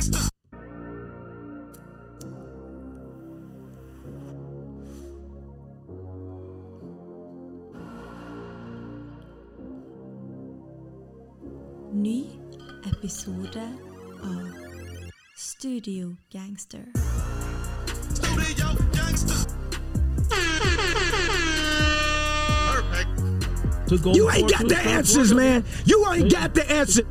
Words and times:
Ny 0.00 0.08
episode 12.86 13.60
av 14.22 14.48
Studio 15.36 16.16
Gangster. 16.32 16.86
to 23.90 23.98
go 23.98 24.12
You 24.14 24.30
ain't 24.30 24.48
got 24.48 24.66
the 24.68 24.78
answers, 24.78 25.34
man. 25.34 25.64
You 25.84 26.10
ain't 26.10 26.32
got 26.32 26.54
the 26.54 26.70
answer. 26.70 27.02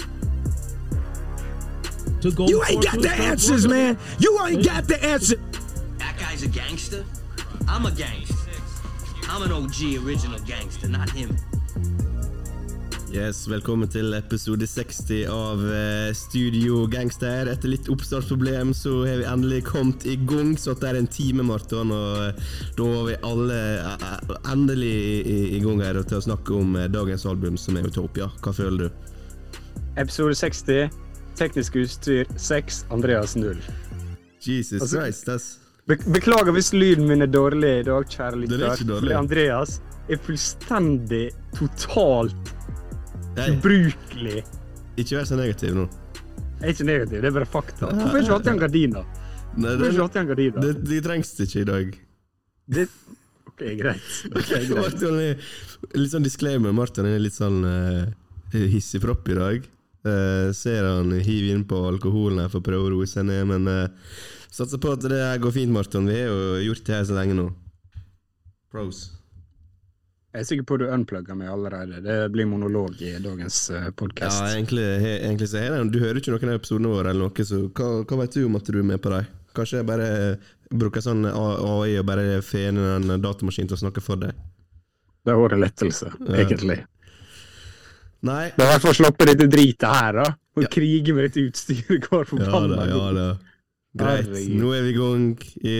To 2.22 2.32
go 2.32 2.48
You 2.48 2.62
ain't 2.70 2.84
got 2.84 3.02
the 3.02 3.12
answers, 3.12 3.66
working- 3.68 3.96
man. 3.96 3.98
You 4.20 4.38
ain't 4.46 4.64
got 4.66 4.88
the 4.88 5.00
answer. 5.04 5.38
That 6.00 6.16
guy's 6.20 6.44
a 6.44 6.48
gangster. 6.50 7.04
I'm 7.68 7.86
a 7.86 7.92
gangster. 7.92 8.36
I'm 9.30 9.42
an 9.44 9.52
OG 9.52 9.98
original 10.04 10.40
gangster, 10.46 10.90
not 10.90 11.10
him. 11.12 11.30
Yes, 13.12 13.48
Velkommen 13.48 13.88
til 13.90 14.14
episode 14.14 14.68
60 14.68 15.24
av 15.34 15.64
eh, 15.74 16.12
Studio 16.14 16.84
Gangster. 16.92 17.48
Etter 17.50 17.72
litt 17.72 17.88
oppstartsproblem 17.90 18.74
så 18.78 19.00
har 19.08 19.18
vi 19.24 19.26
endelig 19.26 19.64
kommet 19.72 20.06
i 20.06 20.14
gang. 20.30 20.52
Så 20.60 20.76
det 20.78 20.92
er 20.92 21.00
en 21.00 21.08
time, 21.10 21.42
Marton, 21.48 21.90
og 21.96 22.20
eh, 22.28 22.54
da 22.78 22.84
var 22.92 23.08
vi 23.08 23.16
alle 23.32 23.58
eh, 23.80 24.08
eh, 24.12 24.36
endelig 24.54 24.92
i, 24.94 25.16
i, 25.24 25.40
i 25.58 25.62
gang 25.64 25.82
her 25.82 26.04
til 26.04 26.20
å 26.20 26.26
snakke 26.28 26.54
om 26.60 26.76
eh, 26.78 26.90
dagens 26.94 27.26
album, 27.26 27.58
som 27.58 27.80
er 27.82 27.88
Utopia. 27.90 28.28
Hva 28.46 28.54
føler 28.54 28.90
du? 28.90 29.14
Episode 29.98 30.36
60. 30.38 30.92
Teknisk 31.40 31.78
utstyr 31.80 32.28
6. 32.36 32.86
Andreas 32.92 33.36
0. 33.40 33.58
Jesus 34.44 34.82
Altså- 34.82 35.00
Christ, 35.00 35.30
ass. 35.30 35.60
Be 35.88 35.96
beklager 35.96 36.52
hvis 36.54 36.74
lyden 36.74 37.08
min 37.08 37.22
er 37.22 37.32
dårlig 37.32 37.80
i 37.80 37.84
dag, 37.84 38.06
kjære 38.06 38.34
er 38.34 38.42
lytter. 38.44 39.16
Andreas 39.18 39.80
er 40.10 40.20
fullstendig, 40.22 41.32
totalt 41.56 42.52
Nei, 43.38 43.48
ubrukelig. 43.56 44.44
ikke 44.98 45.18
vær 45.18 45.26
så 45.26 45.40
negativ 45.40 45.74
nå. 45.74 45.88
Jeg 46.60 46.68
er 46.68 46.74
ikke 46.76 46.86
negativ, 46.86 47.22
det 47.22 47.26
er 47.32 47.32
bare 47.40 47.46
fakta. 47.48 47.88
Hvorfor 47.88 48.12
har 48.12 48.22
ikke 48.22 48.36
hatt 48.36 48.46
igjen 48.50 48.60
gardiner? 48.60 49.06
Nei, 49.58 49.76
det, 49.80 49.94
ikke 49.96 50.26
gardiner? 50.28 50.62
det, 50.62 50.74
det 50.86 51.04
trengs 51.04 51.34
ikke 51.40 51.62
i 51.62 51.68
dag. 51.72 51.98
Det... 52.70 52.88
OK, 53.48 53.64
greit. 53.80 54.10
Okay, 54.36 54.68
greit. 54.68 54.78
Martin 54.84 55.20
er 55.24 55.98
litt 55.98 56.12
sånn 56.12 56.28
disclaimer. 56.28 56.76
Martin 56.76 57.08
er 57.10 57.18
litt 57.24 57.34
sånn 57.34 57.64
uh, 57.66 58.06
hissigpropp 58.54 59.28
i 59.32 59.40
dag. 59.40 59.70
Eh, 60.08 60.54
ser 60.54 60.84
han 60.84 61.12
hiver 61.12 61.56
inn 61.56 61.66
på 61.68 61.80
alkoholen 61.90 62.40
her 62.40 62.52
for 62.52 62.62
å 62.62 62.68
prøve 62.70 62.88
å 62.88 62.92
roe 62.94 63.08
seg 63.10 63.26
ned, 63.28 63.44
men 63.50 63.68
uh, 63.68 64.12
satser 64.48 64.80
på 64.80 64.94
at 64.96 65.04
det 65.04 65.18
her 65.20 65.42
går 65.44 65.56
fint, 65.58 65.74
Martin. 65.76 66.08
Vi 66.08 66.16
har 66.16 66.30
jo 66.32 66.60
gjort 66.70 66.86
det 66.88 66.96
her 66.96 67.08
så 67.10 67.18
lenge 67.18 67.36
nå. 67.36 67.48
Pros. 68.72 69.10
Jeg 70.30 70.46
er 70.46 70.46
sikker 70.46 70.68
på 70.70 70.78
at 70.78 70.84
du 70.86 70.94
unplugger 70.94 71.36
meg 71.36 71.50
allerede. 71.52 72.00
Det 72.06 72.18
blir 72.32 72.48
monolog 72.48 73.02
i 73.02 73.16
dagens 73.20 73.58
uh, 73.74 73.90
Ja, 74.22 74.32
egentlig, 74.54 74.86
he, 75.04 75.18
egentlig 75.18 75.50
så 75.52 75.60
er 75.60 75.74
det 75.74 75.90
Du 75.92 76.00
hører 76.00 76.22
ikke 76.22 76.32
noen 76.32 76.54
av 76.54 76.62
episodene 76.62 76.94
våre, 76.94 77.12
eller 77.12 77.28
noe, 77.28 77.48
så 77.50 77.66
hva, 77.68 77.90
hva 78.06 78.22
vet 78.22 78.38
du 78.38 78.46
om 78.46 78.56
at 78.62 78.72
du 78.72 78.80
er 78.80 78.88
med 78.94 79.04
på 79.04 79.12
dem? 79.12 79.28
Kanskje 79.58 79.82
jeg 79.82 79.90
bare 79.90 80.10
bruker 80.70 81.04
sånn 81.04 81.26
AI 81.26 81.98
og 81.98 82.06
bare 82.08 82.40
fener 82.46 82.96
en 83.00 83.18
datamaskin 83.20 83.68
til 83.68 83.76
å 83.76 83.82
snakke 83.82 84.06
for 84.06 84.22
deg? 84.22 84.38
Det 85.26 85.34
er 85.34 85.42
vår 85.42 85.58
lettelse, 85.60 86.14
egentlig. 86.30 86.78
Nei. 88.28 88.50
Det 88.56 88.64
er 88.64 88.68
i 88.68 88.72
hvert 88.74 88.84
fall 88.84 88.96
å 88.96 89.00
slappe 89.00 89.28
dette 89.30 89.48
dritet 89.52 89.88
her, 89.88 90.18
da. 90.20 90.26
Og 90.60 90.66
krige 90.74 91.16
med 91.16 91.30
dette 91.30 91.46
utstyret 91.48 92.10
hver 92.10 92.28
forbanna 92.28 92.88
ja, 92.90 93.06
ja. 93.16 93.30
Greit. 94.00 94.28
Nå 94.54 94.74
er 94.76 94.84
vi 94.86 94.92
i 94.92 94.98
gang. 94.98 95.30
I, 95.64 95.78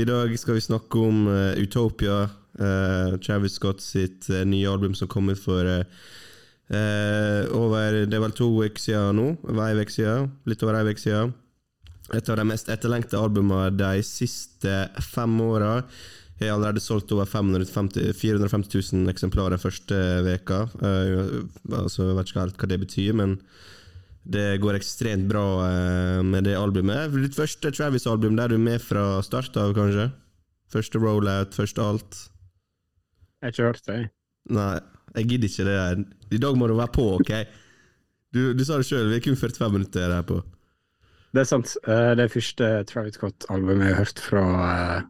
I 0.00 0.06
dag 0.08 0.32
skal 0.40 0.56
vi 0.56 0.64
snakke 0.64 1.02
om 1.02 1.26
uh, 1.28 1.52
Utopia. 1.60 2.24
Uh, 2.58 3.18
Travis 3.22 3.54
Scott 3.56 3.80
sitt 3.84 4.26
uh, 4.32 4.42
nye 4.48 4.68
album 4.68 4.96
som 4.98 5.08
kom 5.08 5.30
ut 5.32 5.40
for 5.40 5.68
over 6.72 7.96
Det 8.08 8.16
er 8.16 8.20
vel 8.22 8.32
to 8.32 8.46
uker 8.62 8.80
siden 8.80 9.18
nå. 9.18 9.26
Vei 9.44 9.66
ei 9.74 9.82
uke 9.84 9.92
siden. 9.92 10.30
Litt 10.48 10.62
over 10.64 10.78
ei 10.78 10.88
uke 10.88 11.02
siden. 11.02 11.34
Et 12.16 12.28
av 12.32 12.38
de 12.38 12.46
mest 12.48 12.70
etterlengta 12.72 13.20
albumene 13.20 13.74
de 13.76 14.04
siste 14.06 14.78
fem 15.12 15.34
åra. 15.44 15.82
Har 16.48 16.56
allerede 16.56 16.82
solgt 16.82 17.12
over 17.14 17.28
550, 17.28 18.12
450 18.18 18.92
000 18.92 19.12
eksemplarer 19.12 19.60
første 19.60 19.98
veka. 20.26 20.64
Eh, 20.82 21.42
altså, 21.78 22.08
jeg 22.08 22.16
vet 22.18 22.32
ikke 22.32 22.42
helt 22.44 22.58
hva 22.62 22.68
det 22.72 22.80
betyr, 22.82 23.12
men 23.18 23.36
det 24.22 24.46
går 24.62 24.78
ekstremt 24.78 25.26
bra 25.30 25.44
eh, 25.66 26.20
med 26.26 26.46
det 26.46 26.56
albumet. 26.58 27.14
Ditt 27.24 27.38
første 27.38 27.72
Travis-album 27.74 28.36
der 28.38 28.52
du 28.52 28.56
er 28.58 28.64
med 28.66 28.82
fra 28.82 29.20
start 29.26 29.56
av, 29.60 29.74
kanskje? 29.76 30.10
Første 30.72 31.00
rollout, 31.02 31.54
første 31.58 31.84
alt? 31.84 32.22
Jeg 33.42 33.48
har 33.48 33.54
ikke 33.54 33.68
hørt 33.70 33.86
det. 33.90 34.00
Nei, 34.54 34.72
jeg 35.18 35.28
gidder 35.32 35.50
ikke 35.50 35.66
det 35.68 35.76
der. 35.76 36.04
I 36.32 36.40
dag 36.42 36.56
må 36.58 36.70
du 36.70 36.76
være 36.78 36.94
på, 36.94 37.06
OK? 37.18 37.32
Du, 38.32 38.40
du 38.56 38.64
sa 38.64 38.78
det 38.80 38.86
sjøl, 38.88 39.10
vi 39.10 39.18
er 39.18 39.24
kun 39.26 39.36
45 39.36 39.74
minutter 39.74 40.14
her 40.14 40.24
på. 40.26 40.38
Det 41.32 41.42
er 41.42 41.48
sant. 41.48 41.74
Eh, 41.88 42.12
Det 42.16 42.28
første 42.32 42.70
Travis 42.88 43.18
Scott-albumet 43.18 43.86
jeg 43.88 43.94
har 43.96 44.04
hørt 44.04 44.22
fra 44.22 44.44
eh, 44.68 45.02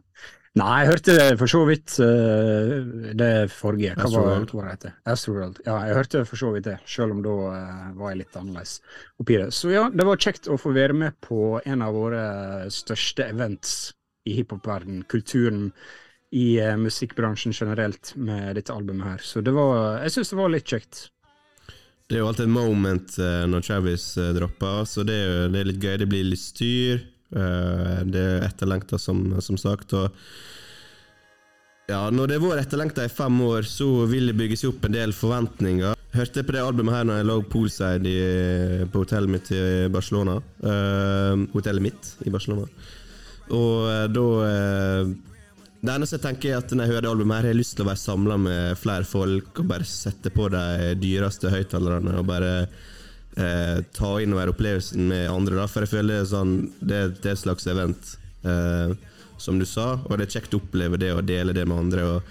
Nei, 0.53 0.83
jeg 0.83 0.89
hørte 0.91 1.13
det 1.17 1.37
for 1.39 1.49
så 1.49 1.59
vidt 1.65 1.95
uh, 1.97 2.73
det 3.17 3.29
forrige. 3.49 3.95
Hva 3.97 4.05
Astroworld. 4.05 4.51
var 4.53 4.67
det 4.67 4.73
heter? 4.75 4.91
Astroworld. 5.09 5.61
Ja, 5.65 5.79
jeg 5.87 5.95
hørte 5.97 6.19
for 6.29 6.41
så 6.43 6.51
vidt 6.53 6.67
det, 6.67 6.75
selv 6.85 7.15
om 7.15 7.23
da 7.25 7.33
uh, 7.49 7.87
var 7.97 8.11
jeg 8.13 8.19
litt 8.19 8.37
annerledes 8.37 8.75
oppi 9.23 9.39
det. 9.41 9.47
Så 9.57 9.71
ja, 9.73 9.87
det 9.89 10.05
var 10.05 10.21
kjekt 10.21 10.51
å 10.53 10.59
få 10.61 10.75
være 10.75 10.93
med 10.97 11.17
på 11.25 11.57
en 11.65 11.81
av 11.81 11.97
våre 11.97 12.25
største 12.73 13.25
events 13.33 13.95
i 14.29 14.35
hiphop-verden, 14.37 15.01
kulturen 15.09 15.71
i 16.29 16.45
uh, 16.61 16.75
musikkbransjen 16.77 17.57
generelt, 17.57 18.13
med 18.13 18.53
dette 18.59 18.77
albumet 18.77 19.09
her. 19.09 19.25
Så 19.25 19.41
det 19.41 19.55
var 19.57 20.03
Jeg 20.05 20.13
syns 20.19 20.35
det 20.35 20.39
var 20.43 20.53
litt 20.53 20.69
kjekt. 20.69 21.07
Det 22.11 22.19
er 22.19 22.21
jo 22.21 22.29
alltid 22.29 22.45
et 22.45 22.53
moment 22.53 23.15
når 23.49 23.63
Travis 23.65 24.05
eh, 24.21 24.33
dropper, 24.35 24.83
så 24.85 25.05
det 25.07 25.15
er, 25.17 25.23
jo, 25.23 25.45
det 25.49 25.61
er 25.61 25.69
litt 25.71 25.81
gøy. 25.81 25.93
Det 26.03 26.07
blir 26.11 26.27
litt 26.27 26.41
styr. 26.43 26.99
Eh, 27.35 28.01
det 28.09 28.23
er 28.23 28.45
etterlengta, 28.47 28.99
som, 29.01 29.25
som 29.41 29.59
sagt. 29.59 29.93
Og 29.97 30.09
ja, 31.91 32.05
når 32.09 32.29
det 32.29 32.37
har 32.39 32.45
vært 32.45 32.67
etterlengta 32.67 33.03
i 33.03 33.11
fem 33.11 33.41
år, 33.43 33.67
så 33.67 33.87
vil 34.07 34.29
det 34.31 34.37
bygges 34.39 34.63
opp 34.69 34.85
en 34.87 34.95
del 34.95 35.11
forventninger. 35.15 35.97
Hørte 36.13 36.43
på 36.45 36.53
det 36.55 36.61
albumet 36.61 36.95
her 36.95 37.07
når 37.09 37.19
jeg 37.19 37.27
lå 37.27 37.35
poolside 37.51 38.09
i, 38.09 38.85
på 38.93 39.01
hotellet 39.01 39.33
mitt 39.33 39.51
i 39.51 39.63
Barcelona. 39.91 40.37
Eh, 40.63 41.43
hotellet 41.55 41.83
mitt 41.83 42.11
i 42.23 42.31
Barcelona. 42.33 42.69
Og 43.51 43.89
eh, 43.91 44.05
da 44.13 44.25
eh, 44.47 45.13
Det 45.83 45.91
eneste 45.91 46.15
jeg 46.15 46.23
tenker 46.23 46.53
er 46.53 46.61
at 46.61 46.71
når 46.71 46.85
jeg 46.85 46.93
hører 46.93 47.03
det 47.03 47.11
albumet 47.11 47.35
her, 47.35 47.43
har 47.43 47.51
jeg 47.51 47.59
lyst 47.59 47.75
til 47.75 47.83
å 47.83 47.89
være 47.89 48.03
samla 48.05 48.37
med 48.39 48.77
flere 48.79 49.07
folk 49.09 49.59
og 49.59 49.71
bare 49.73 49.87
sette 49.89 50.31
på 50.31 50.47
de 50.53 50.93
dyreste 51.01 51.51
høyttalerne 51.51 52.15
og 52.21 52.29
bare 52.29 52.53
eh, 53.37 53.81
ta 53.93 54.11
inn 54.21 54.33
over 54.33 54.51
opplevelsen 54.53 55.07
med 55.09 55.29
andre. 55.31 55.55
Da. 55.61 55.67
For 55.67 55.85
jeg 55.85 55.93
føler 55.95 56.21
er 56.21 56.29
sånn 56.29 56.71
Det, 56.81 56.95
er- 57.23 57.31
et 57.33 57.39
slags 57.39 57.67
event, 57.67 58.15
eh, 58.45 58.93
som 59.37 59.59
du 59.59 59.65
sa, 59.65 59.99
og 60.05 60.17
det 60.17 60.27
er 60.27 60.39
kjekt 60.39 60.53
å 60.55 60.61
oppleve 60.61 60.97
det 60.99 61.11
og 61.13 61.25
dele 61.25 61.53
det 61.53 61.65
med 61.67 61.77
andre. 61.77 62.03
Og 62.03 62.21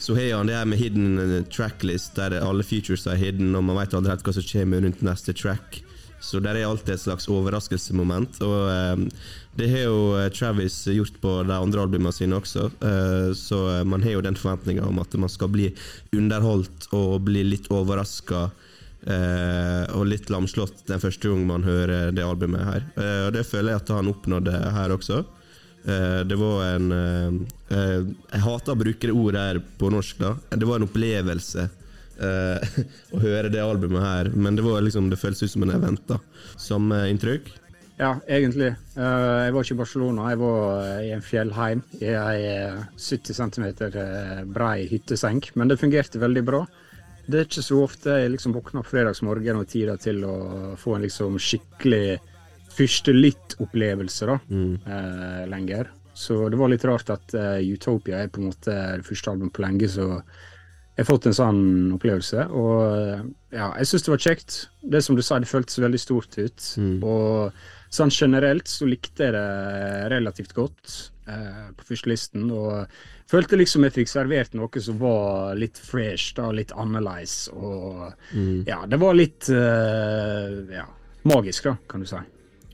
så 0.00 0.14
har 0.16 0.38
han 0.38 0.46
det 0.48 0.54
her 0.56 0.64
med 0.64 0.78
hidden 0.80 1.44
tracklist, 1.52 2.14
der 2.16 2.38
alle 2.40 2.62
features 2.64 3.06
er 3.06 3.16
hidden, 3.20 3.54
og 3.54 3.64
man 3.64 3.76
vet 3.76 3.92
aldri 3.94 4.10
helt 4.14 4.24
hva 4.24 4.32
som 4.32 4.42
kommer 4.48 4.80
rundt 4.80 5.02
neste 5.04 5.34
track. 5.36 5.82
Så 6.20 6.40
der 6.42 6.56
er 6.56 6.66
alltid 6.68 6.94
et 6.94 7.00
slags 7.00 7.28
overraskelsesmoment. 7.32 8.40
Og 8.44 8.70
eh, 8.72 9.04
det 9.56 9.68
har 9.72 9.84
jo 9.86 10.00
eh, 10.20 10.28
Travis 10.32 10.82
gjort 10.92 11.16
på 11.22 11.30
de 11.48 11.52
andre 11.56 11.80
albumene 11.84 12.12
sine 12.12 12.36
også, 12.36 12.66
eh, 12.80 13.30
så 13.36 13.60
eh, 13.78 13.84
man 13.88 14.02
har 14.04 14.16
jo 14.18 14.24
den 14.26 14.36
forventninga 14.36 14.84
om 14.88 14.98
at 15.00 15.14
man 15.20 15.28
skal 15.32 15.48
bli 15.52 15.70
underholdt 16.16 16.88
og 16.96 17.22
bli 17.28 17.44
litt 17.44 17.70
overraska. 17.72 18.50
Eh, 19.00 19.84
og 19.96 20.04
litt 20.10 20.28
lamslått 20.28 20.82
den 20.90 21.00
første 21.00 21.30
gang 21.30 21.46
man 21.48 21.64
hører 21.64 22.10
det 22.12 22.24
albumet 22.24 22.66
her. 22.66 22.88
Eh, 23.00 23.20
og 23.28 23.34
det 23.36 23.46
føler 23.48 23.72
jeg 23.72 23.82
at 23.82 23.92
han 23.96 24.10
oppnådde 24.12 24.56
her 24.76 24.92
også. 24.96 25.22
Eh, 25.88 26.20
det 26.28 26.36
var 26.36 26.64
en 26.74 26.92
eh, 26.92 27.36
eh, 27.72 28.00
Jeg 28.34 28.42
hater 28.44 28.74
å 28.74 28.80
bruke 28.82 29.08
det 29.08 29.16
ordet 29.16 29.44
her 29.46 29.62
på 29.80 29.92
norsk, 29.92 30.20
da. 30.20 30.34
Det 30.52 30.68
var 30.68 30.80
en 30.80 30.88
opplevelse 30.88 31.64
eh, 31.64 32.76
å 33.16 33.22
høre 33.22 33.52
det 33.52 33.64
albumet 33.64 34.04
her, 34.04 34.30
men 34.36 34.58
det 34.58 34.66
var 34.66 34.84
liksom 34.84 35.08
Det 35.08 35.20
føles 35.20 35.40
ut 35.46 35.54
som 35.54 35.64
en 35.64 35.74
event, 35.78 36.04
da. 36.10 36.20
Samme 36.60 37.06
inntrykk? 37.08 37.48
Ja, 38.00 38.14
egentlig. 38.32 38.70
Jeg 38.96 39.52
var 39.52 39.64
ikke 39.64 39.74
i 39.74 39.78
Barcelona, 39.82 40.30
jeg 40.32 40.38
var 40.40 40.86
i 41.04 41.10
en 41.12 41.24
fjellheim 41.24 41.82
i 42.00 42.12
ei 42.16 42.36
eh, 42.48 42.78
70 42.96 43.36
cm 43.36 43.66
brei 44.52 44.86
hytteseng, 44.88 45.42
men 45.52 45.68
det 45.68 45.80
fungerte 45.80 46.20
veldig 46.20 46.44
bra. 46.48 46.62
Det 47.30 47.38
er 47.38 47.46
ikke 47.46 47.62
så 47.62 47.78
ofte 47.84 48.18
jeg 48.22 48.34
liksom 48.34 48.54
våkner 48.56 48.84
på 48.84 48.94
fredagsmorgen 48.96 49.60
og 49.60 49.68
tida 49.70 49.96
til 50.00 50.24
å 50.26 50.36
få 50.80 50.96
en 50.96 51.06
liksom 51.06 51.38
skikkelig 51.40 52.18
første 52.74 53.14
litt-opplevelse 53.14 54.28
da, 54.30 54.36
eh, 54.50 55.42
lenger. 55.50 55.90
Så 56.14 56.48
det 56.50 56.58
var 56.60 56.68
litt 56.68 56.84
rart 56.84 57.10
at 57.12 57.34
uh, 57.38 57.58
Utopia 57.62 58.18
er 58.20 58.30
på 58.32 58.42
en 58.42 58.50
måte 58.50 58.74
det 59.00 59.06
første 59.06 59.30
albumet 59.32 59.54
på 59.56 59.62
lenge, 59.64 59.88
så 59.88 60.06
jeg 61.00 61.06
har 61.06 61.08
fått 61.08 61.28
en 61.30 61.36
sånn 61.36 61.62
opplevelse. 61.96 62.44
Og 62.52 63.54
ja, 63.54 63.70
jeg 63.78 63.88
syns 63.88 64.04
det 64.04 64.12
var 64.12 64.24
kjekt. 64.26 64.56
Det 64.82 65.00
som 65.06 65.16
du 65.16 65.22
sa, 65.24 65.38
det 65.40 65.48
føltes 65.48 65.80
veldig 65.80 66.00
stort 66.02 66.36
ut. 66.36 66.66
Og 67.00 67.62
sånn 67.94 68.12
generelt 68.12 68.68
så 68.68 68.88
likte 68.90 69.30
jeg 69.30 69.32
det 69.32 70.10
relativt 70.12 70.52
godt 70.54 70.90
eh, 70.90 71.19
på 71.76 71.86
førstelisten. 71.88 72.46
Og 72.54 73.30
følte 73.30 73.58
liksom 73.60 73.86
jeg 73.86 73.96
fikk 73.98 74.12
servert 74.12 74.56
noe 74.58 74.82
som 74.82 74.98
var 75.00 75.58
litt 75.58 75.78
fresh, 75.78 76.34
da, 76.38 76.50
litt 76.54 76.74
annerledes. 76.76 77.48
Og 77.54 78.08
ja, 78.68 78.82
det 78.86 79.00
var 79.02 79.18
litt 79.18 79.50
eh, 79.54 80.56
ja, 80.76 80.88
magisk, 81.28 81.70
da, 81.70 81.76
kan 81.90 82.04
du 82.04 82.10
si. 82.10 82.24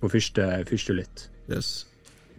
På 0.01 0.11
første, 0.13 0.49
første 0.69 0.97
lytt. 0.97 1.29
Yes. 1.49 1.87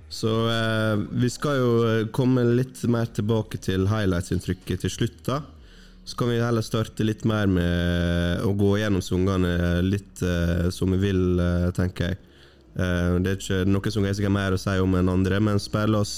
Så 0.10 0.32
eh, 0.50 0.96
vi 1.20 1.30
skal 1.30 1.60
jo 1.60 1.72
eh, 1.84 2.08
komme 2.16 2.46
litt 2.56 2.80
mer 2.88 3.10
tilbake 3.12 3.60
til 3.60 3.90
highlights-inntrykket 3.92 4.86
til 4.86 4.94
slutt, 4.94 5.22
da. 5.28 5.42
Så 6.08 6.16
kan 6.16 6.30
vi 6.32 6.40
heller 6.40 6.64
starte 6.64 7.04
litt 7.04 7.26
mer 7.28 7.50
med 7.52 8.46
å 8.48 8.54
gå 8.56 8.78
gjennom 8.80 9.04
sangene 9.04 9.82
litt 9.84 10.22
eh, 10.24 10.70
som 10.72 10.94
vi 10.96 11.02
vil, 11.02 11.24
eh, 11.44 11.68
tenker 11.76 12.14
jeg. 12.14 12.22
Eh, 12.78 13.14
det 13.26 13.32
er 13.34 13.40
ikke 13.42 13.60
noe 13.70 13.94
som 13.94 14.06
jeg 14.08 14.20
sikkert 14.20 14.36
mer 14.38 14.56
å 14.56 14.62
si 14.62 14.76
om 14.82 14.98
enn 15.00 15.14
andre, 15.14 15.40
men 15.44 15.62
spill 15.62 15.98
oss 15.98 16.16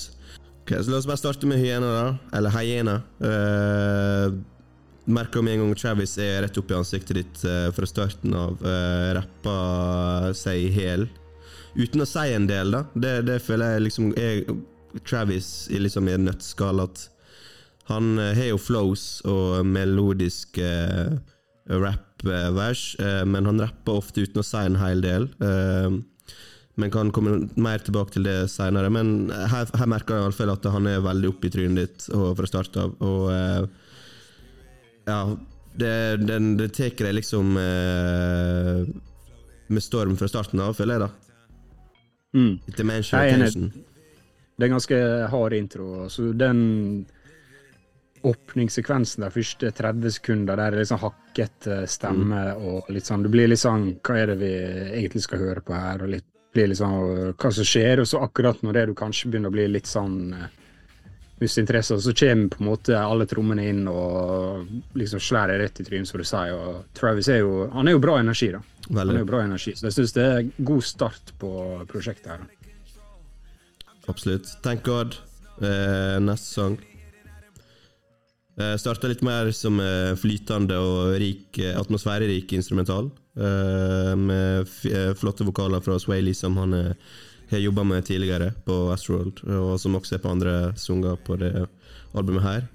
Ok, 0.60 0.76
så 0.76 0.92
La 0.92 1.00
oss 1.00 1.08
bare 1.10 1.18
starte 1.18 1.48
med 1.50 1.58
Hyena, 1.58 1.88
da. 1.90 2.10
Eller 2.38 2.54
Hyena. 2.54 3.00
Uh, 3.18 4.36
Merker 5.10 5.42
med 5.42 5.56
en 5.56 5.64
gang 5.64 5.72
Travis 5.80 6.14
er 6.22 6.44
rett 6.44 6.60
opp 6.62 6.70
i 6.70 6.76
ansiktet 6.78 7.18
ditt 7.18 7.40
uh, 7.48 7.72
fra 7.74 7.90
starten 7.90 8.36
av. 8.38 8.60
Uh, 8.62 9.16
rapper 9.18 10.36
seg 10.38 10.68
i 10.68 10.70
hæl. 10.76 11.08
Uten 11.74 12.06
å 12.06 12.08
si 12.12 12.28
en 12.36 12.46
del, 12.46 12.76
da. 12.76 12.84
Det, 12.94 13.16
det 13.32 13.40
føler 13.42 13.80
jeg 13.80 13.86
liksom 13.88 14.12
er 14.20 14.44
Travis 15.10 15.50
i 15.74 15.82
liksom 15.82 16.06
i 16.06 16.14
en 16.20 16.28
nøttskall. 16.30 16.84
At 16.86 17.08
han 17.90 18.20
eh, 18.22 18.36
har 18.38 18.52
jo 18.52 18.62
flows 18.62 19.06
og 19.30 19.66
melodiske 19.66 20.70
uh, 20.70 21.18
rap-vers, 21.70 22.96
eh, 23.02 23.24
men 23.26 23.50
han 23.50 23.62
rapper 23.62 24.02
ofte 24.02 24.26
uten 24.26 24.42
å 24.42 24.46
si 24.46 24.62
en 24.62 24.78
hel 24.82 25.02
del. 25.06 25.28
Eh, 25.42 26.00
men 26.80 26.92
kan 26.94 27.12
komme 27.16 27.36
mer 27.60 27.84
tilbake 27.84 28.16
til 28.16 28.26
det 28.28 28.38
seinere. 28.54 28.90
Men 28.94 29.30
her, 29.30 29.70
her 29.76 29.92
merker 29.92 30.16
jeg 30.16 30.24
i 30.24 30.30
alle 30.30 30.38
fall 30.38 30.54
at 30.54 30.68
han 30.74 30.90
er 30.90 31.04
veldig 31.06 31.34
oppe 31.34 31.50
i 31.50 31.54
trynet 31.54 31.80
ditt 31.80 32.10
og 32.16 32.34
fra 32.40 32.50
start 32.50 32.80
av. 32.82 32.96
Og 33.06 33.30
eh, 33.34 33.62
ja, 35.10 35.20
det, 35.80 35.94
den, 36.26 36.56
det 36.60 36.72
tar 36.78 36.96
deg 37.00 37.18
liksom 37.20 37.54
eh, 37.62 38.82
med 39.70 39.86
storm 39.86 40.18
fra 40.18 40.30
starten 40.32 40.64
av, 40.64 40.74
føler 40.78 40.98
jeg, 40.98 41.08
da. 41.08 41.12
Mm. 42.40 42.52
Dimension 42.78 43.20
attention. 43.20 43.72
Det 44.60 44.66
er 44.66 44.70
en 44.70 44.76
ganske 44.76 45.00
hard 45.32 45.54
intro. 45.56 46.10
Så 46.12 46.32
den 46.36 46.60
åpningssekvensen 48.28 49.24
de 49.24 49.30
første 49.32 49.72
30 49.72 50.12
sekunder, 50.18 50.58
der 50.58 50.74
det 50.74 50.80
er 50.80 50.84
liksom 50.84 51.00
hakkete 51.04 51.78
stemme 51.88 52.42
og 52.58 52.90
litt 52.92 53.08
sånn 53.08 53.24
Du 53.24 53.30
blir 53.32 53.48
litt 53.48 53.62
sånn 53.62 53.94
Hva 54.04 54.18
er 54.20 54.34
det 54.34 54.36
vi 54.42 54.52
egentlig 55.00 55.24
skal 55.24 55.40
høre 55.46 55.64
på 55.64 55.78
her? 55.78 56.04
Og 56.04 56.12
litt, 56.18 56.28
blir 56.60 56.72
litt 56.72 56.82
sånn 56.82 57.34
Hva 57.40 57.52
som 57.56 57.68
skjer? 57.68 58.04
Og 58.04 58.10
så 58.10 58.24
akkurat 58.26 58.64
når 58.66 58.76
det 58.76 58.88
du 58.90 58.98
kanskje 59.00 59.32
begynner 59.32 59.52
å 59.52 59.56
bli 59.56 59.68
litt 59.72 59.88
sånn 59.90 60.34
musinteresse, 61.40 61.96
så 62.04 62.14
kommer 62.20 62.50
på 62.52 62.60
en 62.60 62.68
måte 62.68 62.98
alle 63.00 63.28
trommene 63.30 63.70
inn 63.72 63.86
og 63.88 64.68
liksom 65.00 65.22
slår 65.24 65.54
deg 65.54 65.62
rett 65.62 65.80
i 65.80 65.86
trynet, 65.88 66.10
som 66.10 66.20
du 66.20 66.28
sier. 66.28 66.52
Og 66.52 66.82
Travis 66.98 67.30
er 67.32 67.42
jo 67.44 67.70
Han 67.72 67.88
er 67.88 67.96
jo 67.96 68.04
bra 68.04 68.18
energi, 68.20 68.52
da. 68.52 68.62
Han 68.90 69.14
er 69.14 69.22
jo 69.22 69.30
bra 69.30 69.44
energi, 69.46 69.76
så 69.78 69.88
jeg 69.88 70.00
syns 70.00 70.16
det 70.18 70.26
er 70.26 70.52
god 70.58 70.84
start 70.84 71.34
på 71.40 71.52
prosjektet 71.88 72.34
her. 72.34 72.46
Absolutt. 74.10 74.52
Thank 74.66 74.84
God. 74.84 75.20
Eh, 75.62 76.18
neste 76.24 76.48
sang. 76.48 76.80
Eh, 78.60 78.76
Starta 78.76 79.08
litt 79.08 79.22
mer 79.24 79.52
som 79.56 79.80
eh, 79.80 80.12
flytende 80.20 80.76
og 80.84 81.16
rik, 81.22 81.56
eh, 81.64 81.78
atmosfærerik 81.80 82.54
instrumental. 82.58 83.12
Med 83.40 84.68
flotte 85.16 85.46
vokaler 85.48 85.80
fra 85.80 85.96
Swaley, 86.02 86.34
som 86.36 86.58
han 86.60 86.74
har 86.74 87.62
jobba 87.62 87.86
med 87.88 88.04
tidligere 88.04 88.50
på 88.66 88.90
Astroworld, 88.92 89.40
og 89.48 89.78
som 89.80 89.96
også 89.96 90.18
er 90.18 90.22
på 90.26 90.32
andre 90.34 90.56
sanger 90.76 91.16
på 91.24 91.38
det 91.40 91.54
albumet 92.20 92.44
her. 92.44 92.66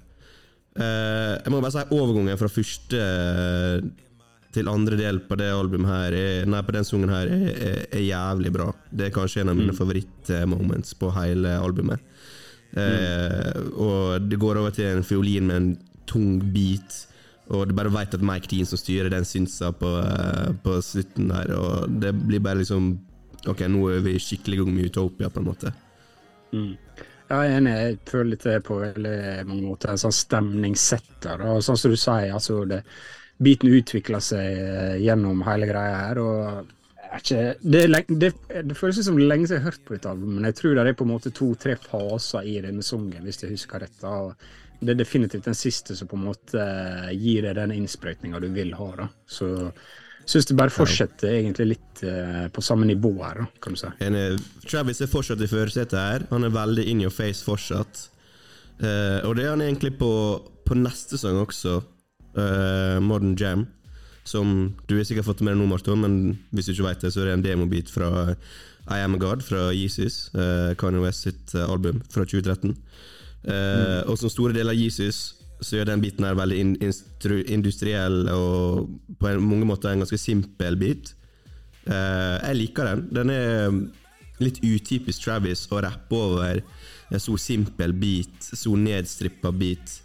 Jeg 0.79 1.53
må 1.53 1.59
bare 1.61 1.75
si 1.75 1.83
overgangen 1.93 2.39
fra 2.39 2.49
første 2.49 3.03
til 4.55 4.71
andre 4.71 4.97
del 5.03 5.21
på 5.27 5.37
det 5.37 5.51
albumet 5.53 5.91
her 5.91 6.17
er, 6.17 6.49
Nei, 6.49 6.63
på 6.65 6.73
den 6.79 6.87
sangen 6.87 7.13
her 7.13 7.29
er, 7.29 7.45
er, 7.53 7.79
er 7.99 8.07
jævlig 8.07 8.55
bra. 8.57 8.71
Det 8.89 9.11
er 9.11 9.15
kanskje 9.19 9.43
en 9.43 9.53
av 9.53 9.59
mine 9.59 9.75
favorittmoments 9.77 10.97
på 10.97 11.13
hele 11.19 11.59
albumet. 11.59 12.01
Eh, 12.75 13.59
og 13.79 14.25
det 14.27 14.39
går 14.39 14.59
over 14.59 14.73
til 14.75 14.89
en 14.89 15.05
fiolin 15.07 15.47
med 15.47 15.55
en 15.61 15.69
tung 16.09 16.39
beat, 16.53 16.97
og 17.53 17.69
du 17.69 17.75
bare 17.77 17.93
veit 17.93 18.13
at 18.17 18.23
Mike 18.25 18.49
Dean 18.51 18.67
som 18.67 18.79
styrer 18.81 19.11
den 19.13 19.25
synsa 19.27 19.71
på, 19.75 19.91
eh, 20.01 20.51
på 20.63 20.79
slutten 20.83 21.29
der, 21.31 21.53
og 21.55 21.99
det 22.01 22.15
blir 22.25 22.43
bare 22.43 22.63
liksom 22.63 22.95
Ok, 23.45 23.59
nå 23.69 23.77
er 23.93 23.99
vi 24.01 24.15
skikkelig 24.17 24.55
i 24.55 24.57
gang 24.57 24.69
med 24.73 24.85
Utopia, 24.87 25.27
på 25.29 25.37
en 25.37 25.45
måte. 25.45 25.69
Ja, 27.29 27.43
jeg 27.43 27.51
er 27.51 27.57
enig. 27.59 27.73
Jeg 27.77 27.97
føler 28.09 28.29
litt 28.31 28.45
det 28.47 28.55
på 28.65 28.79
veldig 28.79 29.19
mange 29.45 29.67
måter. 29.67 29.91
En 29.91 30.01
sånn 30.01 30.15
stemningssetter. 30.17 31.43
Og 31.51 31.61
sånn 31.61 31.77
som 31.77 31.93
du 31.93 31.99
sier, 31.99 32.33
altså 32.33 32.63
det, 32.65 32.79
Biten 33.45 33.69
utvikler 33.69 34.23
seg 34.23 34.59
eh, 34.63 34.95
gjennom 35.03 35.43
hele 35.45 35.69
greia 35.69 35.99
her. 36.07 36.23
og 36.23 36.73
ikke, 37.21 37.41
det, 37.61 37.81
er 37.85 38.05
det, 38.09 38.31
det 38.69 38.77
føles 38.77 39.01
som 39.05 39.17
er 39.19 39.27
lenge 39.29 39.47
siden 39.47 39.59
jeg 39.59 39.63
har 39.65 39.73
hørt 39.73 39.87
på 39.87 39.95
dette 39.95 40.11
albumet, 40.11 40.37
men 40.37 40.47
jeg 40.49 40.57
tror 40.59 40.77
det 40.77 40.85
er 40.85 40.97
på 40.97 41.07
en 41.07 41.11
måte 41.13 41.31
to-tre 41.35 41.75
faser 41.81 42.47
i 42.47 42.55
denne 42.63 42.85
sangen, 42.85 43.25
hvis 43.25 43.43
jeg 43.43 43.53
husker 43.53 43.83
rett. 43.83 44.07
Det 44.79 44.93
er 44.93 44.99
definitivt 44.99 45.47
den 45.47 45.57
siste 45.57 45.95
som 45.97 46.09
på 46.11 46.17
en 46.19 46.25
måte 46.27 46.61
eh, 46.61 47.13
gir 47.15 47.45
deg 47.45 47.55
den 47.59 47.75
innsprøytninga 47.77 48.41
du 48.43 48.49
vil 48.55 48.73
ha. 48.77 48.89
da. 48.99 49.07
Så 49.25 49.51
syns 50.25 50.49
det 50.49 50.57
bare 50.57 50.73
fortsetter 50.73 51.37
egentlig 51.37 51.67
litt 51.75 52.03
uh, 52.07 52.47
på 52.53 52.63
samme 52.65 52.87
nivå 52.89 53.11
her, 53.21 53.43
da, 53.43 53.45
kan 53.61 53.75
du 53.75 53.79
si. 53.79 53.91
En, 54.01 54.17
Travis 54.65 55.03
er 55.05 55.11
fortsatt 55.11 55.43
i 55.45 55.49
førersetet 55.49 55.99
her. 55.99 56.25
Han 56.31 56.47
er 56.47 56.53
veldig 56.55 56.87
in 56.89 57.03
your 57.05 57.13
face 57.13 57.45
fortsatt. 57.45 58.07
Uh, 58.81 59.21
og 59.27 59.37
det 59.37 59.45
er 59.45 59.53
han 59.53 59.63
egentlig 59.63 59.93
på, 59.99 60.11
på 60.65 60.77
neste 60.79 61.19
sang 61.21 61.37
også, 61.43 61.77
uh, 62.39 62.97
Modern 63.05 63.37
Jam. 63.39 63.67
Som 64.25 64.73
du 64.89 64.95
har 64.97 65.05
sikkert 65.05 65.27
fått 65.27 65.43
med 65.45 65.53
deg 65.53 65.61
nå, 65.61 65.67
Marton, 65.69 66.01
men 66.01 66.15
hvis 66.49 66.69
du 66.69 66.73
ikke 66.73 66.87
vet 66.89 67.03
det, 67.05 67.13
så 67.13 67.21
er 67.21 67.29
det 67.29 67.35
en 67.37 67.45
demobit 67.45 67.91
fra 67.93 68.09
I 68.89 69.01
Am 69.03 69.17
a 69.17 69.21
God 69.21 69.43
fra 69.45 69.67
Yeezus, 69.73 70.31
uh, 70.33 70.73
Kanye 70.81 71.03
West 71.03 71.27
sitt 71.27 71.53
eh, 71.53 71.65
album 71.65 72.01
fra 72.09 72.25
2013. 72.25 72.73
Eh, 73.45 73.99
Og 74.09 74.17
som 74.17 74.31
store 74.33 74.55
deler 74.55 74.73
av 74.73 74.79
Yeezus 74.79 75.35
så 75.61 75.77
gjør 75.77 75.91
den 75.91 76.01
biten 76.03 76.25
her 76.25 76.35
veldig 76.35 76.57
industriell 77.53 78.25
og 78.33 78.89
på 79.21 79.29
en, 79.29 79.45
mange 79.45 79.67
måter 79.69 79.93
en 79.93 80.01
ganske 80.03 80.19
simpel 80.19 80.75
bit. 80.81 81.13
Uh, 81.85 82.41
jeg 82.41 82.59
liker 82.59 82.89
den. 82.89 83.05
Den 83.13 83.31
er 83.33 83.77
litt 84.41 84.59
utypisk 84.65 85.23
Travis 85.23 85.63
å 85.71 85.79
rappe 85.85 86.17
over 86.17 86.59
en 87.13 87.21
så 87.21 87.37
simpel 87.39 87.93
beat, 87.95 88.49
så 88.49 88.73
nedstrippa 88.75 89.51
beat. 89.55 89.99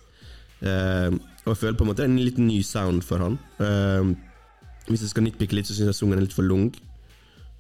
Eh, 0.61 1.09
og 1.45 1.53
jeg 1.53 1.61
føler 1.63 1.79
på 1.79 1.87
en 1.87 1.91
måte 1.91 2.03
det 2.03 2.09
er 2.09 2.13
en 2.13 2.25
litt 2.25 2.41
ny 2.43 2.61
sound 2.67 3.05
for 3.07 3.23
han. 3.25 3.39
Uh, 3.61 4.13
hvis 4.91 5.05
jeg 5.05 5.13
skal 5.13 5.25
nitpikke 5.25 5.57
litt, 5.57 5.69
så 5.69 5.77
syns 5.77 5.93
jeg 5.93 6.01
sungen 6.01 6.19
er 6.19 6.27
litt 6.27 6.37
for 6.37 6.47
lang. 6.47 6.69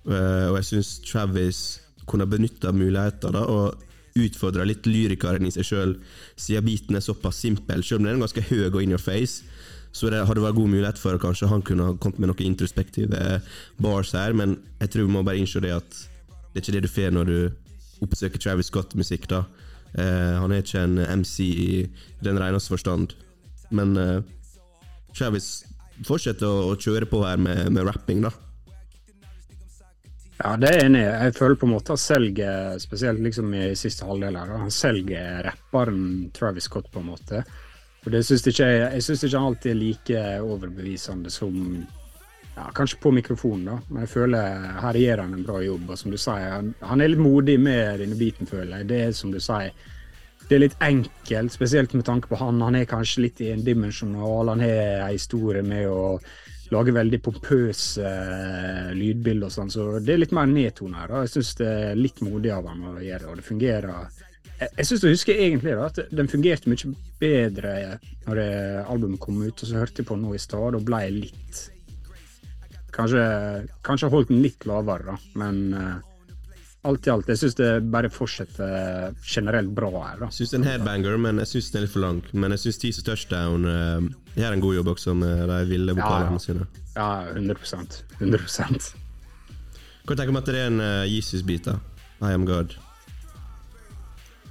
Uh, 0.05 0.51
og 0.51 0.59
jeg 0.61 0.69
syns 0.73 0.97
Travis 1.07 1.63
kunne 2.11 2.29
benytta 2.29 2.73
muligheter 2.75 3.33
da, 3.37 3.45
og 3.47 4.21
utfordra 4.21 4.67
litt 4.67 4.89
lyrikeren 4.91 5.47
i 5.47 5.53
seg 5.55 5.69
sjøl, 5.69 5.95
siden 6.35 6.67
beaten 6.67 6.99
er 6.99 7.05
såpass 7.05 7.39
simpel. 7.45 7.85
Selv 7.87 8.03
om 8.03 8.09
den 8.09 8.19
er 8.19 8.25
ganske 8.25 8.45
høy 8.51 8.67
og 8.69 8.81
in 8.83 8.97
your 8.97 9.03
face, 9.03 9.47
så 9.93 10.11
det 10.11 10.23
hadde 10.27 10.43
vært 10.43 10.59
god 10.59 10.71
mulighet 10.71 11.01
for 11.01 11.19
kanskje 11.23 11.49
han 11.51 11.65
kunne 11.67 11.89
ha 11.89 11.97
kommet 11.99 12.21
med 12.23 12.31
noen 12.31 12.47
introspektive 12.47 13.41
bars 13.83 14.13
her, 14.15 14.35
men 14.37 14.59
jeg 14.83 14.93
tror 14.93 15.09
vi 15.09 15.15
må 15.15 15.25
bare 15.27 15.41
innse 15.41 15.63
det 15.63 15.73
at 15.75 16.03
det 16.51 16.61
er 16.61 16.65
ikke 16.65 16.77
det 16.77 16.85
du 16.85 16.91
får 16.91 17.15
når 17.15 17.31
du 17.31 18.05
oppsøker 18.05 18.43
Travis 18.43 18.71
Scott-musikk. 18.71 19.29
da. 19.31 19.45
Uh, 19.95 20.39
han 20.43 20.53
er 20.53 20.63
ikke 20.63 20.83
en 20.83 20.99
MC 21.23 21.37
i 21.47 21.73
den 22.23 22.39
reneste 22.39 22.75
forstand. 22.75 23.15
Men 23.75 23.97
uh, 23.97 24.21
Travis 25.17 25.50
fortsetter 26.07 26.47
å, 26.49 26.71
å 26.73 26.79
kjøre 26.81 27.09
på 27.11 27.25
her 27.27 27.41
med, 27.41 27.69
med 27.75 27.87
rapping, 27.89 28.25
da. 28.25 28.33
Ja, 30.41 30.55
det 30.57 30.71
er 30.71 30.79
jeg 30.79 30.89
enig 30.89 31.00
i. 31.03 31.09
Jeg 31.09 31.35
føler 31.37 31.59
på 31.61 31.67
en 31.69 31.75
måte 31.75 31.95
at 31.95 32.00
selger, 32.00 32.77
spesielt 32.81 33.21
liksom 33.21 33.53
i 33.53 33.67
siste 33.77 34.07
halvdel 34.09 34.39
her, 34.41 34.55
han 34.62 34.73
selger 34.73 35.43
rapperen 35.45 36.31
Travis 36.37 36.71
Scott 36.71 36.89
på 36.93 37.03
en 37.03 37.11
måte. 37.11 37.43
Og 38.00 38.15
det 38.15 38.23
synes 38.25 38.47
ikke 38.49 38.69
jeg, 38.71 38.87
jeg 38.95 39.05
syns 39.05 39.25
ikke 39.27 39.37
han 39.37 39.50
alltid 39.50 39.73
er 39.75 39.81
like 39.83 40.23
overbevisende 40.41 41.33
som 41.33 41.57
ja, 42.57 42.65
Kanskje 42.75 42.99
på 43.03 43.12
mikrofonen, 43.15 43.69
da, 43.69 43.77
men 43.89 44.07
jeg 44.07 44.12
føler 44.15 44.65
her 44.81 44.97
gjør 44.99 45.23
han 45.23 45.37
en 45.37 45.45
bra 45.45 45.61
jobb. 45.62 45.85
Og 45.93 46.00
som 46.00 46.12
du 46.12 46.17
sier, 46.19 46.49
han, 46.57 46.73
han 46.89 47.05
er 47.05 47.12
litt 47.12 47.23
modig 47.23 47.59
med 47.61 48.00
denne 48.00 48.17
biten, 48.19 48.49
føler 48.49 48.81
jeg. 48.81 48.89
Det 48.91 49.03
er 49.05 49.15
som 49.17 49.35
du 49.35 49.39
sier, 49.45 49.77
det 50.50 50.57
er 50.57 50.64
litt 50.64 50.80
enkelt, 50.83 51.52
spesielt 51.54 51.92
med 51.95 52.02
tanke 52.09 52.26
på 52.26 52.38
han. 52.40 52.59
Han 52.64 52.75
er 52.75 52.88
kanskje 52.90 53.23
litt 53.28 53.40
endimensjonal. 53.45 54.50
Han 54.50 54.64
har 54.64 55.04
en 55.07 55.12
historie 55.14 55.62
med 55.62 55.87
å 55.87 56.16
lage 56.75 56.95
veldig 56.95 57.21
pompøse 57.23 58.07
eh, 58.07 58.90
lydbilder 58.95 59.47
og 59.47 59.54
sånn, 59.54 59.71
så 59.71 59.87
det 60.02 60.14
er 60.14 60.21
litt 60.25 60.35
mer 60.35 60.50
nedtone 60.50 60.99
her. 60.99 61.14
Jeg 61.25 61.33
syns 61.37 61.54
det 61.59 61.71
er 61.71 61.99
litt 61.99 62.19
modig 62.26 62.52
av 62.54 62.66
han 62.71 62.83
å 62.92 62.97
gjøre 62.99 63.25
det, 63.25 63.30
og 63.30 63.38
det 63.38 63.47
fungerer 63.47 63.88
jeg, 63.90 64.28
jeg 64.76 64.87
syns 64.87 65.07
jeg 65.07 65.16
husker 65.16 65.42
egentlig 65.47 65.75
da, 65.78 65.88
at 65.88 66.14
den 66.14 66.30
fungerte 66.30 66.71
mye 66.71 66.92
bedre 67.23 67.75
når 68.26 68.42
albumet 68.90 69.23
kom 69.23 69.40
ut, 69.42 69.54
og 69.54 69.66
så 69.66 69.80
hørte 69.80 70.02
jeg 70.02 70.11
på 70.11 70.19
den 70.19 70.26
nå 70.28 70.37
i 70.37 70.42
stad 70.42 70.78
og 70.78 70.87
ble 70.87 71.04
litt 71.21 71.66
Kanskje, 72.90 73.23
kanskje 73.87 74.09
holdt 74.11 74.33
den 74.33 74.40
litt 74.42 74.64
lavere, 74.66 75.12
da, 75.14 75.35
men 75.38 75.61
eh, 75.78 75.92
alt 76.89 77.07
i 77.07 77.11
alt, 77.13 77.29
jeg 77.29 77.41
syns 77.43 77.57
det 77.59 77.69
bare 77.93 78.09
fortsetter 78.13 79.13
generelt 79.27 79.73
bra 79.77 79.91
her. 79.93 80.23
da. 80.23 80.31
Syns 80.33 80.53
det 80.53 80.59
er 80.59 80.63
en 80.63 80.69
headbanger, 80.71 81.19
men 81.21 81.43
jeg 81.43 81.53
syns 81.53 81.71
den 81.71 81.81
er 81.81 81.87
litt 81.87 81.93
for 81.93 82.05
lang. 82.05 82.21
Men 82.33 82.57
jeg 82.57 82.65
syns 82.65 82.81
Teaser 82.81 83.07
Touchdown 83.07 83.67
uh, 83.69 84.09
gjør 84.39 84.57
en 84.57 84.65
god 84.65 84.79
jobb 84.79 84.93
også 84.95 85.15
med 85.21 85.45
de 85.53 85.61
ville 85.69 85.97
vokalene 85.99 86.41
ja. 86.41 86.45
sine. 86.47 86.69
Ja, 86.97 87.11
100% 87.37 88.01
100 88.19 88.93
Hva 90.09 90.17
tenker 90.17 90.31
du 90.31 90.33
om 90.33 90.41
at 90.41 90.49
det 90.49 90.61
er 90.61 90.71
en 90.73 90.81
uh, 90.81 91.05
Jesus-bit, 91.09 91.69
da? 91.69 91.77
I 92.21 92.33
am 92.37 92.49
God. 92.49 92.77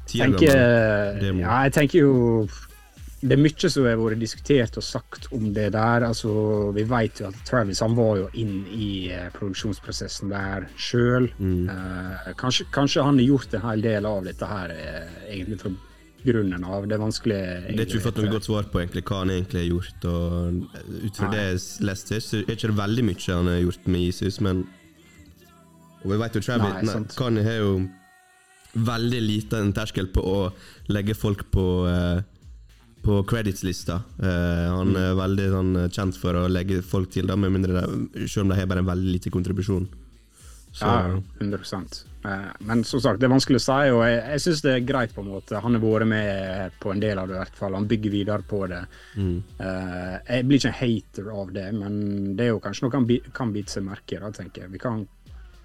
Tenker, 0.09 0.57
ja, 1.21 1.57
jeg 1.67 1.73
tenker 1.75 1.99
jo 2.01 2.13
Det 3.19 3.35
er 3.35 3.41
mye 3.41 3.69
som 3.73 3.83
har 3.83 3.97
vært 3.99 4.21
diskutert 4.21 4.77
og 4.79 4.85
sagt 4.85 5.27
om 5.35 5.49
det 5.55 5.73
der. 5.75 6.05
altså 6.07 6.31
Vi 6.75 6.85
vet 6.87 7.19
jo 7.19 7.27
at 7.27 7.41
Travis 7.47 7.81
han 7.83 7.97
var 7.97 8.15
jo 8.21 8.29
inn 8.39 8.61
i 8.71 9.09
eh, 9.11 9.27
produksjonsprosessen 9.35 10.31
der 10.31 10.69
sjøl. 10.79 11.27
Mm. 11.37 11.67
kanskje, 12.39 12.69
kanskje 12.71 13.03
han 13.03 13.19
har 13.19 13.27
gjort 13.27 13.57
en 13.57 13.65
hel 13.67 13.83
del 13.83 14.07
av 14.07 14.23
dette 14.23 14.47
her 14.47 14.71
eh, 14.71 15.19
egentlig 15.33 15.59
fra 15.59 15.73
grunnen 16.23 16.63
av. 16.63 16.87
Det 16.87 16.95
er 16.95 17.03
vanskelig 17.03 17.41
Det 17.67 17.75
er 17.75 17.85
ikke 17.89 18.05
fått 18.07 18.23
noe 18.23 18.33
godt 18.37 18.47
svar 18.47 18.71
på 18.71 18.81
egentlig 18.81 19.03
hva 19.09 19.21
han 19.25 19.35
egentlig 19.35 19.65
har 19.65 19.69
gjort. 19.69 20.09
Og 20.13 21.05
ut 21.05 21.19
fra 21.19 21.31
det 21.35 21.43
jeg 21.43 21.61
leste, 21.91 22.23
så 22.23 22.41
er 22.41 22.55
ikke 22.55 22.71
det 22.71 22.79
veldig 22.79 23.07
mye 23.11 23.37
han 23.41 23.51
har 23.51 23.61
gjort 23.65 23.87
med 23.91 24.07
Jesus, 24.07 24.41
men 24.45 24.67
Og 25.99 26.11
vi 26.13 26.17
vet 26.21 26.35
jo 26.35 26.39
Travis 26.39 26.75
Nei, 26.87 26.95
nei. 26.95 27.15
Kanye 27.19 27.41
har 27.43 27.57
jo 27.59 27.71
veldig 28.79 29.19
liten 29.19 29.73
terskel 29.75 30.07
på 30.13 30.21
å 30.23 30.37
legge 30.93 31.15
folk 31.17 31.41
på 31.51 31.65
uh, 31.89 32.21
på 33.03 33.23
credits-lista. 33.23 34.01
Uh, 34.21 34.77
han 34.77 34.93
Mm. 34.93 34.97
er 35.01 35.15
veldig 35.15 35.47
sånn, 35.53 35.89
kjent 35.91 36.17
for 36.17 36.33
å 36.33 36.47
legge 36.51 36.81
folk 36.83 37.09
til, 37.11 37.27
da, 37.27 37.35
med 37.35 37.51
mindre 37.51 37.73
det, 37.81 38.27
selv 38.29 38.43
om 38.43 38.49
de 38.49 38.55
har 38.59 38.65
bare 38.67 38.79
en 38.83 38.85
veldig 38.91 39.11
lite 39.13 39.29
kontribusjon. 39.31 39.87
Så, 40.71 40.85
Ja, 40.85 41.19
100 41.39 41.57
uh, 42.25 42.51
Men 42.59 42.83
som 42.83 42.99
sagt, 43.01 43.19
det 43.19 43.25
er 43.25 43.33
vanskelig 43.33 43.57
å 43.57 43.63
si, 43.65 43.89
og 43.89 44.03
jeg, 44.05 44.19
jeg 44.29 44.39
syns 44.39 44.61
det 44.61 44.73
er 44.75 44.85
greit 44.85 45.13
på 45.15 45.21
en 45.23 45.31
måte. 45.31 45.59
Han 45.61 45.73
har 45.73 45.81
vært 45.81 46.07
med 46.07 46.71
på 46.79 46.91
en 46.91 46.99
del 46.99 47.17
av 47.17 47.27
det, 47.27 47.35
i 47.35 47.39
hvert 47.39 47.55
fall. 47.55 47.73
Han 47.73 47.87
bygger 47.87 48.11
videre 48.11 48.43
på 48.45 48.67
det. 48.69 48.83
Mm. 49.17 49.43
Uh, 49.59 50.19
jeg 50.29 50.45
blir 50.45 50.57
ikke 50.59 50.69
en 50.69 50.79
hater 50.81 51.31
av 51.31 51.53
det, 51.53 51.73
men 51.73 52.35
det 52.35 52.45
er 52.45 52.49
jo 52.53 52.59
kanskje 52.59 52.83
noe 52.85 52.91
han 52.99 53.05
bi- 53.07 53.23
kan 53.33 53.51
bite 53.53 53.71
seg 53.71 53.83
merke 53.83 54.19
i. 54.19 55.07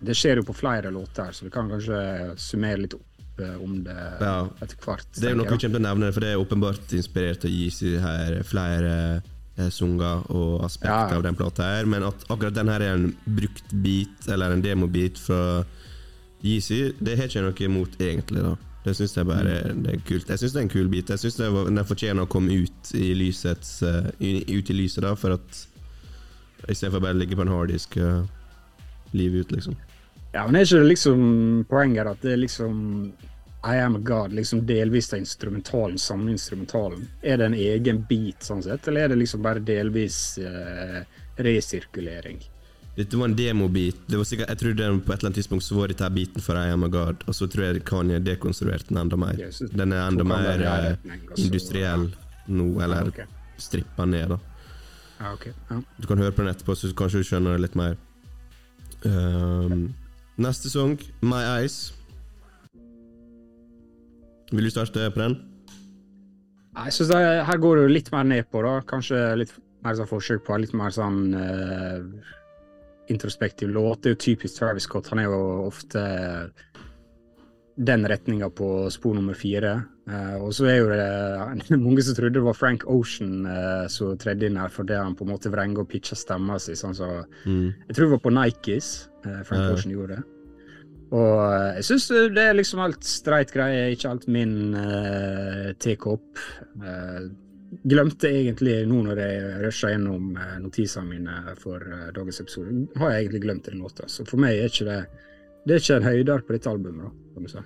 det 0.04 0.14
skjer 0.16 0.36
jo 0.36 0.42
på 0.42 0.54
flere 0.54 0.90
låter, 0.90 1.32
så 1.32 1.44
vi 1.44 1.50
kan 1.50 1.68
kanskje 1.68 2.38
summere 2.38 2.78
litt 2.82 2.94
opp 2.94 3.02
eh, 3.02 3.13
om 3.38 3.82
det 3.84 3.96
Ja. 4.20 4.48
etter 4.62 4.76
hvert. 4.76 5.06
Det 5.14 5.24
er 5.24 5.30
jo 5.34 5.36
noe 5.36 5.46
vi 5.46 5.56
kommer 5.56 5.78
til 5.78 5.80
å 5.80 5.86
nevne, 5.88 6.12
for 6.12 6.20
det 6.20 6.32
er 6.32 6.42
åpenbart 6.42 6.92
inspirert 6.94 7.44
av 7.44 7.50
Yeezy 7.50 7.96
her 7.98 8.42
flere 8.42 9.22
eh, 9.56 9.70
sanger 9.70 10.30
og 10.30 10.64
aspekter 10.64 11.14
Ja, 11.14 11.16
av 11.16 11.22
den 11.22 11.34
plata 11.38 11.62
her, 11.62 11.86
men 11.86 12.02
at 12.02 12.24
akkurat 12.28 12.54
den 12.54 12.68
her 12.68 12.80
er 12.80 12.94
en 12.94 13.16
brukt 13.26 13.74
bit, 13.82 14.28
eller 14.28 14.52
en 14.52 14.62
demobit 14.62 15.18
fra 15.18 15.64
Yeezy, 16.44 16.92
det 17.00 17.16
har 17.18 17.26
ikke 17.28 17.40
jeg 17.40 17.44
noe 17.48 17.68
imot 17.70 18.00
egentlig, 18.00 18.42
da. 18.42 18.56
Det 18.84 18.92
syns 18.98 19.14
jeg 19.16 19.24
bare 19.24 19.52
det 19.72 19.94
er 19.94 20.00
kult. 20.04 20.28
Jeg 20.28 20.38
syns 20.42 20.52
det 20.52 20.58
er 20.60 20.66
en 20.66 20.74
kul 20.74 20.88
bit. 20.92 21.08
Jeg 21.08 21.18
syns 21.22 21.38
den 21.40 21.84
fortjener 21.88 22.26
å 22.26 22.28
komme 22.28 22.52
ut 22.52 22.90
i 22.92 23.14
lysets 23.16 23.78
eh, 23.82 24.10
ut 24.20 24.70
i 24.70 24.76
lyset, 24.76 25.00
da, 25.06 25.14
for 25.16 25.38
at 25.38 25.62
istedenfor 26.68 27.00
bare 27.00 27.16
å 27.16 27.20
ligge 27.22 27.36
på 27.36 27.44
en 27.44 27.52
harddisk 27.52 27.96
uh, 27.96 28.24
livet 29.16 29.44
ut, 29.44 29.52
liksom. 29.56 29.76
Ja, 30.34 30.42
men 30.46 30.58
er 30.58 30.66
ikke 30.66 30.82
det 30.82 30.90
liksom 30.90 31.20
poenget 31.70 32.08
at 32.10 32.24
det 32.24 32.32
er 32.34 32.40
liksom 32.42 32.78
I 33.64 33.76
am 33.80 33.96
a 33.96 34.00
god, 34.02 34.32
liksom 34.34 34.64
delvis 34.66 35.12
av 35.14 35.22
instrumentalen, 35.22 35.98
samme 35.98 36.34
instrumentalen. 36.34 37.06
Er 37.22 37.38
det 37.38 37.46
en 37.46 37.54
egen 37.54 38.02
bit 38.08 38.42
sånn 38.44 38.64
sett, 38.66 38.88
eller 38.90 39.06
er 39.06 39.14
det 39.14 39.20
liksom 39.22 39.44
bare 39.46 39.62
delvis 39.64 40.18
eh, 40.42 40.98
resirkulering? 41.38 42.42
Dette 42.94 43.16
var 43.16 43.30
en 43.30 43.38
demobit. 43.38 44.02
Det 44.06 44.18
var 44.18 44.28
sikkert, 44.28 44.50
jeg 44.52 44.58
tror 44.60 44.76
det 44.78 44.90
på 44.90 45.14
et 45.14 45.16
eller 45.16 45.30
annet 45.30 45.38
tidspunkt 45.40 45.64
så 45.66 45.78
var 45.78 45.94
dette 45.94 46.10
biten 46.14 46.44
for 46.44 46.58
I 46.58 46.74
Am 46.74 46.84
A 46.86 46.90
God, 46.92 47.24
og 47.26 47.38
så 47.38 47.48
tror 47.50 47.70
jeg 47.70 47.86
Kanye 47.88 48.20
dekonstruerte 48.22 48.90
den 48.90 49.00
enda 49.06 49.18
mer. 49.18 49.40
Den 49.72 49.94
er 49.94 50.04
enda 50.04 50.26
mer 50.28 50.52
eh, 50.52 50.90
retning, 50.90 51.24
og 51.30 51.42
industriell 51.46 52.08
nå, 52.46 52.68
eller 52.84 53.10
ok. 53.14 53.24
strippa 53.58 54.06
ned, 54.06 54.34
da. 54.34 54.40
Ja. 55.24 55.80
Du 55.96 56.06
kan 56.10 56.20
høre 56.20 56.34
på 56.34 56.42
den 56.42 56.52
etterpå, 56.52 56.74
så 56.76 56.90
kanskje 56.92 57.22
du 57.22 57.28
skjønner 57.30 57.56
det 57.56 57.68
litt 57.68 57.78
mer. 57.78 57.96
Ehm, 59.08 59.94
neste 60.40 60.70
sang, 60.70 60.98
My 61.22 61.42
Eyes. 61.56 61.92
Vil 64.52 64.66
du 64.66 64.70
starte 64.70 65.10
på 65.14 65.20
den? 65.20 65.36
Jeg 66.74 66.92
synes 66.92 67.12
her 67.46 67.58
går 67.62 67.76
du 67.76 67.92
litt 67.92 68.10
mer 68.12 68.26
ned 68.26 68.48
på, 68.50 68.62
da. 68.66 68.80
Kanskje 68.86 69.20
litt 69.38 69.54
mer 69.84 69.94
sånn 69.98 70.10
forsøk 70.10 70.42
på 70.46 70.58
litt 70.58 70.74
mer 70.76 70.94
sånn 70.94 71.34
uh, 71.36 72.02
introspektiv 73.12 73.70
låt. 73.74 74.02
Det 74.02 74.10
er 74.10 74.16
jo 74.16 74.22
typisk 74.26 74.58
Travis 74.58 74.88
Scott. 74.88 75.10
Han 75.12 75.22
er 75.22 75.28
jo 75.28 75.40
ofte 75.68 76.04
den 77.74 78.06
retninga 78.10 78.50
på 78.54 78.90
spor 78.94 79.14
nummer 79.18 79.38
fire. 79.38 79.76
Eh, 80.04 80.34
og 80.37 80.50
så 80.52 80.66
er 80.68 80.76
jo 80.82 80.88
det 80.90 81.78
mange 81.87 82.02
som 82.04 82.16
trodde 82.16 82.37
det 82.37 82.44
var 82.44 82.56
Frank 82.58 82.82
Ocean 82.92 83.46
uh, 83.49 83.87
som 83.88 84.18
tredde 84.20 84.50
inn 84.50 84.58
her 84.61 84.68
fordi 84.73 84.99
han 85.00 85.14
på 85.16 85.25
en 85.25 85.32
måte 85.32 85.52
vrenger 85.52 85.80
og 85.84 85.88
pitcher 85.88 86.18
stemma 86.20 86.58
si. 86.61 86.76
Sånn 86.76 86.96
så, 86.99 87.08
Mm. 87.46 87.70
jeg 87.88 87.96
tror 87.96 88.06
det 88.06 88.14
var 88.18 88.25
på 88.26 88.34
Nikes 88.37 88.90
uh, 89.25 89.40
Frank. 89.49 89.70
Ocean 89.73 89.94
gjorde 89.94 90.18
det. 90.18 90.25
Og 91.14 91.38
jeg 91.78 91.84
syns 91.87 92.08
det 92.34 92.42
er 92.42 92.56
liksom 92.56 92.80
helt 92.82 93.04
streit 93.06 93.52
greie, 93.54 93.92
ikke 93.94 94.11
alt 94.11 94.25
min 94.28 94.75
uh, 94.75 95.73
tekopp. 95.78 96.40
Uh, 96.82 97.28
glemte 97.90 98.28
egentlig 98.30 98.80
nå 98.87 99.00
når 99.06 99.20
jeg 99.23 99.61
rusha 99.64 99.92
gjennom 99.92 100.32
uh, 100.37 100.56
notisene 100.62 101.06
mine 101.11 101.54
for 101.61 101.82
dagens 102.16 102.40
episode, 102.44 102.87
har 102.99 103.12
jeg 103.14 103.25
egentlig 103.25 103.44
glemt 103.46 103.70
den 103.70 103.80
låta. 103.84 104.08
Så 104.11 104.26
for 104.28 104.42
meg 104.42 104.58
er 104.58 104.73
ikke 104.73 104.88
det 104.90 104.99
det 105.64 105.78
er 105.78 105.80
ikke 105.80 105.94
en 105.96 106.04
høyder 106.11 106.42
på 106.44 106.52
dette 106.52 106.68
albumet, 106.68 107.06
da, 107.06 107.34
kan 107.34 107.46
du 107.46 107.49
si. 107.49 107.62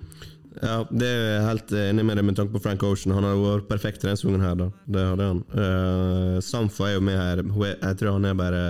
Ja, 0.63 0.79
det 0.89 1.07
er 1.07 1.19
jeg 1.29 1.43
helt 1.45 1.71
enig 1.77 2.03
med 2.07 2.17
deg 2.17 2.25
med 2.25 2.35
tanke 2.39 2.51
på 2.55 2.61
Frank 2.63 2.81
Ocean. 2.83 3.13
Han 3.15 3.23
har 3.23 3.35
vært 3.37 3.67
perfekt 3.69 4.01
denne 4.01 4.17
sangen 4.17 4.41
her, 4.41 4.55
da. 4.57 4.69
Det 4.89 5.03
hadde 5.11 5.27
han. 5.29 5.43
Uh, 5.53 6.39
Samfa 6.43 6.87
er 6.89 6.95
jo 6.97 7.03
med 7.05 7.19
her. 7.21 7.43
Er, 7.45 7.75
jeg 7.77 7.99
tror 8.01 8.15
han 8.17 8.25
er 8.25 8.33
bare 8.39 8.63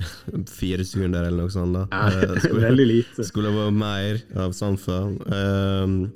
fire 0.60 0.84
sekunder 0.88 1.26
eller 1.28 1.44
noe 1.44 1.52
sånt. 1.52 1.76
da 1.76 1.84
Uh, 1.90 2.38
skulle- 2.42 2.64
Veldig 2.70 2.86
lite. 2.88 3.26
Skulle 3.28 3.52
vært 3.54 3.76
mer 3.76 4.22
av 4.46 4.56
Samfa. 4.56 4.98
Uh, 5.28 6.08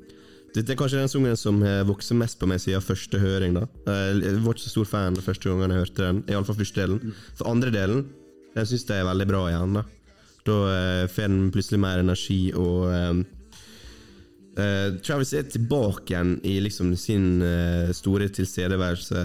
dette 0.54 0.70
er 0.72 0.78
kanskje 0.78 1.00
den 1.02 1.10
sangen 1.10 1.36
som 1.36 1.60
har 1.66 1.84
vokst 1.88 2.12
mest 2.14 2.38
på 2.40 2.46
meg 2.48 2.60
siden 2.62 2.80
første 2.84 3.18
høring. 3.18 3.56
da 3.58 3.64
Eh, 3.90 4.20
Jeg 4.22 4.36
var 4.44 4.54
ikke 4.54 4.62
så 4.68 4.70
stor 4.70 4.84
fan 4.86 5.16
første 5.18 5.50
gangen 5.50 5.72
jeg 5.74 5.80
hørte 5.82 6.04
den, 6.06 6.20
iallfall 6.30 6.54
første 6.60 6.78
delen. 6.80 7.14
For 7.34 7.50
andre 7.50 7.72
delen 7.74 8.04
den 8.54 8.66
syns 8.70 8.86
jeg 8.86 9.00
er 9.02 9.08
veldig 9.08 9.26
bra 9.32 9.40
igjen. 9.50 9.74
Da 9.74 9.82
Da 10.46 10.56
eh, 10.70 11.06
får 11.10 11.26
den 11.26 11.50
plutselig 11.50 11.80
mer 11.82 11.98
energi, 11.98 12.52
og 12.54 12.86
eh, 14.60 14.96
Travis 15.04 15.32
er 15.34 15.48
tilbake 15.50 16.12
igjen 16.12 16.36
i 16.46 16.58
liksom 16.64 16.92
sin 17.00 17.42
uh, 17.42 17.92
store 17.94 18.28
tilstedeværelse 18.32 19.24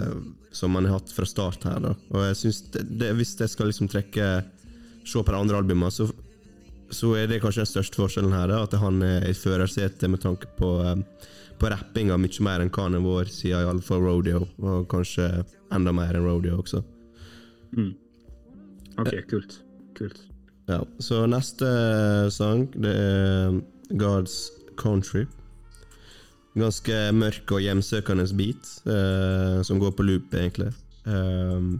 som 0.56 0.76
han 0.76 0.88
har 0.90 1.00
hatt 1.00 1.14
fra 1.14 1.28
start 1.30 1.68
her. 1.70 1.80
da 1.84 1.94
Og 2.10 2.24
jeg 2.30 2.40
synes 2.40 2.64
det, 2.74 2.86
det, 3.02 3.12
Hvis 3.18 3.36
jeg 3.40 3.52
skal 3.52 3.70
liksom 3.70 3.90
trekke 3.92 4.30
se 5.06 5.22
på 5.24 5.32
de 5.32 5.38
andre 5.38 5.62
albumene, 5.62 5.92
så 5.92 6.10
så 6.90 7.12
er 7.14 7.28
det 7.30 7.42
kanskje 7.44 7.62
den 7.62 7.70
største 7.70 8.00
forskjellen 8.02 8.34
her, 8.34 8.48
da, 8.50 8.64
at 8.66 8.74
han 8.82 9.02
er 9.06 9.28
i 9.30 9.36
førersetet 9.38 10.10
med 10.10 10.24
tanke 10.24 10.50
på, 10.58 10.72
um, 10.82 11.04
på 11.62 11.70
rappinga 11.70 12.18
mye 12.18 12.46
mer 12.46 12.64
enn 12.64 12.72
hva 12.74 12.88
han 12.88 12.98
har 12.98 13.04
vært 13.06 13.36
siden 13.36 13.68
iallfall 13.68 14.02
Rodeo, 14.02 14.48
og 14.58 14.88
kanskje 14.90 15.28
enda 15.76 15.94
mer 15.94 16.18
enn 16.18 16.26
Rodeo 16.26 16.58
også. 16.64 16.82
OK, 18.98 19.14
kult. 19.30 19.60
Kult. 19.98 20.24
Ja, 20.70 20.84
Så 21.00 21.26
neste 21.30 21.70
sang, 22.34 22.68
det 22.74 22.94
er 22.94 23.62
God's 23.98 24.50
Country. 24.80 25.26
Ganske 26.60 26.98
mørk 27.16 27.54
og 27.56 27.62
hjemsøkende 27.64 28.26
beat, 28.40 28.74
uh, 28.90 29.60
som 29.64 29.80
går 29.82 29.94
på 29.96 30.08
loop, 30.08 30.34
egentlig. 30.34 30.72
Um, 31.06 31.78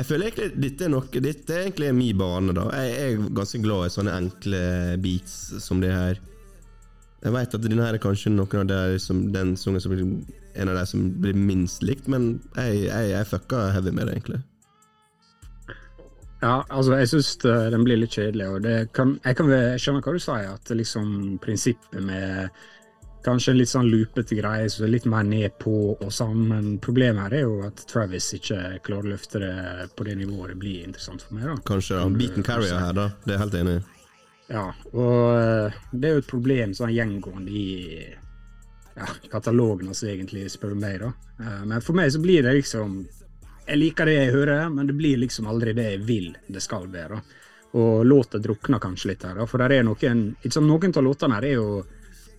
jeg 0.00 0.06
føler 0.08 0.30
egentlig 0.30 0.62
dette 0.64 0.86
er 0.86 0.90
noe 0.92 1.20
Dette 1.22 1.54
er 1.54 1.66
egentlig 1.66 1.90
min 1.92 2.18
bane, 2.18 2.54
da. 2.56 2.66
Jeg 2.80 2.92
er 3.04 3.30
ganske 3.36 3.60
glad 3.60 3.86
i 3.86 3.94
sånne 3.94 4.16
enkle 4.16 4.60
beats 5.04 5.34
som 5.60 5.82
det 5.82 5.92
her. 5.92 6.20
Jeg 7.20 7.34
vet 7.36 7.56
at 7.56 7.64
denne 7.66 7.84
her 7.84 7.98
er 7.98 8.02
kanskje 8.02 8.32
noen 8.32 8.62
av 8.62 8.70
de 8.70 9.00
som, 9.02 9.26
den 9.34 9.52
sangen 9.60 9.82
som 9.84 9.92
blir 9.92 10.06
en 10.56 10.70
av 10.72 10.78
de 10.78 10.86
som 10.88 11.02
blir 11.20 11.36
minst 11.36 11.84
likt, 11.84 12.08
men 12.10 12.38
jeg, 12.56 12.86
jeg, 12.86 13.10
jeg 13.12 13.28
fucka 13.28 13.68
heavy 13.74 13.92
med 13.94 14.08
det, 14.08 14.16
egentlig. 14.16 14.40
Ja, 16.40 16.64
altså, 16.72 16.94
jeg 16.96 17.08
syns 17.10 17.34
den 17.44 17.82
blir 17.84 18.00
litt 18.00 18.16
kjedelig, 18.16 18.46
og 18.48 18.62
det 18.64 18.76
kan, 18.96 19.18
jeg 19.24 19.36
kan 19.36 19.50
jeg 19.52 19.80
skjønner 19.82 20.04
hva 20.06 20.14
du 20.16 20.22
sier, 20.24 20.52
at 20.54 20.72
liksom 20.72 21.10
prinsippet 21.44 22.00
med 22.00 22.48
kanskje 23.24 23.52
en 23.52 23.58
litt 23.58 23.70
sånn 23.70 23.88
loopete 23.90 24.36
greie, 24.38 24.68
så 24.72 24.84
er 24.86 24.94
litt 24.94 25.08
mer 25.10 25.26
ned 25.28 25.56
på 25.60 25.74
og 25.92 26.08
sånn, 26.14 26.40
men 26.48 26.70
problemet 26.82 27.26
her 27.26 27.36
er 27.40 27.44
jo 27.44 27.58
at 27.66 27.84
Travis 27.90 28.30
ikke 28.36 28.80
klarer 28.86 29.10
å 29.10 29.14
løfte 29.14 29.42
det 29.42 29.88
på 29.96 30.06
det 30.08 30.16
nivået 30.20 30.54
det 30.54 30.58
blir 30.62 30.86
interessant 30.86 31.24
for 31.26 31.36
meg, 31.36 31.50
da. 31.50 31.56
Kanskje 31.68 32.00
da. 32.00 32.08
Beaten 32.22 32.46
carrier 32.46 32.80
her, 32.80 32.96
da. 32.96 33.08
Det 33.24 33.34
er 33.34 33.36
jeg 33.36 33.44
helt 33.44 33.58
enig 33.60 33.76
i. 33.76 33.86
Ja, 34.50 34.64
og 34.90 35.20
eh, 35.36 35.78
det 35.92 36.08
er 36.08 36.16
jo 36.16 36.24
et 36.24 36.30
problem 36.32 36.72
sånn 36.74 36.94
gjengående 36.94 37.52
i 37.54 37.68
ja, 38.96 39.06
katalogen 39.30 39.92
hans, 39.92 40.02
egentlig, 40.02 40.48
spør 40.50 40.74
du 40.74 40.80
meg. 40.82 41.04
da. 41.04 41.12
Eh, 41.38 41.62
men 41.70 41.84
for 41.84 41.98
meg 41.98 42.10
så 42.14 42.22
blir 42.22 42.42
det 42.46 42.56
liksom 42.56 43.02
Jeg 43.70 43.78
liker 43.78 44.08
det 44.08 44.16
jeg 44.16 44.34
hører, 44.34 44.64
men 44.74 44.88
det 44.88 44.96
blir 44.98 45.20
liksom 45.22 45.46
aldri 45.46 45.72
det 45.78 45.86
jeg 45.92 46.02
vil 46.02 46.32
det 46.50 46.62
skal 46.64 46.88
være. 46.90 47.20
Og 47.78 48.02
låta 48.02 48.40
drukner 48.42 48.82
kanskje 48.82 49.12
litt 49.12 49.24
her, 49.28 49.36
da. 49.38 49.46
For 49.46 49.62
der 49.62 49.76
er 49.76 49.84
noen 49.86 50.24
sant, 50.42 50.66
Noen 50.66 50.96
av 50.96 51.04
låtene 51.06 51.36
her 51.38 51.46
er 51.46 51.54
jo 51.54 51.82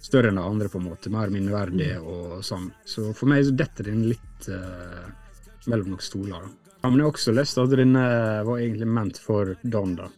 større 0.01 0.31
enn 0.31 0.39
de 0.41 0.43
andre, 0.43 0.67
på 0.67 0.81
en 0.81 0.89
måte. 0.89 1.11
Mer 1.13 1.31
minneverdige 1.31 2.01
og 2.01 2.41
sånn. 2.43 2.67
Så 2.83 3.13
for 3.15 3.31
meg 3.31 3.45
så 3.47 3.55
detter 3.55 3.87
den 3.87 4.03
litt 4.09 4.49
uh, 4.51 5.07
mellom 5.71 5.93
noen 5.93 6.03
stoler. 6.03 6.43
da. 6.43 6.73
Ja, 6.81 6.89
men 6.89 6.97
jeg 6.99 7.05
har 7.05 7.13
også 7.13 7.35
lest 7.37 7.61
at 7.61 7.77
denne 7.77 8.03
var 8.47 8.57
egentlig 8.57 8.89
ment 8.89 9.21
for 9.21 9.53
Don, 9.61 9.95
da. 9.95 10.09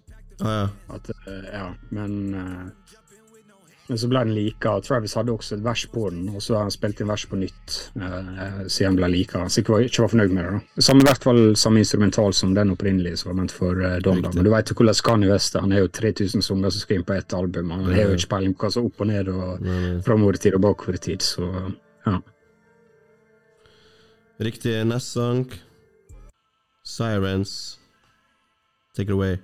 Ah, 0.42 0.56
ja. 0.56 0.68
At, 0.96 1.12
uh, 1.28 1.50
ja, 1.52 1.68
men 1.94 2.16
eh, 2.34 2.98
Men 3.88 4.00
så 4.00 4.08
ble 4.08 4.22
den 4.24 4.36
lika. 4.36 4.78
Travis 4.80 5.16
hadde 5.20 5.34
også 5.34 5.58
et 5.58 5.64
vers 5.66 5.82
på 5.92 6.06
den, 6.14 6.30
og 6.32 6.44
så 6.44 6.56
har 6.56 6.68
han 6.70 6.72
spilt 6.72 7.02
inn 7.04 7.10
vers 7.12 7.26
på 7.28 7.40
nytt 7.40 7.74
eh, 8.00 8.62
siden 8.72 8.94
den 8.94 9.00
ble 9.02 9.10
lika. 9.12 9.42
Så 9.52 9.60
jeg 9.60 9.68
var, 9.68 9.84
ikke 9.84 10.06
var 10.06 10.14
fornøyd 10.14 10.36
med 10.36 10.46
det. 10.46 10.54
da. 10.56 10.86
Samme, 10.88 11.04
I 11.04 11.10
hvert 11.10 11.28
fall 11.28 11.42
samme 11.60 11.84
instrumental 11.84 12.36
som 12.38 12.56
den 12.56 12.72
opprinnelige 12.72 13.20
som 13.20 13.34
var 13.34 13.40
ment 13.42 13.56
for 13.56 13.84
eh, 13.84 13.98
Don. 14.06 14.24
Men 14.24 14.48
du 14.48 14.52
vet 14.54 14.72
jo 14.72 14.78
hvordan 14.80 15.04
Kanye 15.10 15.32
West. 15.34 15.60
Han 15.60 15.76
er 15.76 15.84
jo 15.84 15.92
3000 16.00 16.48
sanger 16.48 16.72
som 16.72 16.86
skal 16.86 17.02
inn 17.02 17.08
på 17.12 17.18
ett 17.18 17.36
album. 17.36 17.76
Han 17.76 17.92
har 17.92 18.14
jo 18.14 18.18
ikke 18.22 18.32
peiling 18.38 18.56
på 18.56 18.68
hva 18.68 18.74
som 18.78 18.86
er 18.86 18.92
opp 18.94 19.04
og 19.04 19.12
ned 19.12 19.34
og 19.34 19.70
framover 20.08 20.40
i 20.40 20.44
tid 20.48 20.60
og 20.60 20.64
bakover 20.64 21.00
i 21.00 21.06
tid, 21.12 21.28
så 21.28 21.52
ja. 22.08 22.18
Riktig. 24.44 24.80
Neste 24.88 25.20
sang. 25.20 25.48
Sirens. 26.84 27.80
Take 28.96 29.10
it 29.10 29.14
away. 29.14 29.40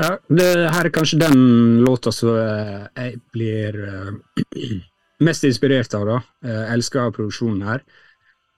Ja, 0.00 0.16
det 0.32 0.46
her 0.72 0.86
er 0.88 0.94
kanskje 0.94 1.18
den 1.20 1.42
låta 1.84 2.12
som 2.14 2.32
eh, 2.38 2.86
jeg 2.96 3.18
blir 3.34 3.76
eh, 3.88 4.70
mest 5.26 5.44
inspirert 5.44 5.94
av. 5.94 6.06
da. 6.08 6.16
Eh, 6.46 6.62
Jeg 6.62 6.78
elsker 6.78 7.12
produksjonen 7.14 7.66
her. 7.68 7.84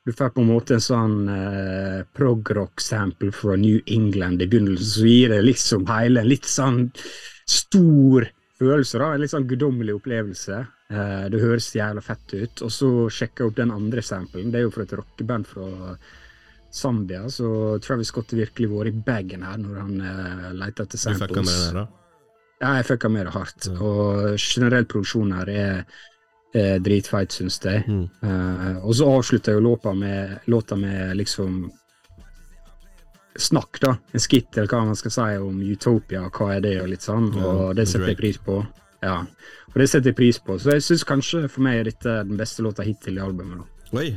Du 0.04 0.12
får 0.12 0.34
på 0.36 0.42
en 0.44 0.50
måte 0.52 0.76
en 0.76 0.84
sånn 0.84 1.16
eh, 1.32 2.00
prog-rock-sample 2.16 3.32
fra 3.32 3.56
New 3.56 3.80
England 3.88 4.42
i 4.44 4.48
begynnelsen, 4.52 4.90
så 4.98 5.06
gir 5.08 5.32
det 5.32 5.42
liksom 5.46 5.86
hele 5.88 6.20
en 6.20 6.28
litt 6.28 6.44
sånn 6.48 6.82
stor 7.48 8.28
følelse. 8.60 9.00
da, 9.00 9.12
En 9.14 9.24
litt 9.24 9.32
sånn 9.32 9.48
guddommelig 9.48 9.96
opplevelse. 9.98 10.60
Eh, 10.92 11.24
det 11.32 11.40
høres 11.42 11.70
jævla 11.74 12.04
fett 12.04 12.34
ut. 12.36 12.62
Og 12.68 12.72
så 12.72 12.90
sjekker 13.10 13.44
jeg 13.44 13.50
opp 13.52 13.58
den 13.62 13.72
andre 13.74 14.04
samplen. 14.04 14.52
Det 14.52 14.60
er 14.60 14.68
jo 14.68 14.74
fra 14.76 14.84
et 14.86 14.92
rockeband 15.00 15.48
fra 15.50 15.96
Zambia, 16.74 17.28
så 17.30 17.78
Travis 17.82 18.10
Scott 18.10 18.32
har 18.34 18.42
virkelig 18.44 18.70
vært 18.72 18.90
i 18.90 19.04
bagen 19.06 19.44
her 19.46 19.60
når 19.62 19.76
han 19.78 20.00
uh, 20.00 20.48
leter 20.58 20.88
etter 20.88 20.98
Du 20.98 21.02
samples. 21.04 21.28
fucka 21.28 21.44
med 21.44 21.52
det 21.52 21.68
her, 21.68 21.78
da? 21.78 21.86
Ja, 22.64 22.72
jeg 22.78 22.88
fucka 22.88 23.10
med 23.12 23.26
det 23.28 23.34
hardt. 23.34 23.68
Ja. 23.68 23.78
Og 23.78 24.34
generell 24.40 24.86
produksjon 24.90 25.32
her 25.36 25.50
er, 25.52 25.80
er 26.56 26.82
dritfeit, 26.82 27.34
syns 27.34 27.60
jeg. 27.62 27.84
Mm. 27.86 28.04
Uh, 28.24 28.84
og 28.84 28.94
så 28.98 29.08
avslutter 29.18 29.54
jeg 29.54 29.60
jo 29.60 29.66
låta 29.68 29.94
med, 29.94 30.38
låta 30.50 30.78
med 30.80 31.16
liksom 31.20 31.64
snakk, 33.36 33.80
da. 33.82 33.96
En 34.14 34.22
skitt 34.22 34.56
eller 34.56 34.70
hva 34.70 34.84
man 34.86 34.98
skal 34.98 35.14
si 35.14 35.28
om 35.42 35.60
Utopia, 35.66 36.26
hva 36.30 36.54
er 36.54 36.64
det, 36.64 36.74
og 36.82 36.90
litt 36.92 37.06
sånn. 37.06 37.32
Og 37.34 37.74
det 37.78 37.88
setter 37.90 38.12
jeg 38.12 38.20
pris 38.20 38.38
på. 38.38 38.60
Ja, 39.04 39.18
og 39.72 39.80
det 39.80 39.88
setter 39.90 40.12
jeg 40.12 40.18
pris 40.18 40.38
på. 40.40 40.56
Så 40.62 40.76
jeg 40.76 40.84
syns 40.86 41.04
kanskje 41.08 41.44
for 41.50 41.64
meg 41.66 41.80
er 41.80 41.90
dette 41.90 42.20
den 42.24 42.38
beste 42.40 42.64
låta 42.64 42.86
hittil 42.86 43.18
i 43.18 43.24
albumet. 43.24 43.62
da. 43.62 43.98
Oi! 43.98 44.12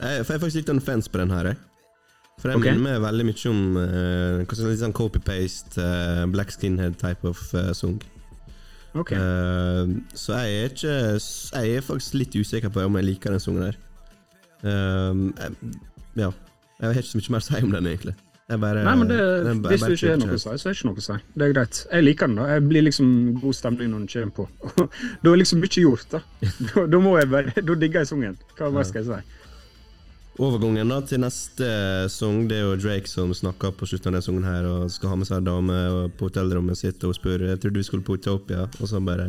Jeg, 0.00 0.24
får 0.26 0.40
faktisk 0.42 0.62
litt 0.62 0.72
en 0.72 0.82
fans 0.82 1.08
på 1.10 1.20
den 1.20 1.34
her. 1.34 1.52
Jeg. 1.52 1.58
For 2.40 2.50
den 2.50 2.60
okay. 2.60 2.74
minner 2.74 2.98
meg 2.98 3.04
veldig 3.04 3.26
mye 3.28 3.50
om 3.50 3.60
uh, 3.78 4.66
litt 4.68 4.82
sånn 4.82 4.96
copy-paste, 4.96 5.78
uh, 5.80 6.24
black 6.32 6.52
skinhead 6.52 6.98
type 7.00 7.24
of 7.28 7.40
uh, 7.56 7.70
song. 7.76 8.00
Okay. 8.94 9.18
Uh, 9.18 9.94
så 10.14 10.36
jeg 10.44 10.58
er 10.58 10.68
ikke 10.70 10.92
Jeg 10.94 11.78
er 11.78 11.82
faktisk 11.82 12.14
litt 12.14 12.36
usikker 12.38 12.70
på 12.70 12.84
om 12.84 12.98
jeg 13.00 13.08
liker 13.08 13.34
den 13.34 13.42
sangen 13.42 13.64
der. 13.66 13.80
Jeg, 14.64 15.72
ja. 16.20 16.30
Jeg 16.78 16.86
har 16.86 17.00
ikke 17.00 17.10
så 17.10 17.18
mye 17.18 17.34
mer 17.34 17.42
å 17.42 17.46
si 17.46 17.58
om 17.62 17.74
den, 17.74 17.90
egentlig. 17.90 18.14
Bare, 18.44 18.82
Nei, 18.84 18.92
men 19.00 19.08
det, 19.08 19.18
den 19.46 19.60
Hvis 19.64 19.82
du 19.86 19.94
ikke 19.94 20.10
har 20.10 20.18
noe 20.20 20.36
å 20.36 20.40
si, 20.40 20.50
så 20.60 20.68
er 20.68 20.74
det 20.74 20.76
ikke 20.76 20.88
noe 20.90 21.00
å 21.00 21.04
si. 21.04 21.14
Det 21.32 21.46
er 21.46 21.52
greit. 21.54 21.78
Jeg 21.88 22.04
liker 22.04 22.28
den, 22.28 22.36
da. 22.36 22.48
Jeg 22.52 22.64
blir 22.68 22.84
liksom 22.84 23.08
god 23.40 23.56
stemning 23.56 23.88
når 23.94 24.02
den 24.02 24.10
kommer 24.12 24.34
på. 24.36 24.84
da 25.24 25.32
er 25.32 25.40
liksom 25.40 25.62
mye 25.64 25.84
gjort, 25.86 26.10
da. 26.12 26.20
Da, 26.68 26.84
da 26.92 27.00
må 27.00 27.14
jeg 27.16 27.30
bare 27.32 27.54
Da 27.56 27.78
digger 27.80 28.04
jeg 28.04 28.10
sangen. 28.12 28.36
Hva 28.58 28.68
mer 28.74 28.84
skal 28.88 29.00
jeg 29.00 29.08
si? 29.08 29.40
Overgangen 30.42 30.90
da 30.90 30.96
til 31.06 31.20
neste 31.22 31.66
sang, 32.10 32.48
det 32.50 32.56
er 32.58 32.64
jo 32.64 32.78
Drake 32.82 33.06
som 33.06 33.30
snakker 33.30 33.70
på 33.78 33.86
slutten 33.86 34.10
av 34.10 34.16
den 34.16 34.24
sangen 34.26 34.46
her 34.48 34.64
og 34.66 34.88
skal 34.90 35.12
ha 35.12 35.18
med 35.20 35.28
seg 35.28 35.38
en 35.38 35.46
dame 35.46 35.76
på 36.18 36.26
hotellrommet 36.26 36.80
sitt 36.80 37.04
og 37.06 37.14
spør 37.14 37.44
Jeg 37.52 37.60
tror 37.62 37.74
du 37.74 37.82
skulle 37.86 38.02
på 38.02 38.16
Utopia, 38.18 38.64
og 38.80 38.90
så 38.90 38.98
bare 38.98 39.28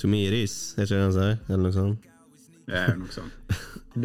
To 0.00 0.08
me 0.08 0.22
it 0.24 0.32
is, 0.32 0.54
er 0.78 0.86
ikke 0.86 0.94
det 0.94 1.02
han 1.02 1.12
sier? 1.16 1.36
Eller 1.50 1.62
noe 1.66 1.74
sånt. 1.74 2.08
Det 2.68 2.80
er 2.80 2.96
noe 2.96 3.12
sånt. 3.12 3.52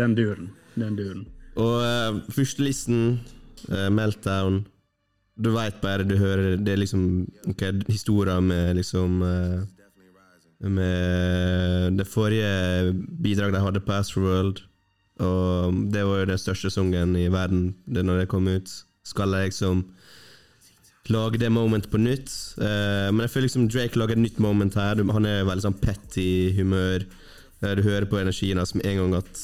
Den 0.02 0.18
duren. 0.18 0.50
Den 0.76 0.98
duren. 1.00 1.24
Og 1.56 1.80
uh, 1.86 2.20
førstelisten, 2.34 3.22
uh, 3.70 3.88
Meltdown 3.94 4.64
Du 5.38 5.52
veit 5.54 5.78
bare, 5.84 6.04
du 6.04 6.16
hører 6.18 6.58
Det 6.58 6.74
er 6.74 6.80
liksom 6.82 7.28
okay, 7.52 7.76
historier 7.88 8.42
med 8.42 8.76
liksom 8.80 9.22
uh, 9.22 9.62
Med 10.66 12.00
det 12.00 12.10
forrige 12.10 12.92
bidraget 13.22 13.54
de 13.54 13.66
hadde 13.68 13.86
på 13.86 13.94
Astroworld. 13.94 14.64
Og 15.24 15.84
det 15.94 16.04
var 16.08 16.22
jo 16.22 16.30
den 16.32 16.42
største 16.42 16.72
sangen 16.74 17.16
i 17.20 17.30
verden 17.32 17.72
det 17.86 18.04
når 18.06 18.24
det 18.24 18.32
kom 18.32 18.48
ut. 18.52 18.72
Skal 19.08 19.34
jeg 19.36 19.52
liksom 19.52 19.84
lage 21.12 21.40
det 21.42 21.52
moment 21.52 21.90
på 21.92 22.00
nytt? 22.00 22.32
Uh, 22.58 23.12
men 23.12 23.26
jeg 23.26 23.34
føler 23.34 23.48
liksom 23.50 23.68
Drake 23.72 24.00
lager 24.00 24.16
et 24.16 24.24
nytt 24.24 24.40
moment 24.44 24.78
her. 24.80 25.02
Han 25.16 25.28
er 25.28 25.48
veldig 25.48 25.66
sånn 25.66 25.82
petty 25.82 26.54
humør. 26.58 27.04
Uh, 27.64 27.74
du 27.76 27.84
hører 27.84 28.08
på 28.10 28.22
energien 28.22 28.62
hans 28.62 28.76
med 28.78 28.88
en 28.88 29.04
gang 29.04 29.20
at 29.24 29.44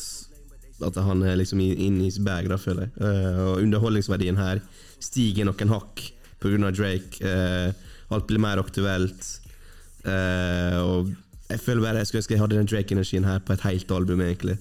at 0.80 0.96
han 1.04 1.20
er 1.28 1.36
liksom 1.36 1.60
in 1.60 1.98
his 2.00 2.22
bag, 2.24 2.46
da, 2.48 2.56
føler 2.56 2.86
jeg. 2.86 2.92
Uh, 3.04 3.40
og 3.50 3.66
underholdningsverdien 3.66 4.38
her 4.40 4.62
stiger 5.04 5.50
noen 5.50 5.74
hakk 5.74 6.06
pga. 6.40 6.72
Drake. 6.72 7.20
Alt 8.10 8.30
blir 8.30 8.40
mer 8.40 8.62
aktuelt. 8.62 9.26
Og 10.08 11.10
jeg 11.50 11.60
føler 11.60 11.84
bare 11.84 12.00
jeg 12.00 12.08
skulle 12.08 12.22
ønske 12.22 12.34
jeg 12.34 12.42
hadde 12.42 12.56
den 12.62 12.70
Drake-energien 12.72 13.28
her 13.28 13.42
på 13.44 13.58
et 13.58 13.66
helt 13.68 13.92
album, 13.92 14.24
egentlig. 14.24 14.56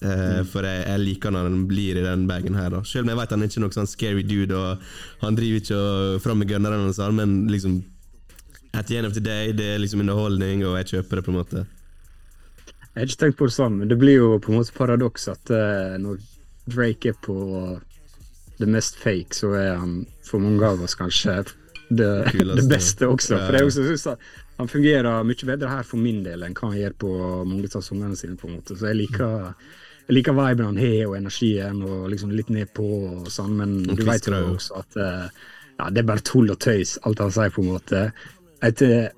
Eh, 0.00 0.40
For 0.48 0.64
jeg, 0.64 0.84
jeg 0.88 1.02
liker 1.04 1.34
når 1.34 1.48
han 1.50 1.64
blir 1.68 1.98
i 2.00 2.04
den 2.04 2.26
bagen 2.28 2.56
her, 2.56 2.70
da. 2.72 2.82
Selv 2.88 3.04
om 3.04 3.12
jeg 3.12 3.20
vet 3.20 3.34
han 3.34 3.42
er 3.44 3.50
ikke 3.50 3.64
noe 3.64 3.76
sånn 3.76 3.90
scary 3.90 4.22
dude, 4.24 4.56
og 4.56 5.24
han 5.24 5.36
driver 5.36 5.60
ikke 5.60 5.80
og 5.80 6.22
fram 6.24 6.40
med 6.40 6.48
gunneren, 6.52 6.86
og 6.88 6.96
sånn, 6.96 7.18
men 7.20 7.42
liksom 7.52 7.82
At 8.72 8.86
the 8.86 8.96
end 9.00 9.06
of 9.08 9.14
the 9.16 9.20
day, 9.20 9.50
det 9.52 9.66
er 9.74 9.80
liksom 9.82 10.00
underholdning, 10.04 10.60
og 10.62 10.76
jeg 10.78 10.86
kjøper 10.92 11.18
det, 11.18 11.24
på 11.26 11.32
en 11.32 11.38
måte. 11.40 11.64
Jeg 12.94 13.00
har 13.00 13.08
ikke 13.08 13.20
tenkt 13.24 13.38
på 13.40 13.48
det 13.48 13.54
sånn, 13.56 13.78
men 13.80 13.90
det 13.90 13.96
blir 13.98 14.20
jo 14.20 14.28
på 14.38 14.52
en 14.52 14.60
måte 14.60 14.74
paradoks 14.76 15.26
at 15.32 15.50
uh, 15.50 15.96
når 15.98 16.20
Drake 16.70 17.10
er 17.10 17.16
på 17.24 17.34
det 18.60 18.68
mest 18.70 18.98
fake, 19.00 19.34
så 19.34 19.50
er 19.58 19.74
han 19.80 20.04
for 20.26 20.42
mange 20.42 20.62
av 20.66 20.82
oss 20.84 20.94
kanskje 20.98 21.40
det, 21.90 22.10
det 22.34 22.66
beste 22.70 23.08
også. 23.10 23.38
For 23.40 23.58
jeg 23.58 23.70
også 23.70 23.86
synes 23.88 24.06
at 24.12 24.26
han 24.60 24.68
fungerer 24.68 25.24
mye 25.24 25.48
bedre 25.48 25.70
her 25.72 25.86
for 25.86 26.02
min 26.02 26.22
del 26.26 26.44
enn 26.44 26.54
hva 26.54 26.70
han 26.70 26.78
gjør 26.78 26.96
på 27.00 27.12
mange 27.48 27.70
av 27.72 27.84
sangene 27.84 28.18
sine. 28.18 28.36
på 28.38 28.48
en 28.48 28.58
måte. 28.58 28.76
Så 28.76 28.90
jeg 28.90 29.00
liker, 29.00 29.54
jeg 30.08 30.16
liker 30.16 30.32
viben 30.36 30.66
han 30.66 30.76
har, 30.80 31.06
og 31.06 31.16
energien, 31.18 31.82
og 31.86 32.08
liksom 32.10 32.30
litt 32.34 32.48
nedpå 32.50 32.86
og 33.22 33.28
sånn, 33.30 33.52
men 33.60 33.74
Og 33.90 33.96
du 34.00 34.04
vet 34.08 34.26
jo 34.26 34.34
også 34.56 34.78
at 34.80 34.96
eh, 34.96 35.26
ja, 35.80 35.88
det 35.90 36.02
er 36.02 36.08
bare 36.10 36.20
tull 36.26 36.50
og 36.52 36.58
tøys, 36.60 36.96
alt 37.06 37.18
han 37.22 37.30
sier, 37.32 37.50
på 37.54 37.62
en 37.62 37.70
måte. 37.72 38.02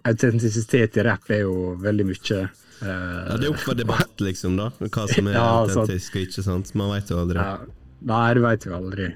Autentisitet 0.07 0.97
i 1.01 1.03
rapp 1.07 1.31
er 1.35 1.43
jo 1.47 1.75
veldig 1.83 2.07
mye. 2.07 2.41
eh, 2.83 2.89
Ja, 3.29 3.37
Det 3.37 3.47
er 3.49 3.51
opp 3.55 3.63
for 3.63 3.75
debatt, 3.75 4.15
liksom, 4.21 4.57
da. 4.57 4.71
Hva 4.81 5.07
som 5.11 5.27
er 5.29 5.33
Ja, 5.39 5.47
autentisk 5.65 6.17
og 6.17 6.23
ikke. 6.27 6.43
sant? 6.47 6.75
Man 6.79 6.91
veit 6.93 7.11
jo 7.11 7.19
aldri. 7.23 7.39
Ja, 7.39 7.59
nei, 8.13 8.35
det 8.35 8.43
vet 8.43 8.67
jo 8.67 8.77
aldri. 8.79 9.09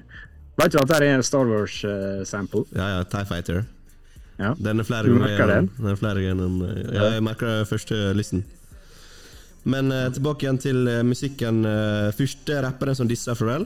Vet 0.57 0.71
du 0.73 0.77
at 0.81 0.87
det 0.89 0.97
er 1.01 1.15
en 1.17 1.23
Star 1.23 1.45
Wars-sample? 1.45 2.65
Ja, 2.75 2.87
ja, 2.97 3.03
TIE 3.03 3.25
Fighter. 3.29 3.65
Ja. 4.37 4.51
Den 4.61 4.79
er 4.79 4.85
flere 4.85 5.07
Du 5.09 5.15
ganger 5.17 5.47
Den? 5.49 5.69
Den 5.79 5.87
er 5.91 5.95
flere 5.97 6.21
eh, 6.21 6.93
Ja, 6.93 7.07
jeg 7.15 7.23
merker 7.25 7.47
det 7.61 7.67
første 7.71 8.13
listen. 8.13 8.43
Men 9.65 9.91
eh, 9.91 10.09
tilbake 10.15 10.45
igjen 10.45 10.59
til 10.61 10.87
eh, 10.87 11.01
musikken. 11.03 11.63
eh, 11.65 12.11
første 12.15 12.61
rapperen 12.63 12.95
som 12.95 13.07
dissa 13.09 13.33
Pharrell. 13.35 13.65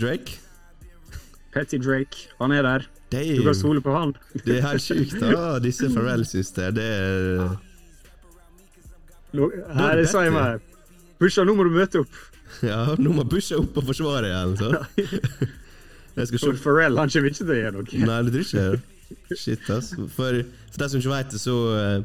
Drake. 0.00 0.36
Petty 1.54 1.78
Drake, 1.80 2.28
han 2.40 2.52
er 2.52 2.62
der. 2.62 2.78
Du 3.10 3.16
Damn. 3.16 3.42
kan 3.46 3.54
stole 3.54 3.80
på 3.80 3.92
han. 3.94 4.12
Det 4.44 4.58
er 4.58 4.66
helt 4.66 4.82
sjukt, 4.82 5.14
da. 5.22 5.58
Disse 5.64 5.88
Pharrell 5.94 6.24
syns 6.26 6.50
jeg. 6.58 6.74
Det 6.76 6.84
er 6.84 7.54
Nå, 9.36 9.46
er 9.52 9.74
her 9.78 9.96
det 10.00 10.08
sa 10.10 10.22
jeg 10.24 10.32
Petty. 10.34 10.42
meg. 10.42 10.60
Pusha, 11.20 11.44
nå 11.46 11.54
må 11.56 11.64
du 11.64 11.70
møte 11.76 12.02
opp. 12.04 12.18
Ja, 12.64 12.94
nå 12.96 13.10
må 13.12 13.24
Busha 13.28 13.56
opp 13.58 13.74
og 13.76 13.84
forsvare 13.88 14.28
igjen, 14.30 14.52
så. 14.56 14.68
Jeg 16.16 16.28
skal 16.30 16.38
se 16.40 16.46
For 16.46 16.60
Pharrell 16.62 16.96
han 16.96 17.10
kommer 17.12 17.28
ikke 17.28 17.40
til 17.42 17.50
å 17.52 17.56
gjøre 17.58 17.72
noe. 17.74 17.98
Nei, 18.08 18.18
du 18.24 18.30
tror 18.36 18.44
ikke? 18.46 19.34
Shit, 19.36 19.66
ass. 19.74 19.90
For, 20.14 20.38
for 20.72 20.80
de 20.80 20.88
som 20.92 21.02
ikke 21.02 21.10
vet 21.12 21.34
det, 21.34 21.40
så 21.42 21.56
eh, 21.76 21.96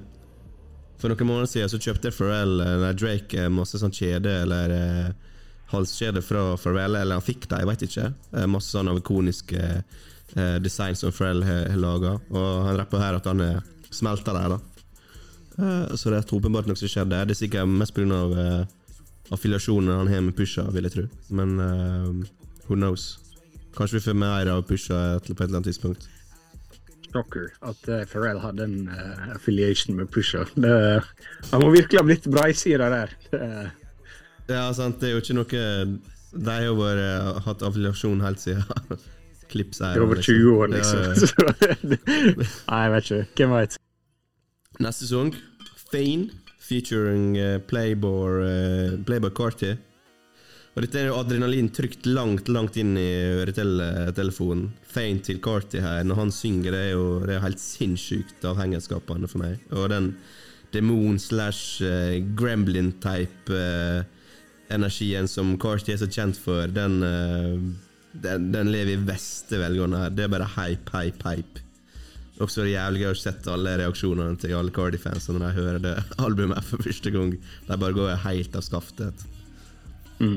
For 1.01 1.09
noen 1.09 1.27
måneder 1.27 1.49
siden 1.49 1.71
så 1.71 1.81
kjøpte 1.81 2.13
Pharrell 2.13 2.61
Eller 2.61 2.97
Drake 2.97 3.45
eh, 3.45 3.51
masse 3.51 3.79
sånn 3.81 3.93
kjede 3.95 4.35
eller 4.43 4.73
eh, 4.75 5.35
halskjede 5.73 6.21
fra 6.25 6.51
Pharrell. 6.61 6.99
Eller 6.99 7.17
han 7.17 7.25
fikk 7.25 7.47
det, 7.49 7.61
jeg 7.63 7.69
vet 7.71 7.85
ikke. 7.87 8.09
Eh, 8.37 8.49
masse 8.49 8.69
sånn 8.73 8.91
ikoniske 8.93 9.61
eh, 9.71 10.57
design 10.61 10.97
som 10.99 11.13
Pharrell 11.15 11.41
har 11.47 11.79
laga. 11.79 12.17
Og 12.29 12.67
han 12.67 12.77
rapper 12.77 13.01
her 13.01 13.17
at 13.17 13.29
han 13.31 13.41
er 13.45 13.63
smelta 13.91 14.35
der, 14.37 14.53
da. 14.53 14.59
Eh, 15.57 15.95
så 15.97 16.13
det 16.13 16.21
er 16.21 16.37
åpenbart 16.37 16.69
noe 16.69 16.79
som 16.79 16.91
skjedde. 16.91 17.25
Det 17.25 17.35
er 17.35 17.41
sikkert 17.43 17.73
mest 17.81 17.97
pga. 17.97 18.21
Uh, 18.31 18.77
affiliasjonen 19.31 19.95
han 19.95 20.07
har 20.11 20.21
med 20.21 20.35
Pusha, 20.35 20.65
vil 20.75 20.87
jeg 20.87 20.95
tro. 20.95 21.03
Men 21.29 21.59
eh, 21.59 22.31
who 22.67 22.75
knows? 22.75 23.17
Kanskje 23.77 23.99
vi 23.99 24.05
får 24.09 24.17
mer 24.19 24.49
av 24.51 24.65
Pusha 24.67 25.19
på 25.23 25.31
et 25.31 25.45
eller 25.45 25.61
annet 25.61 25.69
tidspunkt. 25.71 26.09
Shocker 27.11 27.51
at 27.61 27.89
uh, 27.89 28.01
Pharrell 28.09 28.39
hadde 28.43 28.65
en 28.65 28.89
uh, 28.89 29.35
affiliation 29.35 29.95
med 29.97 30.09
Pusha. 30.11 30.45
Han 30.55 31.63
må 31.63 31.71
virkelig 31.73 31.99
ha 31.99 32.05
blitt 32.07 32.27
breisida 32.31 32.89
der. 32.93 33.15
Det, 33.31 33.45
Ja, 34.51 34.65
sant, 34.75 34.99
det 34.99 35.09
er 35.09 35.13
jo 35.15 35.21
ikke 35.21 35.35
noe 35.37 35.59
De 36.31 36.49
har 36.49 36.63
jo 36.65 36.73
bare 36.75 37.03
eh, 37.05 37.37
hatt 37.45 37.61
affiliasjon 37.63 38.23
helt 38.23 38.41
siden 38.41 38.65
Klips 39.51 39.79
er 39.83 39.95
I 39.95 40.01
over 40.03 40.19
20 40.19 40.49
år, 40.55 40.71
liksom. 40.71 40.99
Ja, 40.99 41.11
ja. 41.11 41.77
Nei, 42.71 42.81
jeg 42.81 42.91
vet 42.93 43.09
ikke. 43.11 43.23
Hvem 43.37 43.55
veit? 43.55 43.77
Neste 44.79 45.07
sang, 45.09 45.33
Fane, 45.91 46.29
featuring 46.63 47.35
Playboy, 47.67 48.45
Playboy 49.03 49.33
Carty. 49.35 49.73
Og 50.71 50.85
dette 50.85 51.01
er 51.01 51.09
jo 51.09 51.17
adrenalin 51.19 51.67
trykt 51.75 52.05
langt, 52.07 52.47
langt 52.47 52.77
inn 52.79 52.93
i 52.95 53.09
øretelefonen. 53.41 54.69
Fane 54.87 55.19
til 55.25 55.41
Carty 55.43 55.81
her, 55.83 56.05
når 56.07 56.19
han 56.21 56.31
synger, 56.31 56.71
det 56.71 56.83
er 56.85 56.93
jo 56.93 57.07
det 57.25 57.35
er 57.35 57.43
helt 57.43 57.59
sinnssykt 57.59 58.45
avhengighetsskapende 58.47 59.27
for 59.31 59.43
meg. 59.43 59.59
Og 59.75 59.89
den 59.91 60.13
demon 60.71 61.19
slash 61.19 61.83
eh, 61.83 62.21
gremlin-type 62.39 63.51
eh, 63.51 64.05
energien 64.71 65.27
som 65.27 65.57
Carty 65.59 65.91
er 65.91 65.99
så 65.99 66.07
kjent 66.07 66.39
for, 66.39 66.71
den, 66.71 67.01
eh, 67.03 67.57
den, 68.23 68.47
den 68.55 68.71
lever 68.71 68.95
i 68.95 69.03
beste 69.11 69.59
velgående 69.59 70.05
her. 70.05 70.15
Det 70.15 70.23
er 70.23 70.31
bare 70.31 70.47
hype, 70.55 70.95
hype, 70.95 71.27
hype. 71.27 71.65
Også 72.41 72.63
det 72.63 72.77
jævlig 72.77 73.03
gøy 73.03 73.11
å 73.11 73.19
sette 73.19 73.51
alle 73.51 73.75
reaksjonene 73.83 74.39
til 74.39 74.55
alle 74.55 74.71
Cardi-fansene 74.73 75.35
når 75.35 75.51
de 75.51 75.59
hører 75.59 75.83
det 75.83 75.93
albumet 76.29 76.63
for 76.71 76.87
første 76.87 77.11
gang. 77.11 77.35
De 77.67 77.81
bare 77.83 77.99
går 77.99 78.15
helt 78.23 78.55
av 78.55 78.63
skaftet. 78.65 79.27
Ja, 80.21 80.31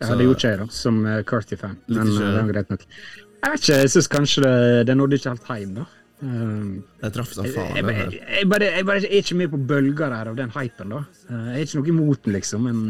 Så- 0.00 0.08
hadde 0.12 0.24
gjort 0.28 0.42
det, 0.44 0.54
da, 0.60 0.66
som 0.76 0.98
uh, 1.06 1.22
Carty-fan. 1.24 1.76
Men 1.88 2.10
ikke, 2.10 2.16
uh, 2.16 2.32
det 2.32 2.40
var 2.40 2.50
greit 2.52 2.72
nok. 2.74 2.88
Jeg 3.36 3.52
vet 3.52 3.62
ikke, 3.62 3.78
jeg 3.80 3.92
syns 3.94 4.08
kanskje 4.12 4.42
det, 4.44 4.56
det 4.88 4.96
nådde 4.96 5.20
ikke 5.20 5.32
helt 5.32 5.52
hjem, 5.52 5.76
da. 5.78 5.86
Um, 6.16 6.68
jeg 7.02 7.12
traff 7.12 7.32
seg 7.36 7.50
faen. 7.52 7.74
jeg, 7.76 7.84
jeg, 7.84 8.08
jeg, 8.14 8.20
jeg, 8.38 8.48
bare, 8.48 8.68
jeg 8.72 8.86
bare 8.88 9.02
er 9.04 9.18
ikke 9.20 9.36
med 9.36 9.50
på 9.52 9.58
bølger 9.68 10.14
her 10.16 10.30
av 10.32 10.36
den 10.38 10.52
hypen, 10.56 10.94
da. 10.96 11.02
Uh, 11.28 11.46
jeg 11.52 11.54
er 11.54 11.68
ikke 11.68 11.80
noe 11.80 11.92
imot 11.92 12.24
den, 12.24 12.36
liksom, 12.36 12.68
men 12.68 12.82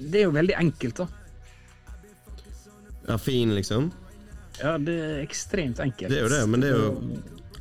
det 0.00 0.22
er 0.22 0.28
jo 0.28 0.34
veldig 0.34 0.56
enkelt, 0.58 1.02
da. 1.02 1.08
Ja, 3.08 3.18
fin, 3.18 3.54
liksom. 3.56 3.90
Ja, 4.60 4.76
det 4.78 4.96
er 5.02 5.20
ekstremt 5.24 5.80
enkelt. 5.82 6.10
Det 6.12 6.18
er 6.18 6.26
jo 6.26 6.32
det, 6.32 6.42
men 6.50 6.62
det 6.62 6.70
er 6.70 6.82
jo 6.84 6.90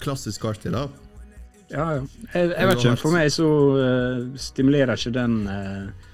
klassisk 0.03 0.43
Carty, 0.45 0.69
da. 0.73 0.87
Ja, 1.69 1.85
ja. 1.95 2.03
Jeg, 2.33 2.51
jeg 2.53 2.67
vet 2.67 2.83
ikke. 2.83 2.95
For 2.99 3.13
meg 3.13 3.31
så 3.33 3.47
uh, 3.77 4.37
stimulerer 4.41 4.97
ikke 4.97 5.13
den 5.15 5.35
uh, 5.45 6.08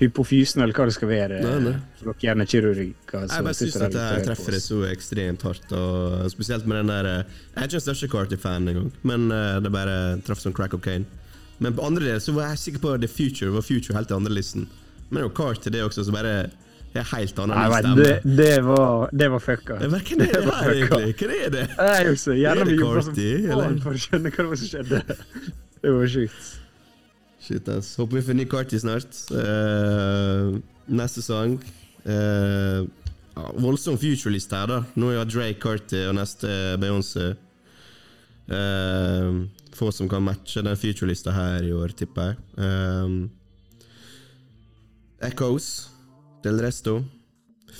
hypofysen, 0.00 0.62
eller 0.64 0.74
hva 0.76 0.86
det 0.88 0.94
skal 0.96 1.08
være, 1.10 1.40
Nei, 1.44 1.56
nei. 1.66 1.72
for 1.98 2.10
dere 2.12 2.24
hjernekirurger. 2.26 2.88
Jeg 3.12 3.44
bare 3.46 3.54
syns 3.58 3.76
at 3.76 3.92
det 3.94 4.04
her 4.06 4.24
treffer 4.26 4.56
det 4.56 4.62
så 4.64 4.78
ekstremt 4.88 5.42
hardt, 5.46 5.74
og 5.78 6.30
spesielt 6.32 6.66
med 6.66 6.80
den 6.82 6.92
der 6.94 7.08
eh, 7.10 7.18
Jeg 7.52 7.60
er 7.60 7.68
ikke 7.68 7.76
den 7.78 7.84
største 7.86 8.08
Carty-fan 8.14 8.68
engang, 8.72 8.90
men 9.06 9.28
eh, 9.30 9.58
det 9.62 9.72
bare 9.74 9.98
traff 10.26 10.40
som 10.42 10.52
crack 10.56 10.72
cocaine. 10.74 11.04
Men 11.62 11.76
på 11.78 11.84
andre 11.86 12.08
del 12.08 12.20
så 12.24 12.32
var 12.34 12.48
jeg 12.54 12.58
sikker 12.58 12.82
på 12.82 12.96
The 12.98 13.08
Future 13.12 13.52
var 13.54 13.62
Future 13.62 13.94
helt 13.94 14.10
i 14.10 14.14
andre 14.16 14.32
listen. 14.34 14.64
Men 15.10 15.20
det 15.20 15.28
jo 15.28 15.34
Carty 15.36 15.70
det 15.70 15.82
også, 15.84 16.04
som 16.08 16.16
bare 16.16 16.32
er 16.92 17.06
helt 17.12 17.36
Nei, 17.38 17.44
annen 17.44 17.72
stemme. 17.78 18.04
det, 18.04 18.36
det, 18.36 18.56
var, 18.66 19.08
det 19.12 19.28
var 19.32 19.40
fucka. 19.40 19.76
Hva 19.78 20.00
er 20.00 20.16
det 20.18 20.42
var 20.48 20.58
her, 20.58 20.72
egentlig? 20.72 21.14
Hva 21.20 21.36
er 21.46 21.54
det? 21.54 21.62
Jeg 21.78 22.10
også. 22.16 22.34
Gjerne 22.36 22.64
Er 22.64 22.64
det 22.64 22.74
faen 23.52 23.68
eller? 23.68 23.78
for 23.84 23.92
å 23.92 24.02
skjønne 24.02 24.32
hva 24.34 24.48
som 24.56 24.68
skjedde. 24.72 25.00
Det 25.82 25.94
var 25.96 26.10
sjukt. 26.16 26.50
Shit, 27.42 27.68
ass. 27.68 27.96
Håper 27.98 28.20
vi 28.20 28.26
får 28.26 28.38
ny 28.38 28.46
Carty 28.50 28.78
snart. 28.78 29.16
Uh, 29.34 30.58
neste 30.86 31.24
sang 31.24 31.56
uh, 32.06 32.82
ja, 32.82 33.46
Voldsom 33.58 33.98
future-liste 33.98 34.54
her, 34.56 34.70
da. 34.70 34.82
Nå 34.94 35.10
er 35.14 35.26
Drake 35.26 35.58
Carty 35.62 36.04
og 36.06 36.14
neste 36.20 36.52
Beyoncé. 36.82 37.32
Uh, 38.52 39.42
få 39.76 39.90
som 39.92 40.08
kan 40.08 40.22
matche 40.24 40.62
den 40.64 40.76
future-lista 40.76 41.32
her 41.34 41.64
i 41.64 41.72
år, 41.72 41.94
tipper 41.96 42.22
jeg. 42.30 42.36
Eh, 42.58 43.08
Echoes, 45.30 45.88
Del 46.44 46.60
Resto. 46.62 46.98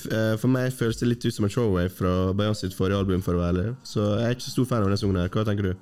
Eh, 0.09 0.35
for 0.41 0.49
meg 0.49 0.73
føles 0.73 0.97
det 1.01 1.09
litt 1.11 1.25
ut 1.27 1.35
som 1.35 1.45
en 1.47 1.53
throwaway 1.53 1.91
fra 1.93 2.33
Beyoncé 2.37 2.69
sitt 2.69 2.77
forrige 2.79 3.03
album, 3.03 3.23
for 3.25 3.37
å 3.37 3.43
være. 3.43 3.75
Så 3.85 4.01
jeg 4.17 4.29
er 4.29 4.37
ikke 4.39 4.55
stor 4.55 4.69
fan 4.71 4.83
av 4.83 4.89
denne 4.89 5.01
sangen 5.01 5.21
her. 5.21 5.33
Hva 5.33 5.45
tenker 5.49 5.69
du? 5.69 5.73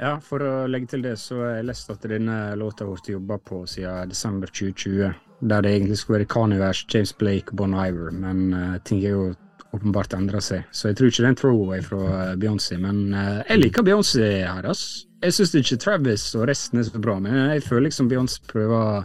Ja, 0.00 0.16
for 0.22 0.42
å 0.42 0.52
legge 0.66 0.90
til 0.90 1.04
det, 1.04 1.14
så 1.22 1.38
har 1.38 1.52
jeg 1.58 1.68
lest 1.68 1.90
at 1.92 2.02
denne 2.10 2.38
låta 2.58 2.82
har 2.84 2.90
blitt 2.96 3.12
jobba 3.12 3.38
på 3.38 3.62
siden 3.70 4.10
desember 4.10 4.50
2020. 4.50 5.14
Der 5.44 5.62
det 5.62 5.70
egentlig 5.70 5.98
skulle 6.00 6.22
være 6.22 6.30
Kanye 6.32 6.72
James 6.90 7.12
Blake 7.12 7.52
og 7.52 7.60
Bon 7.60 7.76
Iver, 7.78 8.10
men 8.10 8.54
uh, 8.54 8.78
ting 8.84 9.02
har 9.04 9.14
jo 9.14 9.28
åpenbart 9.74 10.14
endra 10.16 10.40
seg. 10.42 10.66
Så 10.72 10.90
jeg 10.90 10.98
tror 10.98 11.10
ikke 11.10 11.22
det 11.22 11.28
er 11.28 11.34
en 11.34 11.38
throwaway 11.38 11.84
fra 11.84 12.02
uh, 12.02 12.34
Beyoncé, 12.40 12.78
men 12.80 13.14
uh, 13.14 13.42
jeg 13.46 13.62
liker 13.62 13.86
Beyoncé 13.86 14.28
her, 14.42 14.66
ass. 14.70 15.04
Jeg 15.24 15.38
syns 15.38 15.54
ikke 15.60 15.80
Travis 15.80 16.26
og 16.36 16.48
resten 16.50 16.82
er 16.82 16.88
så 16.88 17.00
bra, 17.00 17.16
men 17.22 17.38
jeg 17.54 17.64
føler 17.64 17.88
liksom 17.88 18.10
Beyoncé 18.10 18.42
prøver 18.50 19.04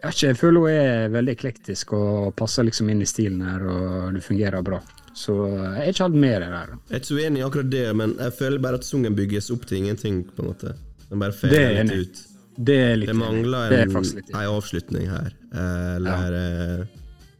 jeg, 0.00 0.14
ikke, 0.14 0.26
jeg 0.26 0.36
føler 0.40 0.64
hun 0.64 0.70
er 0.72 1.12
veldig 1.12 1.32
eklektisk 1.36 1.92
og 1.96 2.32
passer 2.36 2.64
liksom 2.64 2.88
inn 2.88 3.02
i 3.04 3.08
stilen 3.08 3.42
her, 3.44 3.66
og 3.68 4.14
det 4.16 4.24
fungerer 4.24 4.64
bra. 4.64 4.80
Så 5.16 5.34
eh, 5.46 5.64
jeg 5.64 5.82
er 5.82 5.92
ikke 5.94 6.06
helt 6.06 6.20
med 6.22 6.36
det 6.42 6.48
der. 6.52 6.72
Jeg 6.74 6.94
er 6.94 7.02
ikke 7.02 7.10
så 7.10 7.18
uenig 7.18 7.40
i 7.40 7.44
akkurat 7.46 7.70
det, 7.72 7.84
men 7.96 8.14
jeg 8.18 8.36
føler 8.38 8.64
bare 8.66 8.80
at 8.80 8.86
sangen 8.86 9.18
bygges 9.18 9.50
opp 9.54 9.66
til 9.66 9.82
ingenting. 9.82 10.22
på 10.36 10.42
en 10.44 10.50
måte 10.52 10.74
Den 11.10 11.18
bare 11.18 11.34
Det 11.34 11.60
er 11.60 11.74
fader 11.74 11.84
litt 11.84 11.92
ut. 11.92 12.22
Det 12.56 13.06
Det 13.06 13.16
mangler 13.16 13.70
Det 13.70 13.78
er 13.78 13.86
en, 13.88 14.02
litt 14.02 14.30
en 14.30 14.40
avslutning 14.40 15.06
her, 15.10 15.30
eh, 15.52 15.94
eller 15.96 16.34
ja. 16.36 16.86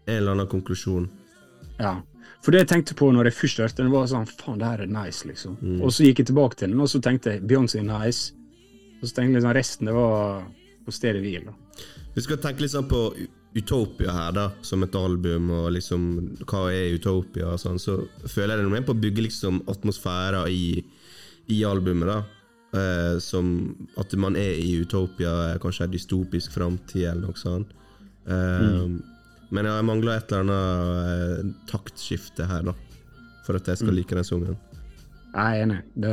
en 0.07 0.17
eller 0.17 0.33
annen 0.33 0.47
konklusjon. 0.47 1.11
Ja. 1.79 2.01
For 2.41 2.53
det 2.53 2.65
jeg 2.65 2.69
tenkte 2.73 2.97
på 2.97 3.11
når 3.13 3.29
jeg 3.29 3.37
først 3.37 3.59
hørte 3.61 3.83
den, 3.83 3.91
var 3.93 4.07
sånn 4.09 4.27
Faen, 4.27 4.61
det 4.61 4.69
her 4.69 4.85
er 4.87 4.91
nice, 4.91 5.27
liksom. 5.29 5.59
Mm. 5.61 5.81
Og 5.85 5.93
så 5.93 6.07
gikk 6.07 6.23
jeg 6.23 6.31
tilbake 6.31 6.57
til 6.57 6.73
den, 6.73 6.81
og 6.81 6.89
så 6.89 7.01
tenkte 7.05 7.37
jeg 7.37 7.45
Beyoncé 7.45 7.83
nice. 7.85 8.33
Og 9.01 9.09
så 9.09 9.15
tenkte 9.15 9.29
jeg 9.29 9.37
liksom 9.41 9.57
resten, 9.57 9.91
det 9.91 9.97
var 9.97 10.47
på 10.87 10.95
stedet 10.95 11.21
hvil. 11.21 11.45
da. 11.51 11.85
Vi 12.15 12.25
skal 12.25 12.41
tenke 12.41 12.65
litt 12.65 12.73
sånn 12.73 12.89
på 12.89 13.03
Utopia 13.55 14.13
her, 14.15 14.33
da, 14.37 14.45
som 14.63 14.83
et 14.87 14.95
album, 14.95 15.49
og 15.51 15.73
liksom 15.75 16.05
hva 16.47 16.69
er 16.71 16.93
Utopia 16.95 17.49
og 17.51 17.59
sånn, 17.59 17.81
så 17.83 17.97
føler 18.31 18.55
jeg 18.55 18.61
det 18.61 18.63
er 18.63 18.69
noe 18.69 18.77
mer 18.77 18.85
på 18.87 18.95
å 18.95 19.01
bygge 19.03 19.25
liksom 19.27 19.63
atmosfærer 19.71 20.47
i, 20.55 20.85
i 21.51 21.63
albumet, 21.67 22.07
da. 22.13 22.21
Eh, 22.71 23.17
som 23.19 23.49
at 23.99 24.13
man 24.15 24.37
er 24.39 24.55
i 24.63 24.77
Utopia, 24.85 25.33
kanskje 25.63 25.89
en 25.89 25.95
dystopisk 25.97 26.55
framtid, 26.55 27.09
eller 27.11 27.27
noe 27.33 27.41
sånt. 27.41 27.73
Eh, 28.31 28.85
Men 29.51 29.67
ja, 29.67 29.73
jeg 29.81 29.87
mangler 29.89 30.21
et 30.21 30.31
eller 30.31 30.45
annet 30.47 31.41
eh, 31.43 31.49
taktskifte 31.73 32.47
her, 32.47 32.63
da, 32.71 32.75
for 33.49 33.59
at 33.59 33.67
jeg 33.67 33.81
skal 33.81 33.97
like 33.99 34.15
den 34.15 34.29
sangen. 34.29 34.55
Jeg 35.35 35.41
er 35.57 35.65
enig. 35.65 35.81
Det, 35.99 36.13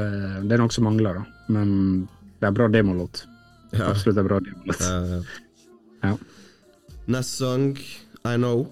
det 0.50 0.56
er 0.58 0.62
noe 0.63 0.73
som 0.73 0.88
mangler, 0.89 1.19
da. 1.21 1.43
Men 1.54 1.69
det 2.41 2.50
er 2.50 2.58
bra 2.58 2.65
demolåt. 2.73 3.28
Ja. 3.76 3.91
Absolutt 3.91 4.17
en 4.17 4.26
bra 4.26 4.41
demolåt. 4.41 4.82
Ja 4.82 5.21
Ja. 6.08 6.15
Neste 7.08 7.38
sang, 7.38 7.78
I 8.26 8.36
Know? 8.36 8.65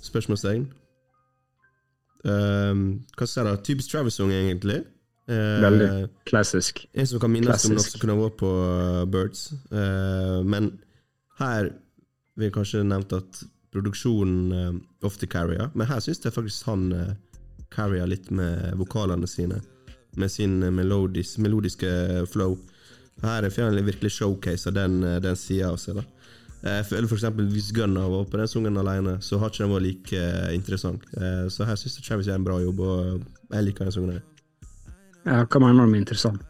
Spørsmålstegn. 0.00 0.62
Um, 2.24 2.84
hva 3.18 3.26
skal 3.26 3.42
jeg 3.42 3.48
da? 3.50 3.58
Typisk 3.66 3.92
Travis-sang, 3.92 4.30
egentlig. 4.32 4.78
Uh, 5.28 5.60
Veldig. 5.60 5.88
Klassisk. 6.24 6.86
En 6.96 7.06
som 7.10 7.20
kan 7.20 7.32
minnes 7.34 7.66
om 7.68 7.74
noe 7.76 7.84
som 7.84 8.00
kunne 8.00 8.16
vært 8.16 8.38
på 8.40 8.48
uh, 8.48 9.02
Birds. 9.12 9.50
Uh, 9.68 10.40
men 10.40 10.70
her 11.42 11.68
vil 12.38 12.48
jeg 12.48 12.54
kanskje 12.56 12.80
nevnt 12.86 13.12
at 13.18 13.42
produksjonen 13.76 14.56
uh, 14.56 14.80
ofte 15.04 15.28
carrier, 15.28 15.68
men 15.76 15.90
her 15.90 16.00
syns 16.00 16.24
jeg 16.24 16.32
faktisk 16.32 16.72
han 16.72 16.88
uh, 16.96 17.12
carrier 17.76 18.08
litt 18.08 18.32
med 18.32 18.72
vokalene 18.80 19.28
sine. 19.28 19.60
Med 20.16 20.32
sin 20.32 20.56
melodis, 20.72 21.36
melodiske 21.40 21.92
flow. 22.32 22.56
Her 23.20 23.44
er 23.44 23.60
han 23.60 23.84
virkelig 23.84 24.16
showcase 24.16 24.72
av 24.72 24.80
den, 24.80 25.00
den 25.24 25.36
sida 25.36 25.74
av 25.74 25.80
seg. 25.80 26.00
da 26.00 26.08
jeg 26.62 26.84
føler 26.86 27.08
for 27.10 27.18
eksempel 27.18 27.48
Hvis 27.50 27.72
Gunnar 27.74 28.10
var 28.10 28.28
på 28.30 28.38
den 28.38 28.48
sangen 28.48 28.76
alene, 28.78 29.16
så 29.20 29.38
har 29.38 29.50
ikke 29.50 29.64
den 29.64 29.72
vært 29.72 29.86
like 29.86 30.18
eh, 30.18 30.54
interessant. 30.54 31.06
Eh, 31.18 31.48
så 31.50 31.66
her 31.66 31.78
syns 31.78 31.98
jeg 31.98 32.06
Travis 32.06 32.30
gjør 32.30 32.38
en 32.38 32.46
bra 32.46 32.58
jobb, 32.62 32.80
og 32.86 33.24
jeg 33.50 33.66
liker 33.66 33.88
den 33.88 33.94
sangen. 33.96 34.20
Ja, 35.26 35.42
hva 35.42 35.60
mener 35.62 35.86
du 35.86 35.90
med 35.90 36.04
interessant? 36.04 36.42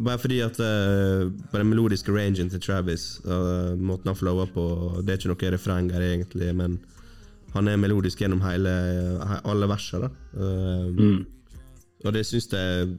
Bare 0.00 0.20
fordi 0.22 0.38
at 0.40 0.56
uh, 0.62 1.28
den 1.52 1.68
melodiske 1.68 2.12
rangen 2.14 2.48
til 2.48 2.62
Travis, 2.62 3.18
uh, 3.26 3.76
måten 3.76 4.08
han 4.08 4.16
flower 4.16 4.46
på 4.54 4.64
Det 5.02 5.12
er 5.12 5.18
ikke 5.18 5.32
noe 5.32 5.52
refreng 5.52 5.90
her, 5.92 6.04
egentlig, 6.14 6.54
men 6.56 6.78
han 7.52 7.68
er 7.68 7.80
melodisk 7.80 8.22
gjennom 8.22 8.40
hele, 8.46 8.72
alle 9.44 9.68
versene. 9.68 10.08
Uh, 10.32 10.88
mm. 10.94 11.18
Og 12.06 12.14
det 12.16 12.24
syns 12.24 12.48
jeg 12.54 12.94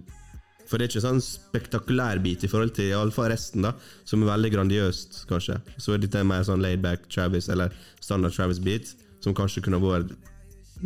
For 0.71 0.79
det 0.79 0.87
er 0.87 0.93
ikke 0.93 1.03
sånn 1.03 1.23
spektakulær 1.23 2.21
bit 2.23 2.45
i 2.47 2.49
forhold 2.51 2.71
til 2.77 2.87
i 2.87 2.95
alle 2.95 3.11
fall 3.11 3.27
resten, 3.33 3.65
da 3.67 3.73
som 4.07 4.23
er 4.23 4.31
veldig 4.31 4.51
grandiøst, 4.53 5.25
kanskje. 5.27 5.57
Så 5.75 5.95
er 5.95 6.03
dette 6.03 6.23
mer 6.27 6.45
sånn 6.47 6.63
laidback 6.63 7.09
Travis, 7.11 7.49
eller 7.51 7.75
standard 7.99 8.35
Travis-beat, 8.35 8.93
som 9.23 9.35
kanskje 9.35 9.65
kunne 9.65 9.81
vært 9.83 10.13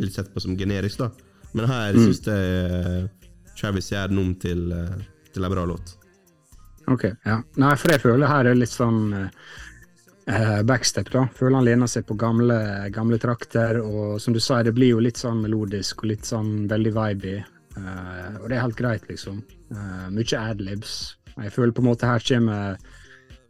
litt 0.00 0.16
sett 0.18 0.32
på 0.34 0.42
som 0.42 0.56
generisk, 0.58 1.04
da. 1.04 1.12
Men 1.56 1.70
her 1.70 1.96
syns 1.96 2.20
jeg 2.26 3.06
uh, 3.06 3.30
Travis 3.56 3.92
gjør 3.92 4.10
den 4.10 4.20
om 4.24 4.34
til, 4.42 4.66
til 5.32 5.46
en 5.46 5.54
bra 5.54 5.64
låt. 5.70 5.94
Ok, 6.90 7.06
ja. 7.24 7.38
Nei, 7.62 7.72
for 7.78 7.94
jeg 7.94 8.02
føler 8.02 8.30
her 8.30 8.50
er 8.50 8.58
litt 8.58 8.70
sånn 8.70 9.14
eh, 9.16 10.60
backstep, 10.66 11.10
da. 11.14 11.24
Føler 11.34 11.58
han 11.58 11.66
lener 11.66 11.90
seg 11.90 12.06
på 12.06 12.18
gamle, 12.20 12.58
gamle 12.94 13.18
trakter, 13.22 13.80
og 13.82 14.20
som 14.22 14.36
du 14.36 14.42
sa, 14.42 14.60
det 14.62 14.74
blir 14.76 14.94
jo 14.94 15.02
litt 15.02 15.18
sånn 15.18 15.40
melodisk 15.42 16.04
og 16.04 16.12
litt 16.12 16.28
sånn 16.28 16.68
veldig 16.70 16.92
vibey. 16.98 17.40
Eh, 17.76 18.36
og 18.40 18.48
det 18.48 18.56
er 18.56 18.62
helt 18.64 18.78
greit, 18.78 19.08
liksom. 19.10 19.42
Uh, 19.72 20.06
mye 20.14 20.38
adlibs. 20.40 21.16
Jeg 21.36 21.52
føler 21.52 21.74
på 21.76 21.82
en 21.84 21.90
måte 21.90 22.08
her 22.08 22.22
kommer 22.24 22.78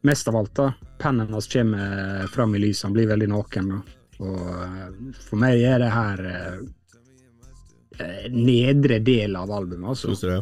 mest 0.07 0.29
av 0.29 0.37
alt, 0.39 0.55
da. 0.59 0.71
Pennen 0.99 1.31
hans 1.33 1.47
kommer 1.51 2.27
fram 2.33 2.55
i 2.55 2.63
lyset, 2.63 2.85
han 2.89 2.95
blir 2.97 3.09
veldig 3.11 3.29
naken. 3.31 3.69
da. 3.75 3.79
Og 4.25 4.49
eh, 4.65 4.89
for 5.27 5.37
meg 5.41 5.61
er 5.67 5.83
det 5.83 5.91
her 5.93 6.23
eh, 6.31 8.27
nedre 8.33 8.99
del 9.05 9.37
av 9.37 9.53
albumet, 9.53 9.91
altså. 9.93 10.13
Syns 10.15 10.25
du 10.25 10.31
det? 10.31 10.41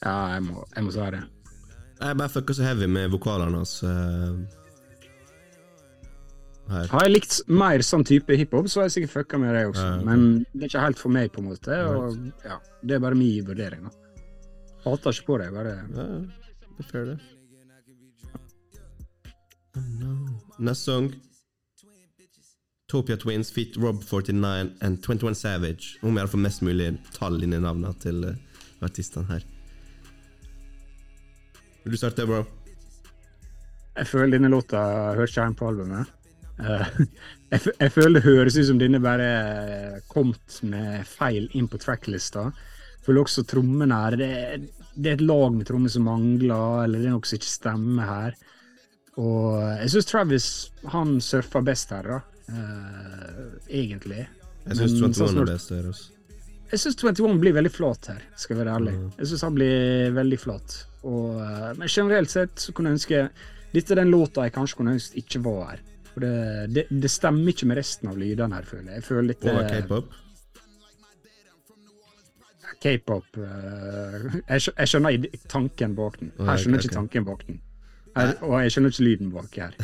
Ja, 0.00 0.16
jeg 0.36 0.46
må, 0.46 0.64
jeg 0.76 0.86
må 0.86 0.94
si 0.94 1.10
det. 1.16 1.22
Jeg 2.00 2.16
bare 2.16 2.32
fucka 2.32 2.56
så 2.56 2.64
heavy 2.64 2.86
med 2.88 3.10
vokalene 3.12 3.60
hans. 3.60 3.74
eh, 3.84 4.59
her. 6.70 6.90
Har 6.92 7.06
jeg 7.06 7.14
likt 7.14 7.38
mer 7.50 7.82
sånn 7.86 8.04
type 8.06 8.36
hiphop, 8.38 8.68
så 8.70 8.80
har 8.80 8.88
jeg 8.88 8.96
sikkert 8.98 9.14
fucka 9.16 9.40
med 9.42 9.54
det 9.56 9.64
også. 9.70 9.86
Ja, 9.86 9.96
ok. 9.98 10.04
Men 10.08 10.26
det 10.52 10.62
er 10.62 10.70
ikke 10.72 10.84
helt 10.86 11.02
for 11.02 11.16
meg, 11.16 11.32
på 11.34 11.42
en 11.42 11.50
måte. 11.50 11.80
Og 11.90 12.46
ja, 12.46 12.60
Det 12.82 12.96
er 12.96 13.02
bare 13.02 13.18
min 13.18 13.46
vurdering. 13.46 13.88
da. 13.88 13.90
Hater 14.84 15.16
ikke 15.16 15.26
på 15.26 15.38
det. 15.42 15.50
bare... 15.52 15.74
Ja, 15.94 16.06
det 16.70 16.86
er 16.86 16.90
fair, 16.90 17.04
det. 17.12 17.18
Neste 20.60 20.84
sang 20.84 21.10
Topia 22.90 23.16
Twins 23.16 23.52
feat 23.54 23.76
Rob 23.78 24.02
49 24.02 24.72
and 24.82 24.98
21 25.02 25.34
Savage. 25.38 25.98
Om 26.02 26.16
jeg 26.18 26.28
får 26.32 26.42
mest 26.42 26.62
mulig 26.66 26.88
tall 27.14 27.38
inn 27.42 27.54
i 27.54 27.60
navnene 27.62 27.92
til 28.02 28.24
uh, 28.26 28.34
artistene 28.82 29.28
her. 29.30 29.44
Vil 31.84 31.94
du 31.94 32.00
starte, 32.00 32.26
bro? 32.26 32.42
Jeg 33.96 34.06
føler 34.10 34.34
denne 34.34 34.50
låta 34.50 34.80
hører 35.14 35.28
ikke 35.28 35.38
hjemme 35.40 35.58
på 35.60 35.68
albumet. 35.70 36.10
Eh, 36.60 37.00
jeg, 37.52 37.72
jeg 37.72 37.94
føler 37.94 38.18
det 38.18 38.26
høres 38.26 38.58
ut 38.58 38.68
som 38.68 38.80
denne 38.80 39.00
bare 39.02 39.30
er 39.30 40.04
kommet 40.12 40.60
med 40.66 41.06
feil 41.08 41.48
inn 41.56 41.68
på 41.70 41.80
tracklista. 41.82 42.50
Føler 43.04 43.24
også 43.24 43.46
trommene 43.48 43.96
her 44.04 44.18
det, 44.20 44.30
det 44.94 45.12
er 45.12 45.18
et 45.18 45.24
lag 45.24 45.50
med 45.54 45.66
trommer 45.68 45.92
som 45.92 46.06
mangler, 46.08 46.84
eller 46.84 47.00
det 47.00 47.08
er 47.08 47.16
noe 47.16 47.28
som 47.28 47.40
ikke 47.40 47.52
stemmer 47.52 48.10
her. 48.10 48.38
Og 49.20 49.56
jeg 49.80 49.92
syns 49.94 50.08
Travis 50.08 50.48
han 50.92 51.16
surfer 51.24 51.64
best 51.66 51.92
her, 51.94 52.06
da. 52.06 52.20
Uh, 52.50 53.58
egentlig. 53.68 54.24
Jeg 54.66 54.78
syns 54.78 54.96
21 54.98 55.18
sånn 55.18 55.42
er 55.42 55.52
best 55.52 55.72
her. 55.74 55.90
Også. 55.90 56.20
Jeg 56.70 56.82
syns 56.84 57.00
21 57.02 57.40
blir 57.42 57.56
veldig 57.56 57.72
flat 57.74 58.12
her, 58.12 58.22
skal 58.38 58.54
jeg 58.54 58.60
være 58.62 58.76
ærlig. 58.78 58.94
Jeg 59.18 59.30
syns 59.30 59.44
han 59.46 59.56
blir 59.56 60.12
veldig 60.14 60.38
flat. 60.38 60.76
Og, 61.02 61.40
eh, 61.42 61.70
men 61.80 61.88
generelt 61.88 62.30
sett 62.30 62.60
så 62.60 62.74
kunne 62.76 62.92
jeg 62.92 62.98
ønske 62.98 63.20
Dette 63.70 63.94
er 63.94 64.00
den 64.02 64.10
låta 64.10 64.44
jeg 64.44 64.52
kanskje 64.52 64.76
kunne 64.80 64.92
ønske 64.96 65.20
ikke 65.22 65.40
var 65.44 65.60
her. 65.70 65.82
For 66.14 66.24
det, 66.24 66.34
det, 66.74 66.86
det 67.04 67.10
stemmer 67.12 67.52
ikke 67.52 67.70
med 67.70 67.80
resten 67.80 68.10
av 68.10 68.18
lydene 68.18 68.58
her, 68.58 68.68
føler 68.68 68.92
jeg. 68.92 69.00
Jeg 69.00 69.08
føler 69.08 69.28
litt 69.30 69.46
Og 69.46 69.60
eh, 69.62 69.70
k-pop. 69.70 70.12
K-pop 72.80 73.40
eh, 73.44 74.28
jeg, 74.48 74.70
jeg 74.70 74.92
skjønner 74.92 75.26
tanken 75.50 75.96
bak 75.98 76.20
den. 76.20 76.32
Jeg 76.38 76.48
Her 76.48 76.62
skjønner 76.62 76.84
ikke 76.84 76.96
tanken 76.96 77.28
bak 77.28 77.44
den. 77.48 77.60
Her, 78.16 78.32
og 78.42 78.56
jeg 78.64 78.72
skjønner 78.74 78.94
ikke 78.94 79.06
lyden 79.06 79.30
bak 79.34 79.56
her. 79.60 79.76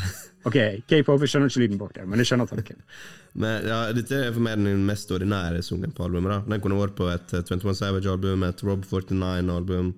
OK, 0.46 0.56
K-pop, 0.90 1.22
jeg 1.22 1.30
skjønner 1.30 1.50
ikke 1.50 1.62
lyden 1.62 1.80
bak 1.80 1.92
der, 1.94 2.06
men 2.10 2.22
jeg 2.22 2.30
skjønner 2.30 2.50
tanken. 2.50 2.82
Men 3.36 3.66
ja, 3.68 3.78
Dette 3.92 4.16
er 4.16 4.30
for 4.32 4.40
meg 4.40 4.54
den 4.56 4.86
mest 4.88 5.10
ordinære 5.12 5.58
sangen 5.60 5.90
på 5.92 6.06
albumet. 6.06 6.30
da 6.32 6.54
Den 6.54 6.62
kunne 6.64 6.78
vært 6.80 6.94
på 6.96 7.10
et 7.12 7.34
eh, 7.36 7.42
21 7.44 7.74
Savage-album, 7.76 8.46
et 8.46 8.62
Rob 8.64 8.86
49-album. 8.88 9.90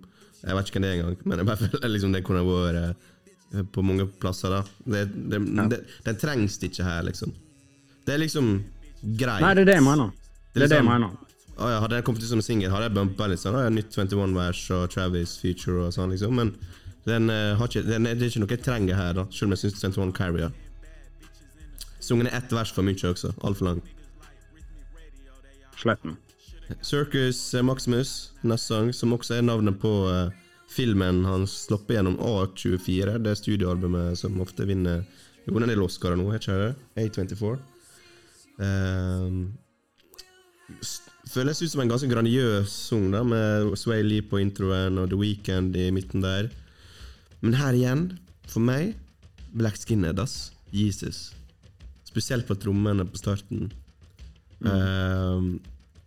Jeg 0.42 0.56
vet 0.58 0.70
ikke 0.70 0.80
hvem 0.80 0.84
det 0.84 0.90
er 0.90 0.96
engang, 0.96 1.20
men 1.22 1.38
jeg 1.38 1.46
bare 1.46 1.60
føler 1.68 1.92
liksom 1.92 2.16
det 2.16 2.24
kunne 2.26 2.42
vært 2.48 2.80
eh, 2.80 3.12
på 3.72 3.82
mange 3.82 4.06
plasser. 4.20 4.52
da 4.52 4.62
det, 4.84 5.06
det, 5.30 5.40
det, 5.70 5.78
Den 6.04 6.16
trengs 6.20 6.58
ikke 6.62 6.84
her, 6.84 7.02
liksom. 7.02 7.32
Det 8.04 8.14
er 8.14 8.22
liksom 8.24 8.64
greit. 9.02 9.42
Nei, 9.44 9.54
det 9.54 9.64
er 9.64 9.70
det 9.72 9.78
jeg 9.78 9.86
mener. 9.86 10.12
Det 10.54 10.62
er 10.62 10.68
det 10.68 10.76
jeg 10.80 10.84
liksom- 10.84 10.92
mener. 10.92 11.24
Å 11.58 11.68
ja, 11.72 11.78
hadde 11.82 11.96
den 11.96 12.04
kommet 12.06 12.22
ut 12.22 12.28
som 12.30 12.42
singel, 12.42 12.70
hadde 12.70 12.86
jeg 12.86 12.94
bumpa 12.94 13.26
litt 13.26 13.40
sånn. 13.42 13.56
Å, 13.58 13.64
ja, 13.64 13.70
nytt 13.74 13.90
21-vers 13.90 14.60
og 14.76 14.90
Travis 14.92 15.36
feature 15.42 15.88
og 15.88 15.92
sånn, 15.92 16.12
liksom. 16.14 16.36
Men 16.38 16.52
den, 17.08 17.30
uh, 17.30 17.56
har 17.58 17.66
ikke, 17.66 17.82
den, 17.82 18.04
det 18.04 18.22
er 18.22 18.30
ikke 18.30 18.42
noe 18.44 18.54
jeg 18.54 18.62
trenger 18.62 18.94
her, 18.94 19.12
da 19.18 19.24
selv 19.32 19.48
om 19.48 19.56
jeg 19.56 19.64
syns 19.64 19.82
21 19.82 20.12
carrier. 20.14 20.52
Sungen 21.98 22.28
er 22.30 22.38
ett 22.38 22.52
vers 22.54 22.70
for 22.70 22.86
mye 22.86 23.10
også. 23.10 23.32
Altfor 23.42 23.72
lang. 23.72 23.82
Sletten. 25.78 26.16
Circus 26.82 27.54
eh, 27.54 27.62
Maximus, 27.64 28.32
neste 28.42 28.74
sang, 28.74 28.92
som 28.94 29.12
også 29.12 29.38
er 29.38 29.42
navnet 29.42 29.78
på 29.80 29.90
eh, 30.12 30.30
filmen 30.68 31.24
han 31.24 31.46
slapp 31.48 31.90
gjennom 31.90 32.18
A24, 32.20 33.16
det 33.24 33.36
studioalbumet 33.40 34.18
som 34.20 34.36
ofte 34.44 34.68
vinner 34.68 35.04
Jo, 35.48 35.56
er 35.56 35.70
del 35.70 35.80
Oscarer 35.80 36.18
nå, 36.20 36.26
er 36.28 36.42
ikke 36.42 36.58
det? 36.60 36.72
A24. 37.00 37.54
Um, 38.58 39.54
føles 41.32 41.62
ut 41.62 41.72
som 41.72 41.80
en 41.80 41.88
ganske 41.88 42.10
grandiøs 42.10 42.68
sang, 42.68 43.06
da, 43.14 43.22
med 43.24 43.72
Sway 43.80 44.04
Lee 44.04 44.26
på 44.28 44.42
introen 44.42 45.00
og 45.00 45.08
The 45.08 45.16
Weekend 45.16 45.76
i 45.80 45.88
midten 45.94 46.24
der. 46.24 46.50
Men 47.40 47.56
her 47.56 47.76
igjen, 47.78 48.04
for 48.48 48.60
meg, 48.64 48.92
Black 49.56 49.80
Skinhead, 49.80 50.20
ass. 50.20 50.50
Jesus. 50.68 51.30
Spesielt 52.04 52.44
på 52.48 52.58
trommene 52.60 53.06
på 53.08 53.20
starten. 53.20 53.70
Um, 54.60 55.54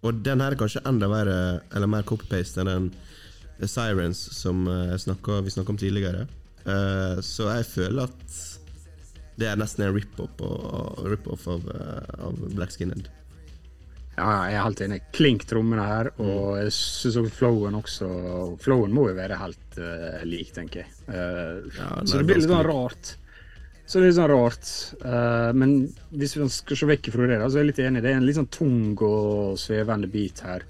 og 0.06 0.22
den 0.26 0.42
her 0.44 0.54
er 0.54 0.60
kanskje 0.60 0.84
enda 0.86 1.10
verre, 1.10 1.62
eller 1.74 1.90
mer 1.90 2.06
copy-paste 2.06 2.62
enn 2.62 2.70
den 2.70 2.92
The 3.62 3.70
Sirens 3.70 4.22
som 4.34 4.66
eh, 4.68 4.90
jeg 4.96 5.06
snakket, 5.06 5.46
vi 5.46 5.54
snakka 5.54 5.76
om 5.76 5.80
tidligere. 5.82 6.28
Eh, 6.66 7.22
så 7.26 7.52
jeg 7.56 7.70
føler 7.70 8.10
at 8.10 8.38
det 9.42 9.48
er 9.50 9.58
nesten 9.58 9.86
en 9.86 9.96
rip-off 9.96 10.42
rip 11.08 11.28
av, 11.32 11.68
eh, 11.74 12.14
av 12.26 12.46
Black 12.58 12.74
Skinhead. 12.74 13.10
Ja, 14.18 14.28
jeg 14.50 14.58
er 14.58 14.66
helt 14.66 14.82
enig. 14.86 15.00
Klink 15.16 15.46
trommene 15.50 15.86
her, 15.88 16.12
og 16.22 16.58
jeg 16.60 16.74
syns 16.76 17.18
også 17.22 17.32
flowen 17.38 17.78
også 17.80 18.10
Flowen 18.62 18.92
må 18.94 19.08
jo 19.08 19.16
være 19.18 19.38
helt 19.40 19.80
uh, 19.80 20.20
lik, 20.28 20.52
tenker 20.54 20.84
jeg. 20.84 20.92
Uh, 21.08 21.64
Ja, 21.78 21.88
så 22.04 22.20
det 22.20 22.28
blir 22.28 22.42
litt 22.42 22.50
sånn 22.52 22.68
rart. 22.68 23.14
Så 23.88 23.98
det 23.98 24.04
er 24.04 24.10
litt 24.10 24.20
sånn 24.20 24.30
rart. 24.34 24.74
Uh, 25.02 25.50
men 25.58 25.74
hvis 26.12 26.36
vi 26.38 26.50
skal 26.54 26.82
se 26.82 26.92
vekk 26.92 27.10
fra 27.16 27.30
det, 27.32 27.40
så 27.48 27.56
er 27.56 27.64
jeg 27.64 27.72
litt 27.72 27.82
enig. 27.88 28.04
Det 28.04 28.12
er 28.12 28.20
en 28.20 28.28
litt 28.28 28.38
sånn 28.38 28.52
tung 28.52 28.84
og 29.08 29.58
svevende 29.64 30.12
bit 30.12 30.44
her. 30.46 30.68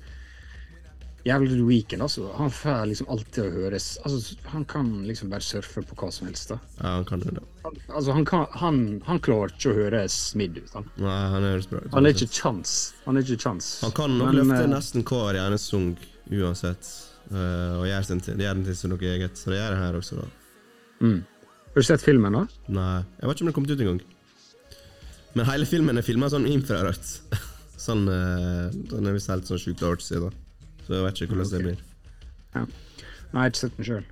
Jævlig 1.23 1.51
The 1.53 1.65
Weeknd, 1.67 2.01
altså. 2.01 2.31
Han 2.33 2.49
får 2.53 2.85
liksom 2.89 3.09
alltid 3.13 3.43
å 3.43 3.49
høres 3.53 3.87
Altså, 4.01 4.37
han 4.49 4.63
kan 4.69 4.87
liksom 5.05 5.29
bare 5.29 5.45
surfe 5.45 5.83
på 5.85 5.97
hva 5.99 6.09
som 6.13 6.29
helst, 6.29 6.49
da. 6.49 6.57
Ja, 6.79 6.95
han 6.95 7.05
kan 7.05 7.21
det. 7.21 7.43
Han, 7.61 7.77
altså, 7.87 8.15
han, 8.17 8.25
kan, 8.25 8.47
han, 8.57 8.79
han 9.05 9.21
klarer 9.21 9.53
ikke 9.53 9.69
å 9.69 9.77
høres 9.77 10.17
smidd 10.31 10.57
ut, 10.57 10.71
han. 10.73 10.89
Nei, 10.97 11.19
han 11.35 11.45
høres 11.45 11.69
bra 11.69 11.83
ut. 11.83 11.91
Han 11.93 12.09
er 12.09 12.15
ikke 12.15 12.31
kjans. 12.33 12.75
Han 13.05 13.21
er 13.21 13.27
ikke 13.27 13.45
kjans. 13.45 13.69
Han 13.85 13.93
kan 14.01 14.17
nok 14.17 14.33
løfte 14.39 14.63
eh, 14.63 14.71
nesten 14.73 15.05
hver 15.11 15.41
eneste 15.43 15.75
sang 15.75 15.91
uansett, 16.31 16.89
uh, 17.29 17.77
og 17.77 17.85
gjøre 17.89 18.09
den 18.15 18.25
til, 18.25 18.41
til 18.65 18.79
som 18.79 18.95
noe 18.95 19.13
eget. 19.13 19.37
Så 19.37 19.53
det 19.53 19.61
gjør 19.61 19.77
han 19.77 19.85
her 19.85 20.01
også, 20.01 20.23
da. 20.23 20.27
Mm. 21.01 21.19
Har 21.71 21.85
du 21.85 21.87
sett 21.87 22.03
filmen, 22.03 22.35
da? 22.35 22.45
Nei, 22.73 22.91
jeg 23.21 23.29
vet 23.29 23.37
ikke 23.37 23.45
om 23.45 23.51
den 23.51 23.59
kommet 23.59 23.75
ut 23.75 23.85
engang. 23.85 24.01
Men 25.37 25.47
hele 25.47 25.69
filmen 25.69 26.01
er 26.01 26.05
filma 26.05 26.27
sånn 26.33 26.49
infrarødt. 26.49 27.17
sånn 27.85 28.07
uh, 28.09 28.73
Den 28.89 29.05
er 29.05 29.13
visst 29.15 29.29
helt 29.31 29.45
sånn 29.49 29.61
sjukt 29.61 29.85
artsy, 29.85 30.17
da. 30.17 30.33
Så 30.85 30.97
jeg 30.97 31.05
vet 31.05 31.23
ikke 31.25 31.37
hvordan 31.37 31.53
det 31.53 31.63
blir. 31.65 31.79
blir. 31.79 31.87
Nei, 32.55 32.65
jeg 33.31 33.39
har 33.39 33.51
ikke 33.53 33.63
sett 33.63 33.77
den 33.77 33.87
sjøl. 33.87 34.05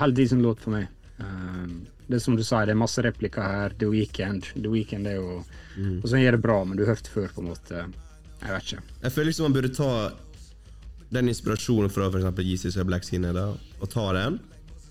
helt 0.00 0.16
decent 0.16 0.44
låt 0.44 0.60
for 0.62 0.76
meg. 0.76 0.90
Uh, 1.16 1.66
det 2.06 2.18
er 2.18 2.22
som 2.22 2.36
du 2.36 2.44
sa, 2.44 2.64
det 2.66 2.74
er 2.76 2.78
masse 2.78 3.02
replikker 3.02 3.42
her. 3.42 3.74
The 3.80 3.88
Weekend. 3.90 4.50
The 4.54 4.70
Weekend 4.70 5.08
er 5.10 5.16
jo 5.18 5.40
Mm. 5.76 6.00
Og 6.02 6.08
så 6.08 6.20
gjør 6.20 6.36
det 6.36 6.42
bra, 6.44 6.58
men 6.64 6.76
du 6.76 6.84
har 6.84 6.94
hørt 6.94 7.04
det 7.04 7.12
før, 7.12 7.28
på 7.34 7.42
en 7.42 7.50
måte. 7.52 7.82
Jeg 8.40 8.52
vet 8.52 8.68
ikke. 8.70 8.84
Jeg 9.02 9.12
føler 9.12 9.30
liksom 9.30 9.46
man 9.48 9.56
burde 9.56 9.72
ta 9.76 9.90
den 11.16 11.30
inspirasjonen 11.30 11.92
fra 11.92 12.08
f.eks. 12.10 12.42
Jesus 12.42 12.78
og 12.80 12.88
Black 12.88 13.06
Skin 13.06 13.26
da, 13.36 13.50
og 13.54 13.90
ta 13.92 14.06
den, 14.16 14.40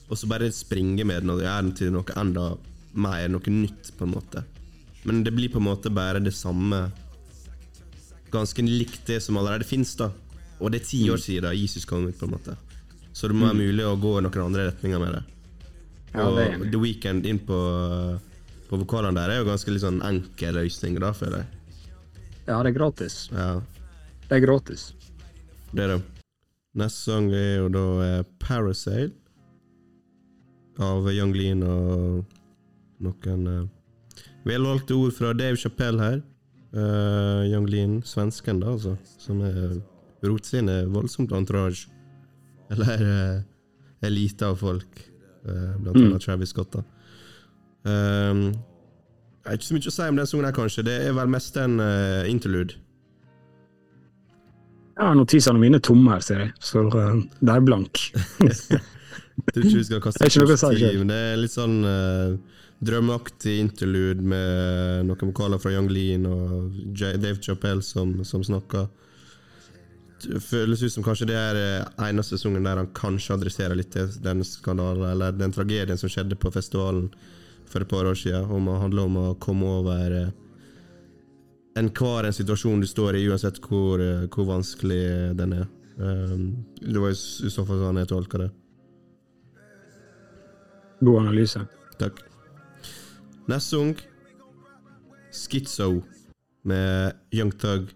og 0.06 0.20
så 0.20 0.30
bare 0.30 0.52
springe 0.54 1.04
med 1.04 1.26
den 1.26 1.34
og 1.34 1.42
gjøre 1.42 1.64
den 1.64 1.74
til 1.78 1.96
noe 1.96 2.20
enda 2.22 2.52
mer, 2.94 3.26
noe 3.32 3.52
nytt, 3.52 3.92
på 3.98 4.06
en 4.06 4.14
måte. 4.14 4.46
Men 5.06 5.24
det 5.26 5.34
blir 5.36 5.52
på 5.54 5.60
en 5.62 5.68
måte 5.68 5.94
bare 5.94 6.24
det 6.24 6.34
samme 6.34 6.88
Ganske 8.34 8.64
likt 8.66 9.06
det 9.08 9.20
som 9.24 9.38
allerede 9.38 9.64
fins, 9.64 9.94
da. 9.96 10.10
Og 10.60 10.72
det 10.72 10.82
er 10.82 10.88
ti 10.88 11.02
år 11.12 11.20
siden 11.22 11.56
Jesus 11.58 11.86
kom 11.88 12.08
ut, 12.08 12.18
på 12.20 12.28
en 12.28 12.36
måte. 12.36 12.56
Så 13.16 13.28
det 13.28 13.36
må 13.38 13.48
være 13.48 13.60
mulig 13.60 13.86
å 13.88 13.96
gå 14.00 14.18
i 14.20 14.24
noen 14.26 14.46
andre 14.46 14.70
retninger 14.70 15.02
med 15.02 15.18
det. 15.18 15.24
Ja, 16.16 16.26
og 16.26 16.38
det 16.38 16.48
enig 16.54 16.68
i. 16.68 16.72
The 16.72 16.82
Weekend 16.82 17.28
inn 17.28 17.40
på, 17.48 17.60
på 18.70 18.80
vokalene 18.82 19.20
der 19.20 19.34
er 19.34 19.42
jo 19.42 19.50
ganske 19.50 19.72
litt 19.72 19.84
sånn 19.84 20.02
enkel 20.06 20.60
løsning, 20.60 21.00
da, 21.04 21.12
føler 21.16 21.44
jeg. 21.44 21.80
Ja, 22.46 22.60
det 22.62 22.72
er 22.72 22.76
gratis. 22.78 23.16
Ja. 23.34 23.50
Det 24.26 24.38
er 24.38 24.44
gratis. 24.46 24.90
Det 25.72 25.86
er 25.86 25.96
det. 25.96 26.02
Neste 26.76 27.12
sang 27.12 27.30
er 27.32 27.62
jo 27.64 27.70
da 27.72 27.86
eh, 28.04 28.22
Parasail 28.44 29.14
av 30.84 31.08
Young 31.08 31.32
Lean 31.36 31.64
og 31.64 32.26
noen 33.04 33.48
eh, 33.48 33.66
velvalgte 34.48 34.98
ord 35.00 35.16
fra 35.16 35.32
Dave 35.34 35.60
Chappelle 35.60 36.04
her. 36.04 36.24
Uh, 36.76 37.48
Young 37.48 37.70
Lean, 37.72 38.02
svensken, 38.04 38.60
da, 38.60 38.74
altså, 38.74 38.98
som 39.22 39.40
er 39.48 39.78
rot 40.30 40.46
sin 40.48 40.70
er 40.72 40.88
voldsomt 40.92 41.34
entourage. 41.36 41.88
Eller 42.74 43.04
uh, 43.06 44.06
elite 44.06 44.48
av 44.48 44.58
folk, 44.62 45.04
uh, 45.46 45.76
blant 45.82 45.96
Mm. 45.96 46.08
annet 46.10 46.26
Travis 46.26 46.50
Scott. 46.54 46.76
Um, 47.86 48.48
det 49.46 49.52
er 49.52 49.60
ikke 49.60 49.68
så 49.68 49.76
mye 49.78 49.92
å 49.92 49.94
si 49.94 50.08
om 50.10 50.18
den 50.18 50.26
sangen, 50.30 50.46
her, 50.48 50.56
kanskje. 50.58 50.84
Det 50.88 50.96
er 51.06 51.14
vel 51.14 51.30
mest 51.30 51.58
en 51.62 51.80
uh, 51.80 52.26
interlude. 52.30 52.80
Ja, 54.96 55.12
notisene 55.14 55.60
mine 55.60 55.78
er 55.78 55.84
tomme 55.84 56.14
her, 56.16 56.24
ser 56.24 56.40
jeg, 56.46 56.52
så 56.64 56.86
uh, 56.88 57.18
det 57.42 57.54
er 57.54 57.64
blank. 57.68 58.00
Jeg 58.40 58.56
tror 59.54 59.66
ikke 59.68 59.78
vi 59.82 59.88
skal 59.90 60.02
kaste 60.02 60.26
er 60.26 60.78
tid, 60.80 61.00
men 61.02 61.12
Det 61.12 61.22
er 61.34 61.42
litt 61.42 61.54
sånn 61.54 61.78
uh, 61.84 62.38
drømmeaktig 62.86 63.58
interlude 63.60 64.24
med 64.24 65.06
noen 65.10 65.30
vokaler 65.30 65.60
fra 65.62 65.74
Young 65.76 65.92
Lean 65.92 66.26
og 66.30 66.78
Dave 66.96 67.38
Chappelle 67.44 67.84
som, 67.86 68.18
som 68.24 68.44
snakker. 68.44 68.88
Føles 70.42 70.84
ut 70.84 70.94
som 70.94 71.06
kanskje 71.06 71.28
det 71.30 71.38
er 71.38 71.58
ene 72.08 72.24
sesongen 72.26 72.66
der 72.66 72.82
han 72.82 72.92
kanskje 72.98 73.36
adresserer 73.38 73.78
litt 73.78 73.92
til 73.94 74.10
den 74.24 74.44
skandalen, 74.48 75.06
eller 75.12 75.36
den 75.36 75.54
tragedien 75.56 76.00
som 76.00 76.12
skjedde 76.12 76.38
på 76.40 76.52
festivalen 76.54 77.10
for 77.70 77.84
et 77.84 77.90
par 77.90 78.08
år 78.08 78.18
siden, 78.18 78.50
om 78.52 78.70
å 78.70 78.80
handle 78.82 79.06
om 79.08 79.18
å 79.22 79.28
komme 79.42 79.70
over 79.80 80.18
eh, 80.20 80.34
enhver 81.80 82.28
en 82.28 82.36
situasjon 82.36 82.84
du 82.84 82.88
står 82.88 83.20
i, 83.20 83.26
uansett 83.30 83.60
hvor, 83.64 84.02
eh, 84.02 84.28
hvor 84.32 84.48
vanskelig 84.50 85.34
den 85.40 85.58
er. 85.62 85.66
Um, 85.96 86.66
det 86.82 87.00
var 87.00 87.14
i 87.14 87.50
så 87.52 87.64
fall 87.64 87.80
sånn 87.80 88.02
jeg 88.02 88.10
tolka 88.12 88.42
det. 88.42 88.50
God 91.00 91.22
analyse. 91.22 91.62
Takk. 92.00 92.20
Neste 93.48 93.78
sang 93.78 93.94
Schizo 95.36 96.02
med 96.64 97.16
Young 97.36 97.52
Thug. 97.52 97.92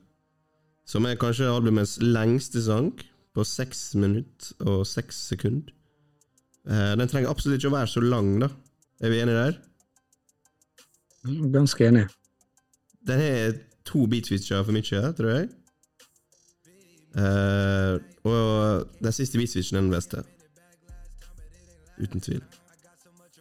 Som 0.90 1.06
er 1.06 1.20
kanskje 1.22 1.46
albumets 1.46 2.00
lengste 2.02 2.64
sang, 2.66 2.94
på 3.38 3.44
seks 3.46 3.92
minutter 3.94 4.56
og 4.66 4.88
seks 4.90 5.20
sekunder. 5.30 5.70
Eh, 6.66 6.94
den 6.98 7.10
trenger 7.12 7.30
absolutt 7.30 7.60
ikke 7.60 7.70
å 7.70 7.76
være 7.76 7.92
så 7.92 8.02
lang, 8.02 8.32
da. 8.42 8.50
Er 9.00 9.14
vi 9.14 9.20
enige 9.22 9.44
der? 9.44 9.60
Ganske 11.54 11.86
enig. 11.92 12.08
Den 13.06 13.22
har 13.22 13.60
to 13.86 14.08
beatswitcher 14.10 14.66
for 14.66 14.76
mye, 14.76 15.14
tror 15.20 15.32
jeg. 15.36 15.50
Uh, 17.10 17.96
og 18.30 18.90
den 19.02 19.14
siste 19.16 19.40
beatswitchen 19.40 19.80
er 19.80 19.86
den 19.86 19.94
beste. 19.94 20.24
Uten 22.00 22.22
tvil. 22.22 22.42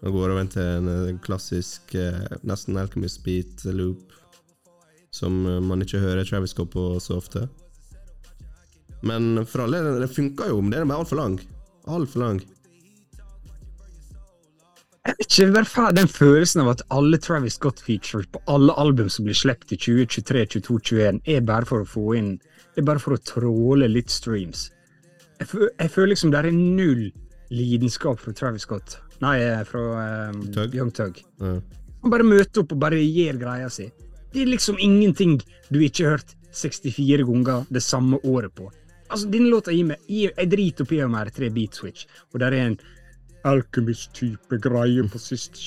Nå 0.02 0.12
går 0.14 0.34
over 0.34 0.46
til 0.52 0.62
en 0.62 0.88
eh, 0.92 1.16
klassisk 1.24 1.94
nesten 2.46 2.78
Alchemist 2.78 3.24
beat 3.24 3.64
loop, 3.74 4.12
som 5.18 5.40
eh, 5.46 5.58
man 5.64 5.82
ikke 5.84 6.00
hører 6.02 6.26
Travis 6.28 6.54
gå 6.58 6.66
på 6.70 6.88
så 7.02 7.18
ofte. 7.18 7.46
Men 9.06 9.44
for 9.46 9.64
alle, 9.66 9.82
den, 10.00 10.08
funka 10.10 10.48
jo, 10.50 10.60
men 10.62 10.72
den 10.74 10.82
er 10.84 10.88
bare 10.90 11.04
altfor 11.04 11.20
lang. 11.20 11.36
Altfor 11.88 12.24
lang. 12.24 12.40
Ikke 15.22 15.46
vær 15.54 15.64
fa- 15.64 15.92
den 15.96 16.08
følelsen 16.10 16.60
av 16.64 16.68
at 16.74 16.82
alle 16.92 17.16
Travis 17.22 17.54
Scott-features 17.56 18.26
på 18.34 18.42
alle 18.52 18.74
album 18.82 19.08
som 19.08 19.24
blir 19.24 19.36
sluppet 19.38 19.72
i 19.72 19.78
2023, 19.80 20.42
22, 20.58 20.80
21, 20.90 21.20
er 21.32 21.46
bare 21.48 21.68
for 21.68 21.84
å 21.84 21.88
få 21.88 22.04
inn 22.18 22.34
Det 22.74 22.82
er 22.82 22.86
bare 22.90 23.00
for 23.02 23.16
å 23.16 23.22
tråle 23.26 23.88
litt 23.90 24.12
streams. 24.12 24.66
Jeg, 25.40 25.48
fø- 25.50 25.70
jeg 25.70 25.90
føler 25.94 26.12
liksom 26.12 26.30
det 26.34 26.42
er 26.44 26.50
null 26.54 27.06
lidenskap 27.50 28.20
fra 28.20 28.34
Travis 28.36 28.66
Scott. 28.68 28.98
Nei, 29.24 29.38
eh, 29.42 29.62
fra 29.66 29.80
um, 30.28 30.42
Tug? 30.54 30.76
Young 30.76 30.92
Tug. 30.94 31.18
Ja. 31.42 31.54
Han 32.04 32.12
bare 32.12 32.26
møter 32.28 32.62
opp 32.62 32.76
og 32.76 32.78
bare 32.84 33.00
gjør 33.00 33.40
greia 33.40 33.70
si. 33.72 33.88
Det 34.32 34.42
er 34.42 34.50
liksom 34.50 34.76
ingenting 34.80 35.38
du 35.72 35.80
ikke 35.80 36.04
har 36.04 36.18
hørt 36.18 36.34
64 36.58 37.24
ganger 37.28 37.66
det 37.72 37.82
samme 37.82 38.18
året 38.24 38.54
på. 38.56 38.68
Altså, 39.08 39.28
Denne 39.32 39.48
låta 39.52 39.72
gir 39.72 39.86
meg 39.88 40.04
Jeg, 40.10 40.50
driter 40.52 40.84
oppi 40.84 41.00
om 41.04 41.14
her 41.16 41.30
tre 41.32 41.48
beat 41.54 41.76
switch, 41.78 42.06
og 42.34 42.40
der 42.42 42.52
er 42.56 42.66
en 42.72 42.78
Alchemist-type 43.48 44.58
greie 44.60 45.04
på 45.08 45.20
siste, 45.22 45.60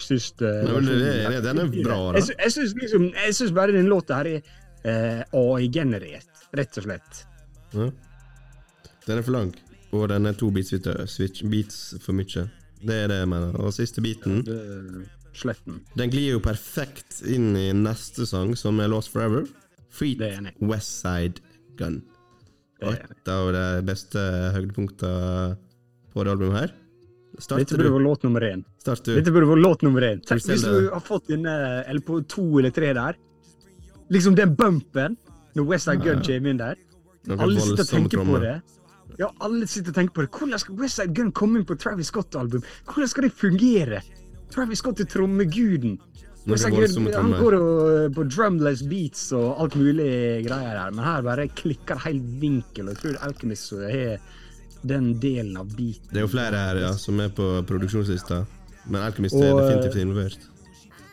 siste 0.00 0.48
Nei, 0.64 0.72
men 0.72 0.88
det, 0.88 0.96
det, 1.04 1.42
den 1.44 1.60
er 1.62 1.68
bra, 1.74 1.98
da. 2.14 2.18
Jeg, 2.18 2.36
jeg 2.40 2.54
syns 2.54 2.72
liksom, 2.80 3.10
bare 3.54 3.74
denne 3.76 3.92
låta 3.92 4.18
her 4.22 4.30
er 4.32 4.40
eh, 4.88 5.20
AI-generert, 5.36 6.46
rett 6.56 6.80
og 6.80 6.86
slett. 6.88 7.20
Ja. 7.76 7.90
Den 9.06 9.20
er 9.20 9.26
for 9.26 9.36
lang, 9.36 9.52
og 9.92 10.08
den 10.10 10.26
er 10.26 10.38
to 10.40 10.50
beats, 10.54 10.72
switch, 11.12 11.44
beats 11.52 11.80
for 12.02 12.16
mye. 12.16 12.48
Det 12.80 12.96
er 13.04 13.12
det 13.12 13.20
jeg 13.20 13.28
mener. 13.28 13.56
Og 13.60 13.74
siste 13.76 14.02
beaten 14.02 14.40
Det- 14.46 15.19
Sletten. 15.36 15.80
Den 15.96 16.10
glir 16.10 16.36
jo 16.36 16.40
perfekt 16.42 17.20
inn 17.28 17.52
i 17.56 17.68
neste 17.76 18.26
sang, 18.26 18.56
som 18.58 18.80
er 18.82 18.90
Lost 18.90 19.12
Forever. 19.12 19.46
Feet 19.90 20.20
Westside 20.60 21.42
Gun. 21.78 22.00
Et 22.80 23.28
av 23.28 23.50
de 23.52 23.64
beste 23.84 24.20
høydepunktene 24.54 25.56
på 26.14 26.24
det 26.24 26.32
albumet 26.32 26.60
her. 26.60 26.76
Dette 27.30 27.44
Starter 27.46 27.76
burde 27.78 27.88
du? 27.88 27.94
vært 27.94 28.06
låt 28.06 28.24
nummer 28.26 28.44
én. 28.44 28.62
Dette 28.84 29.32
burde 29.32 29.48
vært 29.52 29.62
låt 29.64 29.82
nummer 29.86 30.06
én. 30.06 30.22
Tenk 30.26 30.44
hvis 30.48 30.64
du 30.66 30.88
har 30.92 31.02
fått 31.04 31.28
denne, 31.30 31.52
eller 31.86 32.02
på 32.04 32.20
to 32.28 32.46
eller 32.58 32.74
tre 32.74 32.92
der. 32.96 33.18
Liksom 34.10 34.34
den 34.34 34.56
bumpen 34.58 35.16
når 35.54 35.68
Westside 35.70 36.02
Gun 36.02 36.24
kommer 36.26 36.50
inn 36.54 36.60
der. 36.60 36.80
Alle 37.36 37.60
sitter 37.62 37.84
og 37.84 37.92
tenker 37.94 38.24
på 38.26 38.40
det. 38.42 38.56
Ja, 39.20 39.28
alle 39.44 39.66
sitter 39.68 39.92
og 39.92 39.98
tenker 40.00 40.14
på 40.16 40.24
det. 40.24 40.30
Hvordan 40.38 40.62
skal 40.62 40.80
Westside 40.80 41.14
Gun 41.14 41.30
komme 41.36 41.60
inn 41.60 41.68
på 41.68 41.76
Travis 41.78 42.10
Scott-album? 42.10 42.64
Hvordan 42.88 43.12
skal 43.12 43.28
det 43.28 43.32
fungere? 43.36 44.02
Travis 44.50 44.82
Scott 44.82 45.00
er 45.00 45.08
trommeguden. 45.10 45.98
Han 46.48 47.34
går 47.36 47.54
jo 47.54 47.64
på 48.16 48.24
drumless 48.24 48.82
beats 48.88 49.26
og 49.36 49.60
alt 49.60 49.76
mulig 49.76 50.10
greier 50.46 50.78
der, 50.78 50.94
men 50.94 51.04
her 51.04 51.24
bare 51.26 51.48
klikker 51.52 51.98
det 51.98 52.04
helt 52.06 52.30
vinkel, 52.40 52.88
og 52.88 52.96
jeg 52.96 53.02
tror 53.02 53.18
Alchemist 53.28 53.74
har 53.76 54.22
den 54.88 55.12
delen 55.20 55.58
av 55.60 55.68
beaten. 55.76 56.08
Det 56.08 56.22
er 56.22 56.24
jo 56.24 56.32
flere 56.32 56.62
her 56.64 56.80
ja, 56.80 56.94
som 56.96 57.20
er 57.20 57.28
på 57.36 57.50
produksjonslista, 57.68 58.40
men 58.88 59.04
Alchemist 59.04 59.36
er 59.36 59.52
definitivt 59.52 60.00
involvert. 60.00 60.48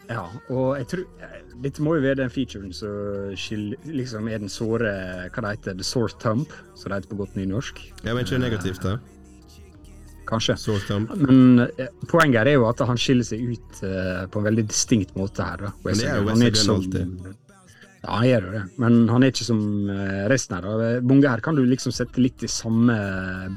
Ja, 0.08 0.23
og 0.47 0.78
jeg 0.80 0.88
tror 0.88 1.02
eh, 1.19 1.39
Dette 1.60 1.84
må 1.84 1.97
jo 1.97 2.04
være 2.06 2.21
den 2.21 2.30
featuren 2.32 2.71
som 2.71 3.34
liksom 3.91 4.30
er 4.32 4.39
den 4.39 4.47
såre 4.47 4.93
Hva 5.34 5.41
det 5.43 5.50
heter 5.58 5.76
The 5.76 5.84
sore 5.84 6.15
thump, 6.21 6.54
som 6.80 6.93
det 6.93 7.02
heter 7.02 7.12
på 7.12 7.17
godt 7.26 7.36
nynorsk. 7.36 7.82
Ja, 8.06 8.13
men 8.13 8.23
ikke 8.23 8.39
negativt, 8.39 8.86
da. 8.86 8.95
Kanskje. 10.27 10.57
Men 11.15 11.65
eh, 11.65 11.89
poenget 12.09 12.43
er 12.43 12.57
jo 12.57 12.67
at 12.69 12.83
han 12.87 12.99
skiller 12.99 13.27
seg 13.27 13.43
ut 13.53 13.83
eh, 13.87 14.23
på 14.31 14.41
en 14.41 14.47
veldig 14.49 14.65
distinkt 14.67 15.15
måte 15.19 15.45
her. 15.45 15.67
Da. 15.67 15.73
Men 15.85 16.01
det 16.01 16.09
er 16.11 16.21
jo 16.21 16.35
ikke 16.51 16.73
alltid. 16.75 17.29
Ja, 17.97 18.11
han 18.13 18.27
gjør 18.27 18.45
jo 18.45 18.51
det, 18.53 18.65
men 18.79 18.99
han 19.09 19.23
er 19.25 19.31
ikke 19.33 19.47
som 19.47 19.63
eh, 19.91 20.25
resten 20.31 20.59
her. 20.59 20.99
Bunge 21.03 21.31
her 21.31 21.43
kan 21.43 21.57
du 21.57 21.63
liksom 21.65 21.95
sette 21.95 22.21
litt 22.21 22.43
i 22.45 22.51
samme 22.51 22.97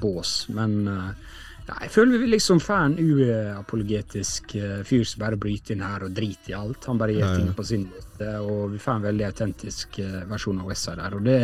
bås, 0.00 0.46
men 0.54 0.78
ja, 0.88 1.76
jeg 1.84 1.90
føler 1.92 2.22
vi 2.22 2.30
liksom 2.32 2.62
får 2.62 2.86
en 2.86 2.96
uapologetisk 3.04 4.56
fyr 4.88 5.04
som 5.06 5.20
bare 5.22 5.38
bryter 5.38 5.76
inn 5.76 5.84
her 5.84 6.06
og 6.06 6.16
driter 6.16 6.54
i 6.54 6.56
alt. 6.58 6.88
Han 6.88 6.98
bare 6.98 7.14
gjør 7.18 7.36
ting 7.36 7.52
på 7.58 7.66
sin 7.68 7.84
måte, 7.92 8.32
og 8.40 8.72
vi 8.72 8.80
får 8.82 8.96
en 8.96 9.06
veldig 9.10 9.28
autentisk 9.28 10.00
versjon 10.32 10.64
av 10.64 10.72
Westside 10.72 11.04
her. 11.04 11.18
Og 11.20 11.28
det, 11.28 11.38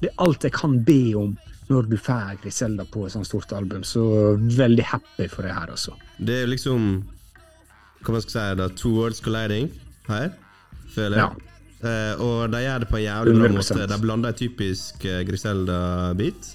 det 0.00 0.10
er 0.10 0.18
alt 0.24 0.48
jeg 0.48 0.56
kan 0.56 0.80
be 0.88 1.02
om 1.20 1.36
når 1.68 1.88
du 1.90 1.96
får 2.00 2.38
Griselda 2.42 2.84
på 2.88 3.04
et 3.06 3.12
sånt 3.12 3.26
stort 3.28 3.52
album, 3.52 3.82
så 3.84 4.02
veldig 4.38 4.84
happy 4.92 5.26
for 5.28 5.42
det 5.44 5.52
her, 5.52 5.70
altså. 5.74 5.92
Det 6.18 6.34
er 6.36 6.46
jo 6.46 6.52
liksom 6.54 6.88
Hva 8.04 8.12
man 8.14 8.22
skal 8.22 8.32
si 8.34 8.46
da, 8.60 8.68
Two 8.78 8.92
words 8.94 9.20
colliding 9.20 9.68
her, 10.08 10.30
føler 10.94 11.18
jeg. 11.18 11.44
Eh, 11.82 12.20
og 12.22 12.50
de 12.50 12.60
gjør 12.64 12.78
det 12.84 12.88
på 12.90 12.96
en 12.98 13.04
jævlig 13.04 13.34
bra 13.38 13.48
100%. 13.48 13.58
måte. 13.58 13.88
De 13.92 13.98
blander 14.02 14.32
en 14.32 14.38
typisk 14.38 15.04
eh, 15.04 15.20
Griselda-beat, 15.28 16.54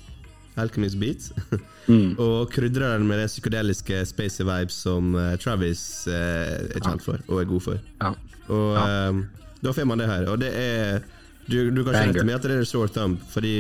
Alchemist-beat, 0.58 1.30
Mm. 1.84 2.14
og 2.16 2.48
krydrer 2.48 2.94
den 2.96 3.08
med 3.10 3.18
den 3.20 3.28
psykedeliske 3.28 4.06
spacey 4.08 4.46
vibes 4.48 4.78
som 4.86 5.10
eh, 5.20 5.34
Travis 5.36 5.82
eh, 6.08 6.54
er 6.72 6.80
kjent 6.80 7.04
for, 7.04 7.20
og 7.28 7.42
er 7.42 7.50
god 7.50 7.60
for. 7.66 7.82
Ja. 8.00 8.14
Og 8.48 8.78
eh, 8.80 9.18
da 9.66 9.74
får 9.76 9.90
man 9.90 10.00
det 10.00 10.08
her. 10.08 10.30
Og 10.32 10.40
det 10.40 10.52
er 10.56 11.02
Du, 11.44 11.58
du 11.76 11.82
kan 11.84 11.92
kjenne 11.98 12.14
til 12.16 12.24
meg 12.30 12.38
at 12.38 12.48
det 12.48 12.56
er 12.56 12.64
sore 12.70 12.88
thumb, 12.88 13.18
fordi 13.34 13.52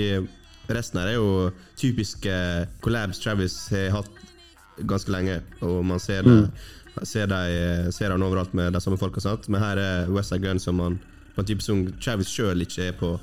resten 0.69 0.99
her 1.01 1.07
er 1.11 1.17
jo 1.17 1.51
typiske 1.79 2.33
collabs 2.81 3.19
Travis 3.19 3.57
har 3.71 3.89
hatt 3.97 4.09
ganske 4.89 5.11
lenge, 5.11 5.41
og 5.61 5.83
man 5.85 5.99
ser 5.99 6.23
det. 6.23 6.37
Ser, 7.09 7.25
de, 7.25 7.89
ser 7.91 8.11
han 8.13 8.21
overalt 8.21 8.53
med 8.53 8.71
de 8.75 8.79
samme 8.81 8.99
folka, 9.01 9.19
men 9.49 9.61
her 9.61 9.77
er 9.81 10.09
Westside 10.13 10.43
Gun 10.45 10.59
som 10.61 10.77
han 10.79 10.99
på 11.33 11.41
en 11.41 11.47
type 11.49 11.63
som 11.65 11.79
Travis 11.99 12.29
sjøl 12.29 12.61
ikke 12.61 12.87
er 12.91 12.93
på 12.99 13.15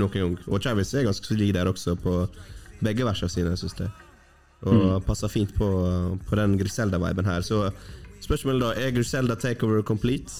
noen 0.00 0.14
gang. 0.14 0.36
Og 0.48 0.62
Travis 0.64 0.94
er 0.96 1.04
ganske 1.04 1.26
solid 1.28 1.52
der 1.54 1.68
også, 1.68 1.92
på 2.00 2.22
begge 2.80 3.04
versene 3.04 3.28
sine, 3.28 3.52
syns 3.60 3.76
jeg. 3.78 3.90
Og 4.64 5.04
passer 5.06 5.28
fint 5.28 5.52
på, 5.54 5.68
på 6.26 6.36
den 6.40 6.56
Griselda-viben 6.58 7.28
her. 7.28 7.44
Så 7.44 7.68
spørsmålet 8.24 8.64
da, 8.64 8.70
er 8.80 8.94
Griselda 8.96 9.36
Takeover 9.36 9.82
complete? 9.86 10.32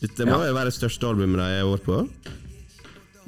Dette 0.00 0.24
må 0.26 0.40
Ja. 0.44 0.52
være 0.54 0.70
det 0.70 0.74
største 0.78 1.06
albumet 1.10 1.38
de 1.42 1.60
har 1.60 1.68
vært 1.68 1.84
på. 1.84 2.00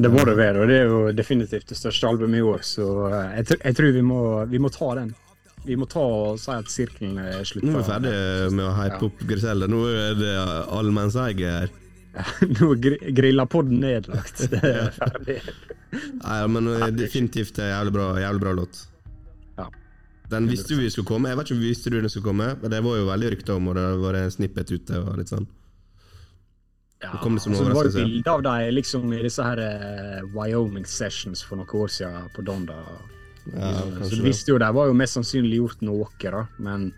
Det 0.00 0.08
må 0.08 0.22
det 0.24 0.36
være, 0.38 0.62
og 0.62 0.70
det 0.70 0.76
er 0.80 0.86
jo 0.88 1.00
definitivt 1.12 1.68
det 1.68 1.76
største 1.76 2.08
albumet 2.08 2.38
i 2.40 2.44
år, 2.46 2.62
så 2.64 2.86
eh, 3.10 3.34
jeg, 3.40 3.46
tr 3.50 3.58
jeg 3.66 3.76
tror 3.76 3.90
vi 3.98 4.04
må, 4.06 4.20
vi 4.48 4.60
må 4.62 4.70
ta 4.72 4.94
den. 4.96 5.10
Vi 5.66 5.76
må 5.76 5.84
ta 5.92 6.00
og 6.00 6.38
si 6.40 6.54
at 6.54 6.70
sirkelen 6.72 7.18
er 7.20 7.42
slutta. 7.44 7.68
Nå 7.68 7.82
er 7.82 7.84
vi 7.84 7.90
ferdig 7.90 8.54
med 8.56 8.64
å 8.64 8.70
hype 8.78 8.96
Ja. 8.96 9.10
opp 9.10 9.24
Griselle, 9.28 9.68
Nå 9.68 9.80
er 9.92 10.14
det 10.16 10.30
allmennseie 10.72 11.50
her. 11.52 11.74
Nå 12.56 12.70
er 12.72 12.80
gri 12.86 13.12
grillapodden 13.18 13.82
nedlagt. 13.84 14.40
Det 14.54 14.62
er 14.70 14.88
ferdig. 14.96 15.36
Nei, 15.92 16.38
men 16.54 16.70
er 16.78 16.96
definitivt 16.96 17.60
en 17.60 17.68
jævlig 17.74 17.92
bra, 17.98 18.08
jævlig 18.24 18.40
bra 18.46 18.54
låt. 18.56 18.80
Ja. 19.60 19.68
Den 20.32 20.48
visste 20.48 20.78
vi 20.80 20.88
skulle 20.90 21.10
komme. 21.12 21.28
Jeg 21.28 21.38
vet 21.42 21.50
ikke 21.50 21.58
om 21.58 21.62
vi 21.66 21.74
visste 21.74 21.92
du 21.92 22.00
den 22.00 22.08
skulle 22.10 22.30
komme, 22.30 22.48
men 22.62 22.72
det 22.72 22.80
var 22.88 22.96
jo 23.02 23.04
veldig 23.12 23.34
rykter 23.36 23.60
om, 23.60 23.68
og 23.68 23.76
det 23.76 23.86
var 24.00 24.18
en 24.24 24.32
snippet 24.32 24.72
ute 24.78 25.02
og 25.04 25.12
litt 25.20 25.30
sånn. 25.34 25.44
Ja, 27.00 27.14
det 27.16 27.40
som 27.40 27.52
altså, 27.52 27.64
det 27.64 27.74
var 27.74 27.86
jo 27.86 27.92
bilde 27.94 28.04
bilder 28.04 28.30
av 28.32 28.42
dem 28.44 28.74
liksom, 28.76 29.12
i 29.16 29.22
disse 29.24 29.44
her 29.44 29.60
uh, 29.60 30.18
Wyoming 30.34 30.84
Sessions 30.84 31.40
for 31.46 31.56
noen 31.56 31.72
år 31.80 31.92
siden 31.94 32.28
på 32.34 32.44
Donda. 32.44 32.76
Ja, 33.54 33.70
så 34.04 34.18
du 34.18 34.24
visste 34.26 34.52
jo 34.52 34.58
de 34.60 34.68
var 34.76 34.90
jo 34.90 34.96
mest 34.96 35.16
sannsynlig 35.16 35.62
gjort 35.62 35.80
noe, 35.86 36.10
da. 36.20 36.44
Men 36.60 36.90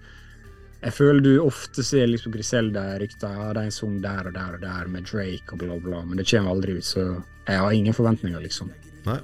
jeg 0.82 0.96
føler 0.96 1.22
du 1.22 1.32
ofte 1.44 1.84
ser 1.86 2.08
liksom 2.10 2.34
Griselda-rykter. 2.34 3.36
Ja, 3.38 3.52
de 3.54 3.68
sang 3.70 4.00
der 4.02 4.32
og 4.32 4.34
der 4.34 4.56
og 4.58 4.64
der 4.64 4.90
med 4.90 5.06
Drake 5.06 5.54
og 5.54 5.62
bla, 5.62 5.78
bla. 5.78 6.02
Men 6.02 6.18
det 6.18 6.26
kommer 6.32 6.56
aldri 6.56 6.80
ut, 6.80 6.88
så 6.88 7.04
jeg 7.46 7.62
har 7.62 7.70
ingen 7.70 7.94
forventninger, 7.94 8.42
liksom. 8.42 8.72
Nei. 9.06 9.20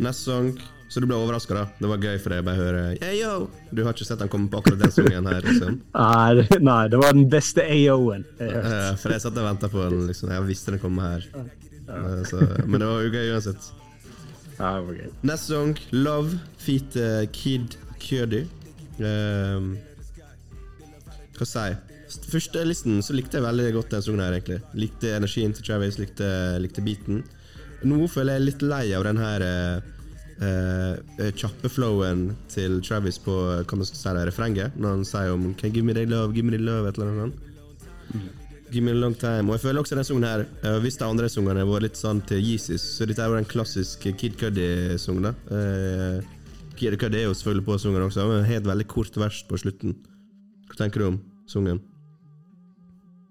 Neste 0.00 0.30
sang 0.30 0.54
Så 0.94 1.00
du 1.02 1.08
ble 1.10 1.16
overraska, 1.18 1.56
da? 1.58 1.62
Det 1.74 1.88
var 1.90 2.04
gøy 2.06 2.18
for 2.22 2.30
deg 2.30 2.44
å 2.44 2.46
bare 2.46 2.60
høre 2.60 2.82
Ayo. 3.02 3.14
yo! 3.18 3.30
Du 3.74 3.80
har 3.82 3.96
ikke 3.96 4.04
sett 4.06 4.20
den 4.22 4.28
komme 4.30 4.46
på 4.46 4.60
akkurat 4.60 4.78
den 4.84 4.92
sangen 4.94 5.26
her, 5.26 5.40
liksom? 5.42 5.80
Nei, 5.96 6.44
nei, 6.62 6.82
det 6.92 7.00
var 7.00 7.16
den 7.16 7.24
beste 7.32 7.64
AO-en 7.66 8.22
jeg 8.38 8.52
har 8.52 8.60
hørt. 8.62 8.74
Ja, 8.76 8.92
for 9.02 9.14
jeg 9.16 9.24
satt 9.24 9.40
og 9.40 9.48
venta 9.48 9.70
på 9.72 9.80
den, 9.88 10.04
liksom. 10.06 10.30
Jeg 10.30 10.44
visste 10.46 10.74
den 10.76 10.82
kom 10.84 11.00
her. 11.02 11.24
Ja. 11.34 12.04
Så, 12.30 12.44
men 12.62 12.78
det 12.78 12.90
var 12.92 13.02
jo 13.02 13.08
gøy 13.10 13.32
uansett. 13.34 13.66
Ja, 14.52 14.68
det 14.68 14.84
var 14.86 15.00
gøy. 15.00 15.08
Neste 15.32 15.48
sang, 15.48 15.72
Love, 15.96 16.38
feat 16.62 16.98
eh, 17.02 17.24
Kid 17.34 17.74
Cudi. 18.04 18.44
Um, 19.00 19.72
hva 21.34 21.48
skal 21.50 21.72
jeg 21.72 21.80
si? 22.14 22.28
Første 22.30 22.62
listen 22.68 23.02
så 23.02 23.16
likte 23.18 23.40
jeg 23.40 23.48
veldig 23.48 23.66
godt 23.80 23.96
den 23.96 24.06
sangen 24.06 24.22
her, 24.22 24.38
egentlig. 24.38 24.60
Likte 24.78 25.16
energien 25.18 25.58
til 25.58 25.66
Travis, 25.66 25.98
likte, 25.98 26.30
likte 26.62 26.86
beaten. 26.86 27.24
Nå 27.82 28.06
føler 28.06 28.38
jeg 28.38 28.46
litt 28.46 28.62
lei 28.62 28.84
av 28.94 29.08
den 29.10 29.18
her 29.18 29.42
eh, 29.42 29.90
eh, 30.42 31.30
kjappe 31.38 31.70
flowen 31.70 32.30
til 32.50 32.80
Travis 32.82 33.18
på 33.22 33.34
eh, 33.52 33.64
hva 33.64 33.78
man 33.78 33.88
skal 33.88 34.00
si 34.00 34.14
det, 34.16 34.24
refrenget, 34.30 34.78
når 34.78 34.96
han 34.96 35.04
sier 35.08 35.34
om 35.34 35.52
Can 35.60 35.74
give 35.74 35.86
me 35.86 35.94
the 35.94 36.06
love, 36.06 36.34
give 36.34 36.46
me 36.46 36.56
the 36.56 36.62
love, 36.62 36.88
et 36.88 36.98
eller 36.98 37.12
annet 37.12 37.34
sånt. 37.34 38.40
Give 38.72 38.82
me 38.82 38.90
a 38.90 38.94
long 38.94 39.14
time. 39.14 39.48
Og 39.48 39.54
jeg 39.54 39.60
føler 39.60 39.80
også 39.80 39.94
den 39.94 40.04
sangen 40.04 40.24
her 40.26 40.44
eh, 40.64 40.78
Hvis 40.82 40.96
de 40.98 41.04
andre 41.06 41.28
sangene 41.30 41.66
var 41.68 41.84
litt 41.84 41.98
sånn 41.98 42.22
til 42.26 42.42
Yeezys, 42.42 42.82
så 42.96 43.06
dette 43.06 43.22
er 43.22 43.30
jo 43.30 43.38
den 43.38 43.46
klassiske 43.46 44.14
Kid 44.18 44.38
Cudi-sang, 44.40 45.20
da. 45.22 45.34
Eh, 45.54 46.18
Kid 46.74 46.98
Cudi 46.98 47.20
er 47.20 47.28
jo 47.28 47.34
selvfølgelig 47.38 47.68
på 47.68 47.78
sangen 47.78 48.02
også, 48.02 48.26
men 48.26 48.48
helt 48.48 48.66
veldig 48.66 48.86
kort 48.90 49.16
vers 49.20 49.44
på 49.46 49.60
slutten. 49.62 49.94
Hva 50.66 50.80
tenker 50.80 51.04
du 51.04 51.10
om 51.12 51.20
sangen? 51.46 51.78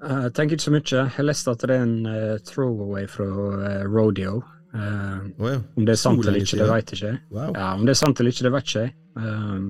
Eh, 0.04 0.22
Jeg 0.28 0.34
tenker 0.38 0.56
ikke 0.56 0.68
så 0.68 0.76
mye. 0.76 1.04
Jeg 1.18 1.28
leste 1.28 1.52
at 1.52 1.64
det 1.68 1.76
er 1.76 1.84
en 1.84 2.08
uh, 2.08 2.38
throwaway 2.48 3.08
fra 3.08 3.28
uh, 3.28 3.84
Rodeo. 3.88 4.42
Eh, 4.74 5.26
Å 5.38 5.50
ja. 5.52 5.58
om 5.78 5.86
det 5.86 5.94
er 5.94 6.02
sant 6.02 6.24
eller 6.26 6.42
ikke, 6.42 6.58
det 6.64 6.70
veit 6.70 6.94
jeg 6.94 7.00
ikke. 7.00 7.18
Wow. 7.36 7.52
Ja, 7.54 7.74
Om 7.78 7.84
det 7.86 7.94
er 7.94 8.00
sant 8.00 8.22
eller 8.22 8.34
ikke, 8.34 8.46
det 8.48 8.54
vet 8.56 8.74
jeg. 8.74 8.94
Um, 9.14 9.68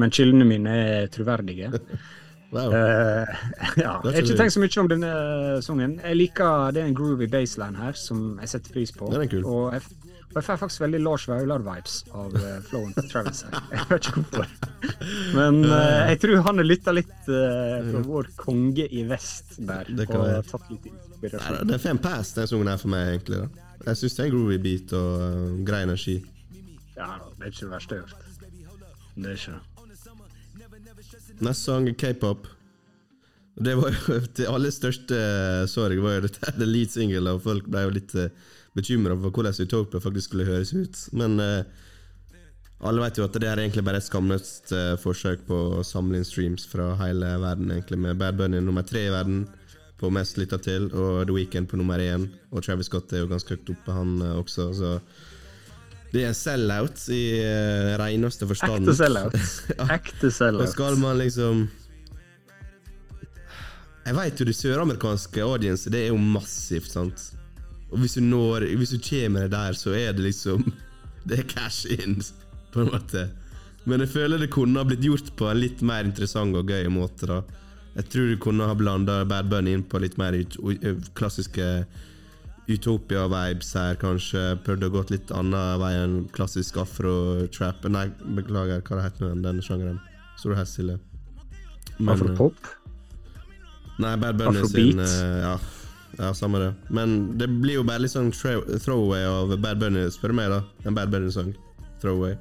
men 0.00 0.12
kildene 0.12 0.46
mine 0.48 0.78
er 0.86 1.10
troverdige. 1.12 1.68
wow. 2.54 2.72
Eh, 2.72 3.36
ja, 3.84 3.98
jeg 4.00 4.14
har 4.14 4.22
ikke 4.22 4.40
tenkt 4.40 4.56
så 4.56 4.64
mye 4.64 4.80
om 4.80 4.90
denne 4.94 5.12
sangen. 5.66 5.98
Jeg 6.00 6.20
liker 6.22 6.72
Det 6.72 6.82
er 6.82 6.90
en 6.90 6.96
groovy 6.96 7.28
baseline 7.32 7.84
her 7.84 8.00
som 8.00 8.40
jeg 8.40 8.54
setter 8.54 8.76
pris 8.78 8.94
på. 8.96 9.12
Den 9.12 9.26
er 9.26 9.32
kul. 9.34 9.44
Og 9.44 9.76
jeg, 9.76 9.84
og 10.30 10.40
jeg 10.40 10.48
får 10.48 10.62
faktisk 10.62 10.86
veldig 10.86 11.02
Lars 11.04 11.28
Vaular-vibes 11.28 11.98
av 12.16 12.40
uh, 12.40 12.48
flowen 12.70 12.96
til 12.96 13.12
Travis. 13.12 13.44
Jeg 13.72 13.86
vet 13.90 14.08
ikke 14.10 14.24
hvorfor. 14.24 14.48
Men 15.36 15.62
uh, 15.64 16.08
jeg 16.10 16.18
tror 16.20 16.42
han 16.44 16.60
har 16.60 16.66
lytta 16.66 16.92
litt 16.92 17.14
uh, 17.28 17.78
fra 17.86 18.02
vår 18.04 18.28
konge 18.40 18.84
i 18.84 19.04
vest 19.08 19.56
der, 19.56 19.88
Det 19.96 20.08
kan 20.10 20.24
og 20.24 20.50
tatt 20.50 20.68
litt 20.72 20.90
inspirasjon. 20.92 21.62
det 21.68 21.78
er 21.78 21.82
fem 21.86 22.00
pass, 22.00 22.34
den 22.36 22.50
sangen 22.50 22.68
her 22.68 22.80
for 22.80 22.92
meg, 22.92 23.14
egentlig. 23.14 23.46
da 23.46 23.65
Jeg 23.84 24.00
syns 24.00 24.16
det 24.16 24.22
er 24.22 24.28
en 24.30 24.34
groovy 24.34 24.58
beat 24.62 24.92
og 24.96 25.10
uh, 25.20 25.64
grei 25.66 25.82
energi. 25.86 26.16
Ja, 26.96 27.16
det 27.36 27.44
er 27.44 27.52
ikke 27.52 27.64
det 27.66 27.72
verste 27.74 27.98
jeg 27.98 28.04
har 28.04 28.12
hørt. 28.12 28.22
Det 29.16 29.32
er 29.32 29.40
ikke 29.40 29.56
det. 29.56 29.64
Neste 31.40 31.62
sang 31.62 31.88
er 31.88 31.96
k-pop. 32.00 32.46
Det 33.56 33.72
var 33.76 33.92
jo 33.92 34.20
til 34.36 34.52
alles 34.52 34.78
største 34.80 35.18
sorg 35.72 36.00
var 36.04 36.18
jo 36.18 36.26
dette 36.26 36.52
the 36.60 36.68
lead 36.68 36.92
single, 36.92 37.32
og 37.32 37.44
folk 37.44 37.68
ble 37.68 37.86
jo 37.86 37.96
litt 37.96 38.14
uh, 38.16 38.30
bekymra 38.76 39.16
for 39.16 39.32
hvordan 39.32 39.60
Utopia 39.64 40.00
faktisk 40.00 40.30
skulle 40.30 40.48
høres 40.48 40.72
ut. 40.76 41.02
Men 41.16 41.40
uh, 41.40 41.62
alle 42.84 43.04
vet 43.04 43.20
jo 43.20 43.24
at 43.24 43.36
det 43.40 43.48
er 43.48 43.60
egentlig 43.62 43.84
bare 43.86 44.00
et 44.02 44.08
skamløst 44.08 44.72
uh, 44.76 44.96
forsøk 45.00 45.46
på 45.48 45.60
å 45.78 45.84
samle 45.86 46.20
inn 46.20 46.28
streams 46.28 46.66
fra 46.68 46.92
hele 47.00 47.36
verden, 47.40 47.72
egentlig, 47.72 48.00
med 48.04 48.20
Bad 48.20 48.36
Bunny 48.40 48.60
nummer 48.60 48.84
tre 48.84 49.06
i 49.08 49.14
verden 49.14 49.46
på 50.00 50.10
mest 50.12 50.36
lytta 50.40 50.58
til, 50.60 50.90
og 50.92 51.24
The 51.26 51.34
Weeknd 51.36 51.70
på 51.70 51.78
nummer 51.80 52.00
én. 52.02 52.28
Og 52.52 52.64
Travis 52.64 52.90
Scott 52.90 53.12
er 53.12 53.24
jo 53.24 53.30
ganske 53.30 53.56
høyt 53.56 53.72
oppe, 53.72 53.94
han 53.96 54.20
eh, 54.22 54.36
også, 54.42 54.68
så 54.76 54.92
det 56.14 56.22
er 56.24 56.36
sell-out 56.36 57.00
i 57.12 57.22
uh, 57.42 57.96
reneste 58.00 58.46
forstand. 58.48 58.86
Ekte 58.86 58.94
sellout. 58.96 59.34
Ekte 59.90 60.30
sellout. 60.32 60.70
skal 60.72 60.96
man 61.00 61.18
liksom 61.18 61.66
Jeg 64.06 64.14
veit 64.14 64.40
jo 64.40 64.46
det 64.46 64.54
søramerikanske 64.54 65.42
audience, 65.42 65.90
det 65.90 66.04
er 66.04 66.12
jo 66.14 66.20
massivt, 66.20 66.92
sant. 66.92 67.24
Og 67.90 67.98
hvis 68.00 68.16
du 68.16 68.22
når 68.22 68.68
Hvis 68.78 68.94
du 68.94 69.02
kommer 69.02 69.48
der, 69.48 69.72
så 69.72 69.92
er 69.98 70.12
det 70.12 70.28
liksom 70.30 70.64
Det 71.26 71.40
er 71.40 71.48
cash 71.50 71.90
in, 71.90 72.20
på 72.72 72.84
en 72.84 72.92
måte. 72.92 73.26
Men 73.84 74.00
jeg 74.04 74.12
føler 74.12 74.38
det 74.38 74.52
kunne 74.54 74.78
ha 74.78 74.86
blitt 74.86 75.02
gjort 75.02 75.32
på 75.38 75.48
en 75.50 75.58
litt 75.58 75.82
mer 75.82 76.06
interessant 76.06 76.54
og 76.54 76.70
gøy 76.70 76.86
måte, 76.86 77.26
da. 77.26 77.40
Jeg 77.96 78.10
tror 78.12 78.28
du 78.28 78.36
kunne 78.40 78.66
ha 78.68 78.74
blanda 78.76 79.22
Bad 79.28 79.48
Bunny 79.48 79.72
inn 79.72 79.86
på 79.88 80.00
litt 80.02 80.18
mer 80.20 80.36
ut, 80.36 80.58
klassiske 81.16 81.86
Utopia-vibes 82.66 83.68
her, 83.78 83.94
kanskje. 84.00 84.42
Prøvd 84.66 84.88
å 84.88 84.90
gå 84.90 85.02
litt 85.12 85.30
annen 85.34 85.78
vei 85.80 85.92
enn 86.00 86.16
klassisk 86.34 86.80
afro-trap. 86.82 87.86
Nei, 87.94 88.08
beklager, 88.36 88.82
hva 88.88 89.04
heter 89.04 89.30
den, 89.30 89.44
den 89.44 89.62
sjangeren? 89.62 90.00
Står 90.36 90.52
du 90.52 90.58
her, 90.58 90.68
stille? 90.68 90.98
Men, 91.96 92.08
eh, 92.08 92.12
Afropop. 92.16 92.72
Nei, 94.02 94.16
Bad 94.20 94.42
Bunny 94.42 94.60
Afrobeat. 94.60 94.74
sin 94.74 95.00
eh, 95.00 95.38
ja, 95.46 95.54
ja, 96.18 96.32
samme 96.34 96.60
det. 96.60 96.72
Men 96.90 97.38
det 97.38 97.48
blir 97.48 97.78
jo 97.80 97.86
bare 97.86 98.02
litt 98.02 98.12
sånn 98.12 98.32
throwaway 98.34 99.24
av 99.30 99.56
Bad 99.62 99.80
Bunny, 99.80 100.08
spør 100.12 100.34
du 100.34 100.40
meg, 100.42 100.52
da. 100.52 100.64
En 100.84 100.98
Bad 100.98 101.14
Bunny-sang. 101.14 101.54
Throwaway. 102.02 102.34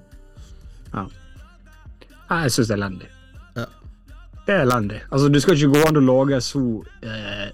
Ja. 0.92 1.06
Jeg 2.26 2.52
syns 2.52 2.68
det 2.68 2.74
er 2.74 2.82
elendig. 2.82 3.15
Det 4.46 4.54
er 4.54 4.66
elendig. 4.66 5.02
Altså, 5.10 5.30
du 5.30 5.40
skal 5.42 5.58
ikke 5.58 5.74
gå 5.74 5.88
an 5.88 5.98
å 5.98 6.04
lage 6.06 6.40
så 6.46 6.62
eh, 7.02 7.48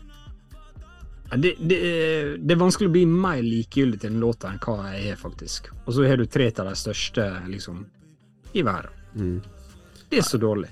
det, 1.39 1.53
det, 1.63 1.77
det 2.43 2.55
er 2.55 2.59
vanskelig 2.59 2.89
å 2.89 2.93
bli 2.97 3.05
mer 3.07 3.39
likegyldig 3.45 4.01
til 4.01 4.11
den 4.11 4.19
låta 4.19 4.49
enn 4.51 4.59
hva 4.59 4.91
jeg 4.91 5.13
er, 5.13 5.19
faktisk. 5.19 5.71
Og 5.85 5.95
så 5.95 6.03
har 6.03 6.19
du 6.19 6.25
tre 6.27 6.49
av 6.51 6.67
de 6.67 6.75
største 6.75 7.27
liksom, 7.47 7.85
i 8.51 8.65
verden. 8.67 8.97
Mm. 9.15 9.37
Det 10.11 10.19
er 10.19 10.27
så 10.27 10.39
dårlig. 10.41 10.67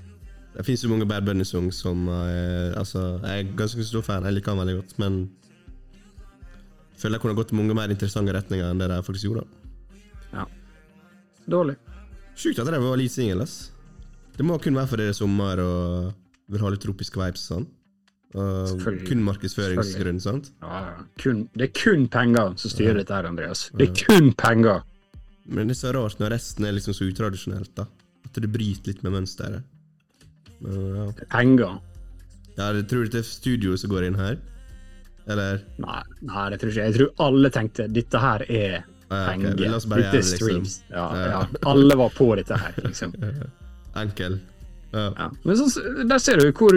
Det 0.52 0.66
fins 0.66 0.82
jo 0.84 0.90
mange 0.90 1.06
Bad 1.08 1.24
Bunny-songs 1.24 1.78
som 1.84 2.08
eh, 2.10 2.76
Altså, 2.76 3.20
jeg 3.22 3.44
er 3.44 3.52
ganske 3.56 3.84
stor 3.86 4.04
fan, 4.04 4.26
jeg 4.26 4.36
liker 4.36 4.52
han 4.52 4.60
veldig 4.60 4.76
godt, 4.80 4.96
men 5.00 5.20
føler 7.00 7.16
jeg 7.16 7.24
kunne 7.24 7.38
gått 7.38 7.54
i 7.54 7.56
mange 7.56 7.76
mer 7.78 7.92
interessante 7.92 8.34
retninger 8.36 8.66
enn 8.68 8.82
det 8.82 8.90
de 8.92 8.98
faktisk 9.06 9.30
gjorde. 9.30 9.46
Ja. 10.34 10.44
Dårlig. 11.48 11.78
Sjukt 12.36 12.60
at 12.60 12.68
det 12.68 12.82
var 12.82 13.00
lead 13.00 13.12
singel, 13.14 13.46
ass. 13.46 13.70
Det 14.40 14.44
må 14.48 14.56
kun 14.56 14.72
være 14.78 14.88
fordi 14.88 15.04
det 15.04 15.12
er 15.12 15.16
sommer 15.18 15.60
og 15.60 16.12
vil 16.48 16.62
ha 16.64 16.70
litt 16.72 16.80
tropiske 16.80 17.20
vibes 17.20 17.42
sånn. 17.50 17.66
Uh, 18.32 18.70
kun 19.04 19.20
markedsføringsgrunn, 19.26 20.20
sant? 20.22 20.48
Ja, 20.62 20.78
ja. 20.86 21.02
kun, 21.20 21.42
det 21.58 21.66
er 21.66 21.72
kun 21.76 22.06
penger 22.08 22.54
som 22.62 22.72
styrer 22.72 23.02
dette 23.02 23.12
her, 23.12 23.28
Andreas. 23.28 23.66
Det 23.76 23.90
er 23.90 24.00
kun 24.06 24.30
penger! 24.40 24.80
Men 25.50 25.68
det 25.68 25.76
er 25.76 25.80
så 25.82 25.92
rart 25.92 26.22
når 26.22 26.32
resten 26.38 26.64
er 26.64 26.72
liksom 26.78 26.96
så 26.96 27.10
utradisjonelt, 27.10 27.74
da. 27.76 27.84
At 28.30 28.40
det 28.40 28.48
bryter 28.54 28.94
litt 28.94 29.04
med 29.04 29.18
mønsteret. 29.18 29.66
Men, 30.64 30.80
ja. 30.96 31.06
Penger. 31.36 31.76
ja, 32.56 32.72
jeg 32.80 32.88
tror 32.94 33.12
det 33.12 33.20
er 33.20 33.28
studioet 33.28 33.84
som 33.84 33.92
går 33.92 34.08
inn 34.08 34.18
her. 34.22 34.40
Eller 35.28 35.60
Nei, 35.84 36.00
nei, 36.24 36.46
det 36.54 36.62
tror 36.62 36.72
ikke 36.72 36.80
jeg. 36.86 36.94
Jeg 36.94 36.96
tror 37.02 37.26
alle 37.28 37.52
tenkte 37.60 37.90
dette 37.92 38.24
her 38.24 38.46
er 38.48 38.76
Ja, 38.78 39.24
penger. 39.34 39.58
la 39.66 39.76
oss 39.76 39.90
bare 39.90 40.06
Dette 40.06 40.22
er 40.22 40.24
liksom. 40.24 40.46
streams. 40.48 40.80
Ja, 40.88 41.08
Ja. 41.12 41.26
ja. 41.34 41.48
Alle 41.74 41.98
var 42.00 42.14
på 42.16 42.32
dette 42.40 42.56
her, 42.56 42.78
liksom. 42.88 43.12
enkel. 43.96 44.40
Ja. 44.92 45.06
Ja. 45.16 45.28
Men 45.44 45.56
så, 45.56 45.68
der 46.08 46.18
ser 46.18 46.40
du 46.40 46.50
hvor 46.52 46.74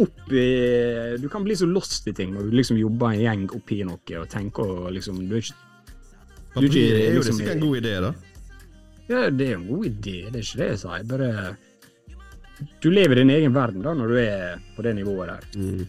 oppi 0.00 0.42
Du 1.20 1.28
kan 1.28 1.42
bli 1.44 1.56
så 1.58 1.66
lost 1.66 2.06
i 2.06 2.12
ting 2.14 2.30
når 2.34 2.46
du 2.46 2.50
liksom 2.56 2.78
jobber 2.78 3.10
en 3.10 3.20
gjeng 3.24 3.48
oppi 3.56 3.80
noe 3.84 4.20
og 4.20 4.28
tenker 4.30 4.62
og 4.86 4.92
liksom 4.94 5.18
Du 5.28 5.34
er 5.34 5.42
ikke 5.42 5.56
Du 6.54 6.60
Papir 6.60 6.94
er 6.94 7.12
jo 7.14 7.18
liksom- 7.20 7.36
sikkert 7.38 7.56
en 7.56 7.60
god 7.60 7.76
idé, 7.80 8.00
da. 8.02 8.12
Ja, 9.10 9.30
det 9.30 9.48
er 9.50 9.56
en 9.56 9.66
god 9.68 9.84
idé, 9.86 10.16
det 10.30 10.38
er 10.38 10.46
ikke 10.46 10.58
det 10.58 10.68
jeg 10.70 10.78
sier. 10.78 11.04
Bare 11.10 11.56
Du 12.82 12.90
lever 12.90 13.12
i 13.12 13.20
din 13.20 13.30
egen 13.30 13.54
verden 13.54 13.82
da 13.82 13.94
når 13.94 14.08
du 14.08 14.16
er 14.18 14.58
på 14.76 14.82
det 14.82 14.94
nivået 14.94 15.28
der. 15.28 15.60
Mm. 15.60 15.86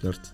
Klart. 0.00 0.32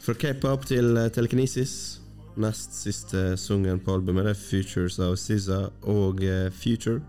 Fra 0.00 0.14
k-pop 0.14 0.64
til 0.66 0.96
eh, 0.96 1.08
telekinesis. 1.10 1.97
Nest 2.38 2.74
siste 2.74 3.36
sungen 3.36 3.80
på 3.82 3.94
albumet 3.98 4.24
det 4.24 4.34
er 4.36 4.42
'Futures' 4.42 4.98
av 5.02 5.16
SZA 5.16 5.70
og 5.82 6.22
uh, 6.22 6.50
'Future'. 6.50 7.00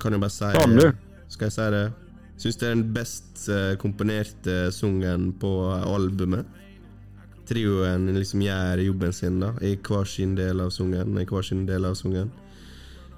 Kan 0.00 0.12
jo 0.12 0.18
bare 0.18 0.30
si 0.30 0.44
Kan? 0.52 0.92
Skal 1.28 1.46
jeg 1.46 1.52
si 1.52 1.70
det? 1.70 1.92
Syns 2.38 2.56
det 2.56 2.68
er 2.68 2.74
den 2.74 2.94
best 2.94 3.48
uh, 3.48 3.74
komponerte 3.80 4.72
sungen 4.72 5.32
på 5.40 5.52
albumet. 5.72 6.44
Trioen 7.46 8.10
liksom 8.14 8.42
gjør 8.42 8.82
jobben 8.82 9.12
sin 9.12 9.40
da 9.40 9.52
i 9.62 9.76
hver 9.76 10.04
sin 10.04 10.34
del 10.34 10.60
av 10.60 10.70
sungen. 10.70 11.18
I 11.18 11.24
hver 11.24 11.42
sin 11.42 11.66
del 11.66 11.84
av 11.84 11.94
sungen. 11.94 12.30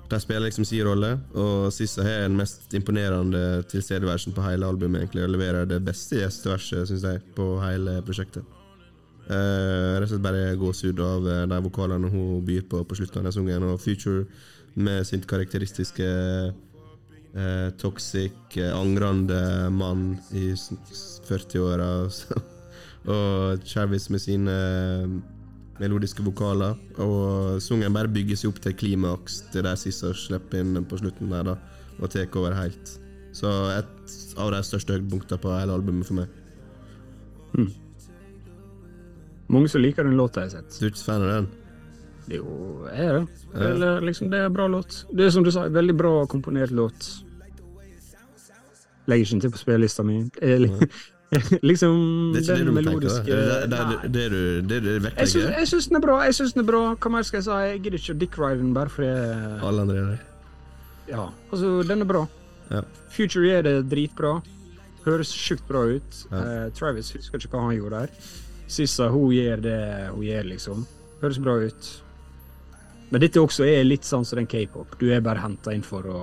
De 0.09 0.21
spiller 0.21 0.47
liksom 0.47 0.65
sin 0.65 0.87
rolle, 0.87 1.19
og 1.35 1.73
Sissa 1.73 2.03
har 2.03 2.23
den 2.25 2.37
mest 2.37 2.73
imponerende 2.75 3.63
tilstedeværelsen 3.69 4.33
på 4.33 4.45
hele 4.47 4.67
albumet, 4.67 5.03
egentlig, 5.03 5.25
og 5.25 5.35
leverer 5.35 5.69
det 5.69 5.83
beste 5.85 6.23
gjesteverset, 6.23 6.89
syns 6.89 7.05
jeg, 7.05 7.21
på 7.37 7.51
hele 7.61 7.99
prosjektet. 8.07 8.58
Uh, 9.29 9.99
rett 10.01 10.07
og 10.07 10.13
slett 10.15 10.23
bare 10.25 10.57
gåsehud 10.57 11.01
av 11.05 11.27
uh, 11.29 11.43
de 11.51 11.57
vokalene 11.67 12.09
hun 12.09 12.39
byr 12.47 12.63
på 12.71 12.81
på 12.89 12.97
slutten 12.97 13.21
av 13.21 13.27
den 13.29 13.35
sangen, 13.37 13.67
og 13.69 13.81
Future 13.83 14.25
med 14.81 15.05
sin 15.05 15.21
karakteristiske 15.21 16.07
uh, 17.37 17.69
toxic, 17.77 18.33
uh, 18.57 18.71
angrende 18.79 19.41
mann 19.75 20.15
i 20.33 20.53
s- 20.57 20.73
s- 20.93 21.21
40-åra. 21.29 21.91
Og 23.09 23.63
Chavis 23.65 24.09
med 24.13 24.21
sine 24.21 24.53
eh, 24.53 25.13
melodiske 25.81 26.21
vokaler. 26.27 26.75
Og 27.01 27.57
sangen 27.65 27.95
bare 27.95 28.11
bygger 28.13 28.37
seg 28.37 28.51
opp 28.51 28.59
til 28.61 28.75
klimaks, 28.77 29.39
til 29.53 29.65
der 29.65 29.79
Sissa 29.81 30.11
slipper 30.19 30.61
inn 30.61 30.83
på 30.91 30.99
slutten 31.01 31.31
der, 31.33 31.47
da, 31.47 31.55
og 32.03 32.11
tar 32.13 32.29
over 32.37 32.53
helt. 32.59 32.91
Så 33.33 33.49
et 33.79 34.17
av 34.37 34.51
de 34.53 34.61
største 34.67 34.93
høydepunktene 34.99 35.41
på 35.41 35.55
hele 35.57 35.79
albumet 35.79 36.11
for 36.11 36.19
meg. 36.21 36.29
Mange 39.49 39.69
som 39.73 39.81
liker 39.81 40.05
den 40.05 40.17
låta 40.19 40.45
jeg 40.45 40.51
har 40.53 40.61
sett. 40.61 40.79
Du 40.79 40.87
er 40.87 40.93
ikke 40.93 41.05
fan 41.05 41.23
av 41.25 41.31
den? 41.33 41.49
Jo, 42.29 42.45
jeg 42.93 43.07
er 43.07 43.15
det. 43.17 43.29
Eller, 43.55 44.03
liksom, 44.05 44.29
det 44.33 44.43
er 44.43 44.51
en 44.51 44.57
bra 44.57 44.67
låt. 44.69 45.05
Det 45.17 45.25
er 45.27 45.31
som 45.33 45.45
du 45.47 45.51
sa, 45.55 45.65
en 45.65 45.73
veldig 45.77 45.95
bra 45.97 46.13
komponert 46.29 46.71
låt. 46.77 47.09
Legger 49.09 49.25
ikke 49.25 49.33
den 49.39 49.41
til 49.47 49.53
på 49.55 49.61
spillelista 49.63 50.05
mi. 50.05 50.19
Eh, 50.43 50.67
liksom 51.71 51.95
Det 52.35 52.43
er 52.43 52.43
ikke 52.43 52.53
det 52.53 52.59
den 52.59 52.67
du 52.67 52.73
må 52.73 52.81
melodiske 52.81 53.25
da? 53.25 53.39
Er 53.39 53.71
det 53.71 53.71
det, 53.71 54.03
det, 54.03 54.11
det, 54.13 54.69
det, 54.69 54.83
det, 54.85 55.13
det 55.17 55.29
syns, 55.29 55.49
jeg 55.57 55.69
syns 55.73 55.89
den 55.89 55.97
er 55.97 56.05
bra. 56.05 56.19
jeg 56.25 56.35
synes 56.37 56.53
den 56.53 56.63
er 56.63 56.69
bra. 56.69 56.83
Hva 56.95 57.13
mer 57.15 57.25
skal 57.29 57.41
jeg 57.41 57.47
si? 57.49 57.57
Jeg 57.71 57.81
gidder 57.87 57.99
ikke 58.03 58.17
å 58.17 58.21
dickride 58.25 58.61
den 58.61 58.75
bare 58.77 58.93
fordi 58.93 59.09
jeg- 59.09 59.63
Alle 59.71 59.87
andre 59.87 59.97
er 60.03 60.11
det. 60.13 60.19
Ja, 61.09 61.25
altså, 61.53 61.73
den 61.89 62.05
er 62.05 62.09
bra. 62.13 62.27
Ja. 62.71 62.83
Future 63.17 63.49
er 63.57 63.63
det 63.65 63.75
dritbra. 63.89 64.35
Høres 65.07 65.33
sjukt 65.33 65.65
bra 65.69 65.87
ut. 65.89 66.21
Ja. 66.31 66.67
Uh, 66.67 66.73
Travis 66.77 67.13
husker 67.17 67.41
ikke 67.41 67.57
hva 67.57 67.65
han 67.71 67.79
gjorde 67.79 68.03
der. 68.05 68.09
Sissa 68.69 69.09
hun 69.13 69.33
gjør 69.33 69.63
det 69.65 69.81
hun 70.13 70.27
gjør, 70.27 70.51
liksom. 70.53 70.85
Høres 71.23 71.41
bra 71.43 71.57
ut. 71.65 71.89
Men 73.09 73.25
dette 73.25 73.41
også 73.41 73.65
er 73.65 73.87
litt 73.87 74.05
sånn 74.05 74.27
som 74.29 74.39
den 74.39 74.49
k-pop. 74.51 74.99
Du 75.01 75.09
er 75.09 75.25
bare 75.25 75.41
henta 75.41 75.73
inn 75.73 75.85
for 75.87 76.05
å 76.13 76.21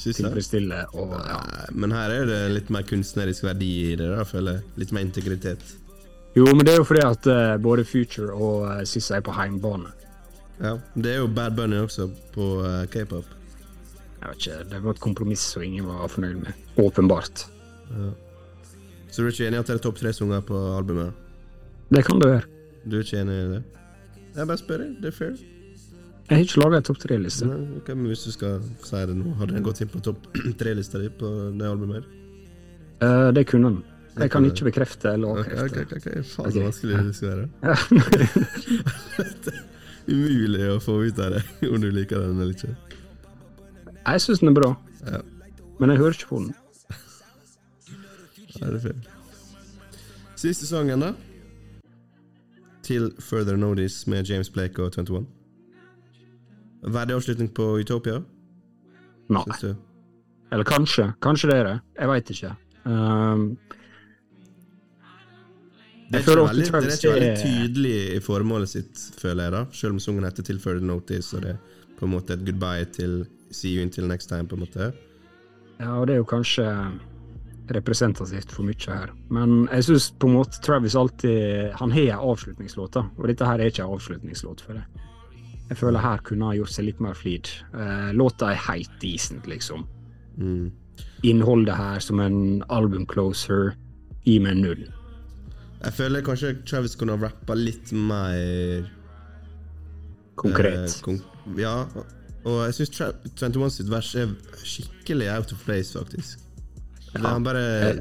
tilfredsstille 0.00 0.84
og 0.96 1.12
ja. 1.18 1.40
Men 1.76 1.92
her 1.92 2.14
er 2.14 2.28
det 2.28 2.38
litt 2.54 2.70
mer 2.72 2.86
kunstnerisk 2.88 3.44
verdi 3.44 3.70
i 3.90 3.96
det, 3.98 4.06
da, 4.14 4.24
føler 4.24 4.58
jeg. 4.60 4.68
Litt 4.80 4.94
mer 4.96 5.06
integritet. 5.08 5.64
Jo, 6.38 6.46
men 6.54 6.62
det 6.64 6.76
er 6.76 6.80
jo 6.80 6.86
fordi 6.86 7.02
at 7.04 7.26
uh, 7.26 7.56
både 7.60 7.84
Future 7.84 8.30
og 8.32 8.68
uh, 8.68 8.76
Sissa 8.86 9.18
er 9.18 9.26
på 9.26 9.34
heimbane. 9.34 9.90
Ja, 10.60 10.76
Det 10.94 11.14
er 11.14 11.22
jo 11.24 11.28
Bad 11.32 11.56
Bunny 11.58 11.80
også 11.82 12.06
på 12.34 12.50
uh, 12.62 12.84
k-pop. 12.92 13.26
Jeg 14.20 14.28
vet 14.28 14.44
ikke, 14.44 14.58
Det 14.70 14.82
var 14.84 14.94
et 14.94 15.02
kompromiss 15.02 15.44
som 15.54 15.64
ingen 15.64 15.88
var 15.88 16.06
fornøyd 16.12 16.42
med. 16.44 16.66
Åpenbart. 16.78 17.46
Så 19.10 19.22
du 19.22 19.26
er 19.26 19.32
ikke 19.32 19.48
enig 19.48 19.58
i 19.58 19.62
at 19.64 19.72
det 19.72 19.78
er 19.78 19.82
topp 19.82 19.98
tre 19.98 20.12
sanger 20.14 20.44
på 20.46 20.60
albumet? 20.76 21.29
Det 21.90 22.04
kan 22.06 22.20
det 22.22 22.28
være. 22.30 22.44
Du 22.86 22.96
er 22.98 23.02
ikke 23.04 23.20
enig 23.20 23.34
i 23.36 23.48
det? 23.54 23.62
Jeg 24.36 24.46
bare 24.46 24.60
spør. 24.60 24.84
Det 25.02 25.10
er 25.10 25.16
fair. 25.16 25.34
Jeg 26.30 26.36
har 26.38 26.44
ikke 26.46 26.60
laga 26.62 26.78
en 26.78 26.86
topp 26.86 26.98
tre-liste. 27.02 27.46
Okay, 27.50 27.76
ok, 27.80 27.88
men 27.98 28.06
hvis 28.12 28.20
du 28.28 28.30
skal 28.30 28.60
si 28.86 29.00
det 29.10 29.16
nå, 29.18 29.32
hadde 29.40 29.56
den 29.56 29.64
gått 29.66 29.80
inn 29.82 29.90
på 29.90 29.98
topp 30.06 30.28
tre-lista 30.60 31.00
di 31.02 31.08
på 31.10 31.30
det 31.58 31.66
albumet? 31.66 32.06
Eh, 33.02 33.30
det 33.34 33.46
kunne 33.50 33.72
den. 33.72 33.80
Jeg 34.20 34.30
kan 34.30 34.44
ikke 34.46 34.66
bekrefte 34.68 35.12
eller 35.16 35.28
ok, 35.40 35.50
okay, 35.64 35.82
ok, 35.86 35.92
ok. 35.96 36.08
Faen, 36.26 36.52
så 36.52 36.62
vanskelig 36.66 37.02
det 37.06 37.14
skal 37.16 37.28
være. 37.30 37.46
Umulig 40.10 40.64
å 40.74 40.78
få 40.82 40.96
ut 41.06 41.18
av 41.22 41.36
det, 41.36 41.42
om 41.70 41.78
du 41.82 41.88
liker 41.94 42.22
den 42.26 42.40
eller 42.42 42.54
ikke. 42.54 42.72
Jeg 44.00 44.24
syns 44.24 44.42
den 44.42 44.50
er 44.52 44.56
bra, 44.58 44.70
Ja, 45.06 45.20
men 45.80 45.92
jeg 45.94 46.00
hører 46.02 46.16
ikke 46.18 46.30
på 46.30 46.40
den. 46.42 46.54
ja 48.58 48.66
det 48.66 48.76
er 48.76 48.84
fair. 48.84 48.98
Siste 50.40 50.66
sangen, 50.68 51.00
da? 51.04 51.12
Til 52.90 53.10
Further 53.22 53.56
Notice 53.60 54.10
med 54.10 54.26
James 54.26 54.50
Blake 54.50 54.82
og 54.82 54.90
21. 54.98 55.22
Verdig 56.90 57.14
avslutning 57.14 57.50
på 57.54 57.68
Utopia, 57.78 58.18
Nei. 59.30 59.44
Eller 60.50 60.66
kanskje. 60.66 61.12
Kanskje 61.22 61.50
det 61.52 61.56
er 61.60 61.66
det. 61.68 61.74
Jeg 62.00 62.08
veit 62.10 62.30
ikke. 62.34 62.48
Um, 62.84 63.44
Det 66.10 66.18
er, 66.18 66.24
ikke 66.24 66.34
veldig, 66.40 66.64
det 66.64 66.74
er 66.74 66.96
ikke 66.96 67.12
veldig 67.14 67.34
tydelig 67.38 67.98
i 68.16 68.20
formålet 68.24 68.68
sitt, 68.72 69.02
føler 69.20 69.44
jeg, 69.46 69.52
da. 69.54 69.60
Selv 69.72 69.92
om 69.94 70.00
sangen 70.02 70.24
heter 70.26 70.42
'Til 70.42 70.58
Further 70.58 70.82
Notice, 70.86 71.36
og 71.36 71.42
det 71.42 71.50
er 71.50 71.56
på 72.00 72.04
en 72.08 72.10
måte 72.16 72.32
et 72.34 72.42
goodbye 72.46 72.84
til 72.90 73.26
See 73.52 73.76
you 73.76 73.82
until 73.84 74.08
next 74.08 74.26
time, 74.28 74.48
på 74.48 74.56
en 74.56 74.60
måte. 74.66 74.92
ja, 75.80 75.90
og 76.00 76.06
det 76.06 76.12
er 76.14 76.16
jo 76.18 76.24
kanskje 76.24 76.66
representativt 77.74 78.52
for 78.54 78.66
mye 78.66 78.88
her. 78.88 79.12
Men 79.32 79.68
jeg 79.70 79.86
syns 79.86 80.10
på 80.18 80.28
en 80.28 80.36
måte 80.38 80.60
Travis 80.64 80.96
alltid 80.98 81.72
Han 81.78 81.92
har 81.94 82.16
en 82.16 82.26
avslutningslåt, 82.32 82.92
da. 82.96 83.04
Og 83.18 83.28
dette 83.30 83.46
her 83.46 83.60
er 83.60 83.70
ikke 83.70 83.86
en 83.86 83.94
avslutningslåt 83.96 84.64
for 84.66 84.78
det. 84.78 84.84
Jeg 85.70 85.78
føler 85.78 86.02
her 86.02 86.22
kunne 86.26 86.48
ha 86.50 86.56
gjort 86.58 86.74
seg 86.74 86.88
litt 86.88 87.00
mer 87.00 87.14
flid. 87.14 87.48
Eh, 87.70 88.10
låta 88.18 88.50
er 88.50 88.64
helt 88.66 88.90
decent, 89.02 89.46
liksom. 89.46 89.84
Mm. 90.36 90.72
Innholdet 91.30 91.76
her 91.78 92.00
som 92.02 92.20
en 92.20 92.64
album-closer 92.68 93.76
gir 94.26 94.42
meg 94.42 94.58
null. 94.58 94.88
Jeg 95.80 95.96
føler 95.96 96.24
kanskje 96.26 96.56
Travis 96.66 96.96
kunne 96.98 97.14
ha 97.14 97.22
rappa 97.22 97.54
litt 97.56 97.92
mer 97.94 98.90
Konkret. 100.40 100.90
eh, 100.90 100.98
kon 101.04 101.22
ja, 101.56 101.86
og 102.44 102.60
jeg 102.66 102.76
syns 102.76 103.00
21 103.40 103.70
sitt 103.74 103.88
vers 103.90 104.10
er 104.16 104.32
skikkelig 104.64 105.30
out 105.32 105.52
of 105.52 105.64
place, 105.64 105.96
faktisk. 105.96 106.44
Det, 107.12 107.22
han 107.26 107.44
bare, 107.44 108.00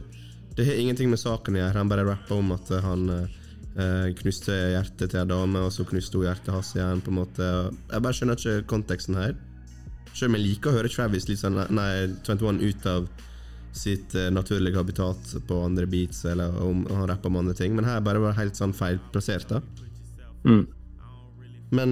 det 0.56 0.66
har 0.66 0.80
ingenting 0.82 1.10
med 1.10 1.22
saken 1.22 1.58
å 1.58 1.62
gjøre. 1.64 1.78
Han 1.78 1.92
bare 1.92 2.08
rapper 2.08 2.38
om 2.38 2.52
at 2.56 2.72
han 2.84 3.06
eh, 3.14 4.10
knuste 4.20 4.56
hjertet 4.76 5.14
til 5.14 5.22
en 5.24 5.32
dame, 5.32 5.64
og 5.66 5.74
så 5.74 5.86
knuste 5.88 6.20
hun 6.20 6.28
hjertet 6.28 6.54
hans 6.54 6.74
igjen. 6.76 7.02
på 7.06 7.14
en 7.14 7.22
måte 7.22 7.48
Jeg 7.48 8.04
bare 8.06 8.18
skjønner 8.18 8.40
ikke 8.40 8.68
konteksten 8.70 9.18
her. 9.18 9.34
Selv 10.14 10.32
om 10.32 10.38
jeg 10.38 10.46
liker 10.46 10.72
å 10.72 10.78
høre 10.80 10.92
Travis 10.92 11.30
litt 11.30 11.42
sånn, 11.42 11.58
nei, 11.74 11.92
21 12.28 12.62
ut 12.66 12.88
av 12.90 13.10
sitt 13.76 14.16
eh, 14.18 14.32
naturlige 14.34 14.80
habitat 14.80 15.36
på 15.48 15.62
andre 15.64 15.86
beats, 15.90 16.24
eller 16.26 16.56
om 16.64 16.86
han 16.90 17.08
rapper 17.10 17.30
om 17.30 17.42
andre 17.44 17.56
ting, 17.58 17.76
men 17.78 17.88
her 17.88 18.02
bare 18.04 18.22
var 18.22 18.34
det 18.34 18.44
helt 18.44 18.60
sånn 18.60 18.76
feilplassert. 18.76 19.50
da 19.50 19.62
Mm. 20.48 20.68
Men 21.76 21.90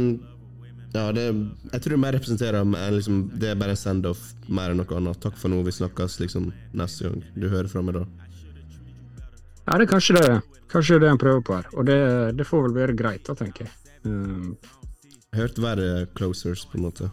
ja, 0.98 1.08
det, 1.14 1.26
jeg 1.72 1.84
tror 1.84 1.94
det 1.94 2.00
mer 2.02 2.16
representerer 2.16 2.68
men 2.68 2.96
liksom, 2.96 3.18
Det 3.38 3.52
er 3.52 3.60
bare 3.60 3.76
en 3.76 3.80
send-off 3.80 4.32
mer 4.48 4.72
enn 4.72 4.80
noe 4.82 5.00
annet. 5.00 5.20
Takk 5.24 5.38
for 5.40 5.52
nå, 5.52 5.60
vi 5.66 5.76
snakkes 5.76 6.20
liksom 6.24 6.52
neste 6.78 7.10
gang 7.10 7.22
du 7.36 7.50
hører 7.52 7.70
fra 7.72 7.84
meg 7.86 8.00
da. 8.00 8.06
Ja, 9.68 9.76
det 9.76 9.88
er 9.88 9.92
kanskje 9.92 10.16
det. 10.16 10.32
Kanskje 10.72 11.00
det 11.04 11.12
han 11.12 11.20
prøver 11.20 11.44
på 11.44 11.56
her. 11.58 11.68
Og 11.76 11.88
det, 11.88 12.00
det 12.40 12.48
får 12.48 12.68
vel 12.68 12.76
være 12.76 12.96
greit, 13.00 13.24
da, 13.28 13.36
tenker 13.36 13.68
jeg. 13.68 13.74
Um, 14.08 14.56
hørt 15.36 15.60
verre 15.60 16.06
closers, 16.16 16.64
på 16.72 16.80
en 16.80 16.88
måte. 16.88 17.10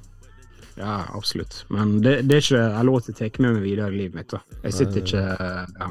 ja, 0.78 1.02
absolutt. 1.14 1.64
Men 1.68 2.00
det, 2.02 2.20
det 2.28 2.38
er 2.38 2.46
ikke 2.46 2.62
en 2.68 2.86
låt 2.86 3.10
jeg 3.10 3.18
tar 3.18 3.42
med 3.42 3.58
meg 3.58 3.66
videre 3.66 3.90
i 3.90 3.98
livet 4.04 4.20
mitt. 4.20 4.30
da. 4.30 4.42
Jeg 4.62 4.78
sitter 4.78 5.02
ikke 5.02 5.24
ja, 5.24 5.90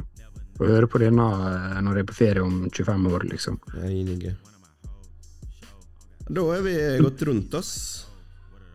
og 0.60 0.66
hører 0.70 0.88
på 0.88 1.04
denne 1.04 1.28
uh, 1.28 1.78
når 1.84 2.00
jeg 2.00 2.08
er 2.08 2.10
på 2.14 2.20
ferie 2.22 2.48
om 2.48 2.58
25 2.72 3.12
år, 3.12 3.30
liksom. 3.36 3.62
Jeg 3.76 3.86
er 3.92 3.96
enig. 4.00 4.36
Da 6.30 6.42
har 6.42 6.62
vi 6.62 6.98
gått 7.02 7.22
rundt 7.22 7.54
oss. 7.54 8.06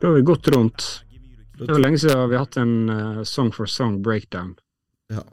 Da 0.01 0.07
har 0.07 0.15
vi 0.15 0.23
gått 0.23 0.49
rundt. 0.49 1.05
Det 1.59 1.73
var 1.73 1.79
lenge 1.79 1.99
siden 1.99 2.29
vi 2.31 2.37
har 2.37 2.45
hatt 2.45 2.57
en 2.57 2.91
uh, 2.91 3.23
song 3.23 3.53
for 3.53 3.67
song 3.67 4.03
breakdown. 4.03 4.55
Ja, 5.11 5.25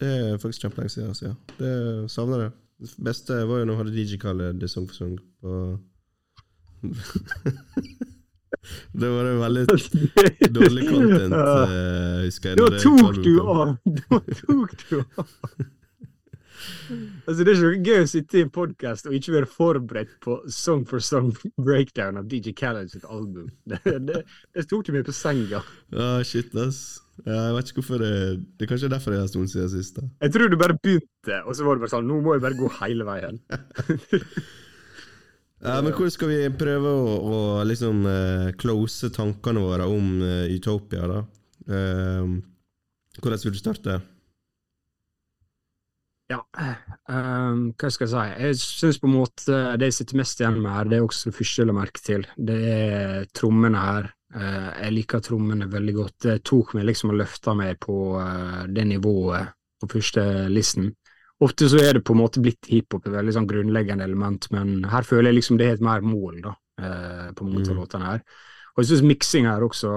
det 0.00 0.06
er 0.06 0.38
faktisk 0.38 0.62
kjempelenge 0.66 0.90
siden. 0.94 1.08
Altså, 1.08 1.24
ja. 1.26 1.34
Det 1.58 2.10
savner 2.12 2.44
jeg. 2.44 2.52
Det 2.82 3.04
beste 3.08 3.40
var 3.46 3.62
jo 3.62 3.66
når 3.66 3.72
jeg 3.74 3.80
hadde 3.82 3.96
DJ-kallet 3.98 4.60
det 4.60 4.68
Song 4.70 4.88
for 4.90 4.96
Song 4.98 5.18
på 5.42 5.78
Det 8.92 9.08
var 9.10 9.24
det 9.24 9.34
veldig 9.38 9.66
dårlig 10.56 10.88
content, 10.88 11.34
uh, 11.34 12.22
husker 12.26 12.48
jeg. 12.50 12.58
Da 12.58 12.66
tok 12.82 13.22
du 13.24 13.34
av! 13.42 13.76
Da 13.86 14.18
tok 14.42 14.74
du 14.90 14.98
av! 15.00 15.28
Altså, 17.26 17.44
det 17.44 17.52
er 17.52 17.56
ikke 17.56 17.68
noe 17.68 17.82
gøy 17.86 18.02
å 18.02 18.08
sitte 18.10 18.38
i 18.38 18.44
en 18.46 18.52
podkast 18.52 19.06
og 19.08 19.14
ikke 19.16 19.36
være 19.36 19.50
forberedt 19.50 20.16
på 20.24 20.38
song 20.52 20.82
for 20.88 21.04
song 21.04 21.30
breakdown 21.56 22.18
av 22.20 22.26
DJ 22.30 22.54
Khaled 22.58 22.92
sitt 22.92 23.06
album. 23.06 23.50
Det, 23.72 23.78
det, 24.06 24.22
det 24.54 24.64
tok 24.70 24.84
du 24.86 24.92
meg 24.94 25.06
på 25.06 25.14
senga. 25.16 25.62
Ja, 25.94 26.08
shit, 26.26 26.52
ass. 26.58 27.00
Jeg 27.22 27.54
vet 27.54 27.68
ikke 27.68 27.82
hvorfor 27.82 28.00
det 28.00 28.14
Det 28.56 28.64
er 28.64 28.68
kanskje 28.70 28.88
derfor 28.88 29.12
jeg 29.12 29.20
har 29.20 29.28
stått 29.28 29.50
siden 29.52 29.68
sist. 29.70 29.98
da 29.98 30.06
Jeg 30.24 30.32
tror 30.34 30.48
du 30.48 30.56
bare 30.58 30.78
begynte, 30.80 31.42
og 31.44 31.54
så 31.54 31.66
var 31.66 31.76
det 31.76 31.84
bare 31.84 31.92
sånn 31.92 32.08
Nå 32.08 32.18
må 32.24 32.34
jeg 32.34 32.44
bare 32.44 32.58
gå 32.58 32.70
hele 32.80 33.06
veien. 33.08 33.40
Ja, 35.62 35.76
Men 35.78 35.92
hvordan 35.94 36.10
skal 36.10 36.30
vi 36.32 36.38
prøve 36.58 36.90
å, 36.90 37.10
å 37.22 37.36
liksom 37.62 38.00
uh, 38.02 38.48
close 38.58 39.12
tankene 39.14 39.62
våre 39.62 39.86
om 39.86 40.16
uh, 40.18 40.50
Utopia, 40.50 41.06
da? 41.06 41.20
Uh, 41.70 42.40
hvordan 43.20 43.44
vil 43.44 43.54
du 43.54 43.60
starte? 43.60 44.00
Ja, 46.32 46.38
um, 47.12 47.72
hva 47.76 47.90
skal 47.92 48.06
jeg 48.06 48.12
si? 48.12 48.44
Jeg 48.46 48.58
syns 48.62 48.98
på 49.02 49.08
en 49.10 49.16
måte 49.18 49.58
det 49.80 49.90
jeg 49.90 49.96
sitter 49.98 50.20
mest 50.22 50.40
igjen 50.40 50.60
med 50.62 50.72
her, 50.72 50.88
det 50.88 50.98
er 50.98 51.04
også 51.04 51.28
det 51.28 51.36
første 51.36 51.60
jeg 51.62 51.68
la 51.68 51.74
merke 51.76 52.02
til. 52.06 52.24
Det 52.50 52.58
er 52.72 53.26
trommene 53.36 53.82
her. 53.82 54.08
Uh, 54.32 54.70
jeg 54.80 54.94
liker 54.96 55.20
trommene 55.26 55.68
veldig 55.68 55.94
godt. 55.98 56.16
Det 56.24 56.38
tok 56.48 56.72
meg 56.78 56.86
liksom 56.88 57.12
og 57.12 57.18
løfta 57.20 57.52
meg 57.58 57.76
på 57.84 57.96
uh, 58.16 58.62
det 58.72 58.86
nivået 58.88 59.52
på 59.82 59.90
første 59.92 60.24
listen. 60.48 60.88
Ofte 61.42 61.68
så 61.68 61.82
er 61.82 61.98
det 61.98 62.04
på 62.06 62.14
en 62.14 62.22
måte 62.22 62.40
blitt 62.40 62.70
hiphop 62.70 63.08
et 63.08 63.16
veldig 63.16 63.34
sånn 63.34 63.48
grunnleggende 63.50 64.06
element, 64.06 64.46
men 64.54 64.84
her 64.88 65.02
føler 65.04 65.32
jeg 65.32 65.40
liksom 65.40 65.58
det 65.58 65.68
er 65.68 65.76
et 65.76 65.84
mer 65.84 66.04
mål, 66.06 66.38
da, 66.44 66.52
uh, 66.80 67.28
på 67.34 67.44
mange 67.48 67.66
av 67.66 67.74
Mm. 67.74 67.80
låtene 67.82 68.08
her. 68.08 68.22
Og 68.72 68.84
jeg 68.84 68.92
syns 68.92 69.02
miksing 69.10 69.50
her 69.50 69.60
også, 69.66 69.96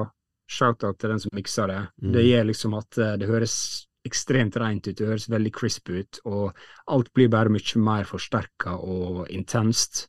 shout-out 0.52 0.98
til 1.00 1.14
den 1.14 1.20
som 1.22 1.32
mikser 1.38 1.68
det, 1.70 1.82
Mm. 2.02 2.12
det 2.14 2.24
gjør 2.26 2.48
liksom 2.50 2.74
at 2.78 3.20
det 3.20 3.30
høres 3.30 3.86
ekstremt 4.06 4.58
rent 4.62 4.88
ut, 4.88 4.96
det 4.98 5.08
høres 5.10 5.30
veldig 5.32 5.52
crisp 5.56 5.90
ut, 5.90 6.20
og 6.30 6.56
alt 6.94 7.12
blir 7.16 7.32
bare 7.34 7.54
mye 7.54 7.82
mer 7.82 8.08
forsterka 8.10 8.78
og 8.78 9.26
intenst. 9.34 10.08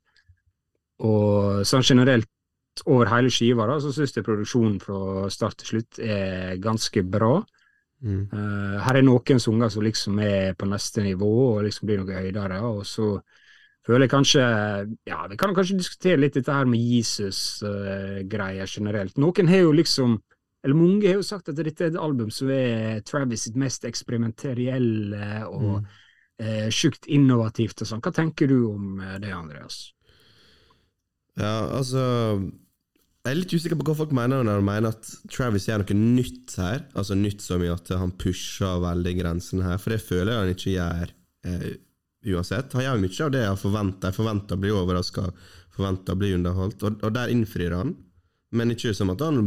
Og 1.04 1.64
sånn 1.68 1.84
generelt 1.86 2.30
over 2.84 3.08
hele 3.08 3.32
skiva, 3.32 3.66
da, 3.68 3.78
så 3.80 3.92
syns 3.94 4.14
jeg 4.16 4.26
produksjonen 4.26 4.78
fra 4.82 5.30
start 5.32 5.60
til 5.62 5.72
slutt 5.72 6.00
er 6.04 6.56
ganske 6.62 7.02
bra. 7.08 7.38
Mm. 8.04 8.28
Uh, 8.28 8.76
her 8.84 8.98
er 8.98 9.06
noen 9.06 9.40
sanger 9.40 9.72
som 9.72 9.84
liksom 9.84 10.20
er 10.20 10.52
på 10.58 10.68
neste 10.68 11.04
nivå 11.04 11.32
og 11.56 11.64
liksom 11.64 11.88
blir 11.88 12.02
noe 12.02 12.20
høydere, 12.20 12.60
og 12.68 12.84
så 12.86 13.14
føler 13.86 14.04
jeg 14.04 14.12
kanskje 14.12 14.42
Ja, 15.08 15.24
vi 15.30 15.38
kan 15.40 15.54
kanskje 15.56 15.78
diskutere 15.80 16.20
litt 16.20 16.36
dette 16.36 16.52
her 16.52 16.68
med 16.68 16.82
Jesus-greier 16.82 18.68
generelt. 18.68 19.16
Noen 19.16 19.48
har 19.48 19.64
jo 19.64 19.72
liksom 19.76 20.18
eller 20.66 20.76
mange 20.76 21.06
har 21.06 21.20
jo 21.20 21.24
sagt 21.26 21.48
at 21.52 21.56
dette 21.60 21.84
er 21.86 21.92
et 21.92 21.98
album 22.02 22.28
som 22.34 22.50
er 22.50 23.00
Travis 23.06 23.46
sitt 23.46 23.56
mest 23.56 23.86
eksperimenterielle 23.88 25.46
og 25.46 25.78
Mm. 25.80 25.86
eh, 26.42 26.66
sjukt 26.74 27.06
innovativt 27.08 27.80
og 27.80 27.88
sånn. 27.88 28.02
Hva 28.04 28.12
tenker 28.12 28.50
du 28.50 28.58
om 28.74 28.98
eh, 29.00 29.16
det, 29.22 29.30
Andreas? 29.32 29.92
Ja, 31.36 31.68
altså 31.78 32.02
Jeg 33.26 33.32
er 33.34 33.38
litt 33.40 33.52
usikker 33.56 33.76
på 33.80 33.86
hva 33.88 33.96
folk 33.98 34.12
mener 34.14 34.44
når 34.46 34.60
de 34.60 34.66
mener 34.68 34.92
at 34.94 35.08
Travis 35.34 35.64
gjør 35.66 35.82
noe 35.82 35.96
nytt 35.98 36.52
her. 36.62 36.84
Altså 36.94 37.16
nytt 37.18 37.40
så 37.42 37.58
mye 37.58 37.74
at 37.74 37.88
han 37.90 38.12
pusher 38.22 38.78
veldig 38.84 39.14
grensen 39.18 39.64
her, 39.66 39.80
for 39.82 39.90
det 39.96 39.98
føler 40.04 40.30
jeg 40.30 40.42
han 40.44 40.52
ikke 40.54 40.74
gjør 40.76 41.10
eh, 41.50 41.66
uansett. 42.36 42.72
Han 42.78 42.84
gjør 42.86 43.02
mye 43.02 43.24
av 43.26 43.32
det 43.34 43.42
jeg 43.42 43.58
forventer. 43.64 44.12
Jeg 44.12 44.18
forventer 44.20 44.54
å 44.54 44.62
bli 44.62 44.70
overraska, 44.78 45.24
forventer 45.74 46.14
å 46.14 46.20
bli 46.22 46.30
underholdt, 46.38 46.86
og, 46.86 47.00
og 47.02 47.16
der 47.18 47.34
innfrir 47.34 47.74
han. 47.74 47.96
Men 48.54 48.70
ikke 48.70 48.92
som 48.94 49.10
at 49.10 49.20
han 49.26 49.40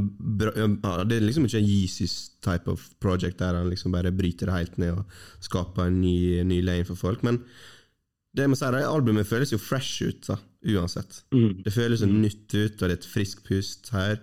ja, 0.44 1.04
Det 1.08 1.18
er 1.18 1.24
liksom 1.24 1.46
ikke 1.48 1.62
en 1.62 1.70
Jesus 1.70 2.32
type 2.44 2.68
of 2.72 2.84
project 3.00 3.40
der 3.40 3.56
han 3.56 3.70
liksom 3.72 3.94
bare 3.96 4.12
bryter 4.12 4.50
det 4.50 4.58
helt 4.58 4.78
ned 4.82 4.98
og 5.00 5.20
skaper 5.46 5.88
en 5.88 6.02
ny, 6.02 6.44
ny 6.44 6.60
lane 6.66 6.88
for 6.88 7.00
folk. 7.00 7.24
Men 7.24 7.40
det 8.36 8.44
jeg 8.46 8.52
må 8.52 8.60
si, 8.60 8.68
det 8.76 8.84
albumet 8.86 9.28
føles 9.28 9.54
jo 9.56 9.58
fresh 9.62 10.04
ut, 10.06 10.28
da, 10.28 10.36
uansett. 10.76 11.24
Mm. 11.34 11.64
Det 11.66 11.74
føles 11.74 12.04
så 12.04 12.10
nytt 12.12 12.54
ut, 12.54 12.76
og 12.76 12.84
det 12.84 12.92
er 12.92 12.98
et 13.00 13.08
friskt 13.10 13.42
pust 13.48 13.90
her. 13.96 14.20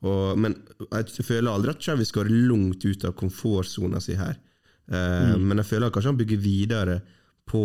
Og, 0.00 0.38
men 0.40 0.54
jeg 0.94 1.26
føler 1.26 1.50
aldri 1.52 1.74
at 1.74 1.82
Travis 1.84 2.14
går 2.16 2.30
langt 2.32 2.86
ut 2.86 3.04
av 3.04 3.12
komfortsona 3.20 4.00
si 4.00 4.16
her. 4.16 4.38
Eh, 4.90 5.34
Men 5.36 5.60
jeg 5.60 5.68
føler 5.68 5.90
at 5.90 5.94
kanskje 5.94 6.14
han 6.14 6.20
bygger 6.22 6.40
videre 6.40 7.00
på 7.50 7.64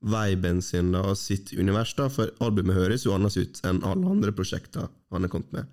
viben 0.00 0.62
sin 0.64 0.94
da, 0.94 1.02
og 1.12 1.18
sitt 1.20 1.52
univers, 1.52 1.92
da, 1.98 2.08
for 2.08 2.32
albumet 2.40 2.78
høres 2.78 3.04
jo 3.04 3.12
annerledes 3.12 3.36
ut 3.60 3.60
enn 3.68 3.82
alle 3.84 4.14
andre 4.14 4.32
prosjekter 4.32 4.88
han 4.88 5.26
har 5.26 5.32
kommet 5.32 5.52
med. 5.52 5.68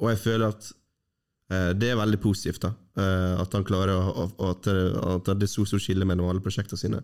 Og 0.00 0.08
jeg 0.12 0.20
føler 0.22 0.46
at 0.48 0.70
eh, 1.52 1.70
det 1.78 1.90
er 1.92 2.00
veldig 2.00 2.20
positivt, 2.22 2.62
da. 2.64 2.72
eh, 2.96 3.40
at 3.42 3.52
han 3.56 3.66
klarer 3.68 3.92
å, 3.98 4.24
å, 4.24 4.48
at, 4.50 4.68
at 4.68 5.30
det 5.36 5.48
er 5.48 5.52
så 5.52 5.66
stort 5.68 5.84
skille 5.84 6.06
mellom 6.08 6.30
alle 6.30 6.44
prosjektene 6.44 6.80
sine. 6.80 7.02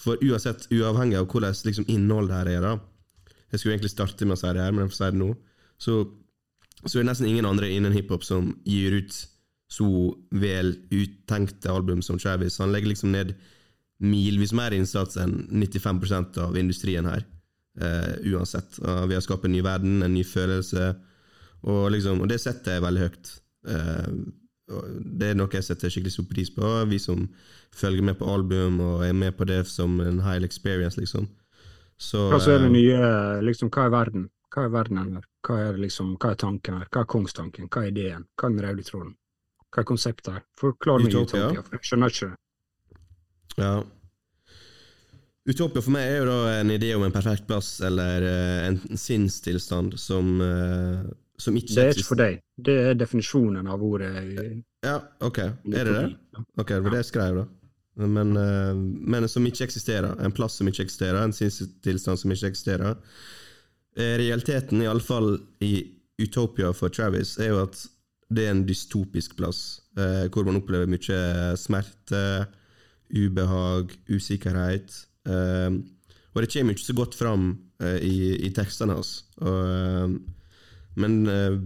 For 0.00 0.16
uansett, 0.24 0.68
uavhengig 0.72 1.18
av 1.20 1.28
hvordan 1.28 1.54
liksom, 1.68 1.84
innholdet 1.92 2.38
her 2.38 2.48
er, 2.54 2.64
da 2.64 3.34
Jeg 3.52 3.60
skulle 3.60 3.74
egentlig 3.74 3.92
starte 3.92 4.24
med 4.24 4.38
å 4.38 4.40
si 4.40 4.48
det 4.56 4.62
her, 4.64 4.72
men 4.72 4.86
jeg 4.86 4.94
får 4.94 4.96
si 5.02 5.10
det 5.12 5.20
nå. 5.20 5.30
Så, 5.76 5.96
så 6.86 6.94
er 6.96 7.02
det 7.02 7.10
nesten 7.10 7.28
ingen 7.28 7.48
andre 7.48 7.68
innen 7.68 7.92
hiphop 7.92 8.24
som 8.24 8.54
gir 8.64 8.96
ut 9.02 9.18
så 9.72 9.88
vel 10.36 10.74
uttenkte 10.92 11.70
album 11.72 12.00
som 12.04 12.18
Travis. 12.20 12.58
Han 12.60 12.72
legger 12.72 12.92
liksom 12.92 13.12
ned 13.12 13.34
milvis 14.02 14.52
mer 14.56 14.74
innsats 14.76 15.16
enn 15.20 15.46
95% 15.52 16.40
av 16.42 16.56
industrien 16.60 17.06
her. 17.08 17.24
eh, 17.80 18.16
uansett. 18.32 18.78
Vi 19.08 19.14
har 19.14 19.22
skapt 19.24 19.44
en 19.44 19.52
ny 19.52 19.62
verden, 19.64 20.02
en 20.02 20.12
ny 20.12 20.24
følelse, 20.28 20.90
og, 21.62 21.90
liksom, 21.94 22.22
og 22.22 22.30
det 22.30 22.40
setter 22.42 22.78
jeg 22.78 22.84
veldig 22.84 23.04
høyt. 23.06 23.34
Eh, 23.70 24.08
det 25.20 25.32
er 25.32 25.36
noe 25.36 25.52
jeg 25.52 25.66
setter 25.66 25.92
skikkelig 25.92 26.14
stor 26.14 26.26
pris 26.30 26.50
på. 26.54 26.68
Vi 26.90 26.98
som 27.02 27.26
følger 27.76 28.04
med 28.06 28.18
på 28.18 28.28
album 28.30 28.80
og 28.80 29.06
er 29.06 29.14
med 29.16 29.36
på 29.36 29.46
det 29.48 29.62
som 29.68 30.00
en 30.00 30.20
high 30.24 30.44
experience, 30.44 31.00
liksom. 31.00 31.28
Så, 32.02 32.28
Hva 32.32 32.40
så 32.42 32.56
er 32.56 32.64
det 32.64 32.70
eh, 32.70 32.76
nye, 32.76 33.00
liksom, 33.46 33.70
hva 33.70 33.86
er 33.86 33.94
verden? 33.94 34.28
Hva 34.52 34.66
er 34.66 34.72
verden 34.74 35.00
her? 35.00 35.26
Hva 35.46 35.58
er, 35.68 35.80
liksom, 35.80 36.16
hva 36.20 36.32
er 36.32 36.38
tanken 36.40 36.80
her? 36.80 36.88
Hva 36.90 37.04
er 37.04 37.10
kongstanken? 37.14 37.68
Hva 37.70 37.84
er 37.84 37.92
ideen? 37.92 38.26
Hva 38.36 38.48
er 38.48 38.54
den 38.54 38.64
røde 38.66 38.86
tråden? 38.86 39.16
Hva 39.72 39.82
er 39.82 39.88
konseptet 39.88 40.32
her? 40.34 40.44
Forklar 40.60 41.02
meg 41.02 41.14
Utopia. 41.14 41.48
Utopia, 41.48 41.64
for 41.66 41.78
jeg 41.78 41.88
skjønner 41.88 42.14
ikke 42.14 42.30
det. 42.30 42.38
Ja. 43.62 43.74
Utopia 45.52 45.82
for 45.82 45.94
meg 45.94 46.08
er 46.08 46.20
jo 46.20 46.28
da 46.28 46.38
en 46.58 46.74
idé 46.74 46.92
om 46.96 47.06
en 47.06 47.14
perfekt 47.14 47.46
plass, 47.48 47.74
eller 47.86 48.26
eh, 48.28 48.68
en 48.68 48.98
sinnstilstand 48.98 49.96
som, 50.00 50.34
som 51.38 51.56
ikke 51.56 51.74
Det 51.74 51.84
er 51.84 51.96
ikke 51.96 52.08
for 52.08 52.20
deg. 52.20 52.38
Det 52.56 52.76
er 52.90 52.94
definisjonen 52.98 53.68
av 53.70 53.82
ordet 53.82 54.12
Ja, 54.84 54.98
ok. 55.20 55.38
Er 55.38 55.88
det 55.88 55.94
det? 55.96 56.06
Ok, 56.56 56.68
det 56.68 56.82
var 56.84 56.90
det 56.96 57.02
jeg 57.02 57.10
skrev, 57.12 57.42
da. 57.42 58.06
Men, 58.06 58.36
eh, 58.36 58.74
men 58.74 59.28
som 59.28 59.46
ikke 59.46 59.66
eksisterer. 59.68 60.16
En 60.24 60.32
plass 60.32 60.56
som 60.58 60.68
ikke 60.68 60.86
eksisterer, 60.86 61.20
en 61.22 61.34
sinnstilstand 61.36 62.20
som 62.20 62.32
ikke 62.32 62.52
eksisterer. 62.52 62.96
Eh, 63.96 64.16
Realiteten, 64.20 64.82
i 64.82 64.88
alle 64.88 65.04
fall 65.04 65.34
i 65.60 65.74
Utopia 66.22 66.72
for 66.72 66.88
Travis, 66.88 67.38
er 67.38 67.52
jo 67.52 67.62
at 67.66 67.86
det 68.32 68.46
er 68.46 68.54
en 68.54 68.66
dystopisk 68.66 69.36
plass, 69.36 69.82
eh, 69.98 70.28
hvor 70.32 70.46
man 70.48 70.56
opplever 70.56 70.88
mye 70.88 71.56
smerte, 71.60 72.46
ubehag, 73.12 73.92
usikkerhet. 74.08 74.94
Eh, 75.28 75.70
og 76.32 76.40
det 76.40 76.52
kommer 76.52 76.72
ikke 76.72 76.88
så 76.88 76.96
godt 76.96 77.14
fram 77.14 77.50
eh, 77.82 77.98
i, 78.00 78.16
i 78.46 78.52
tekstene 78.56 78.96
hans. 78.96 79.24
Eh, 79.42 80.16
men 80.98 81.22
eh, 81.30 81.60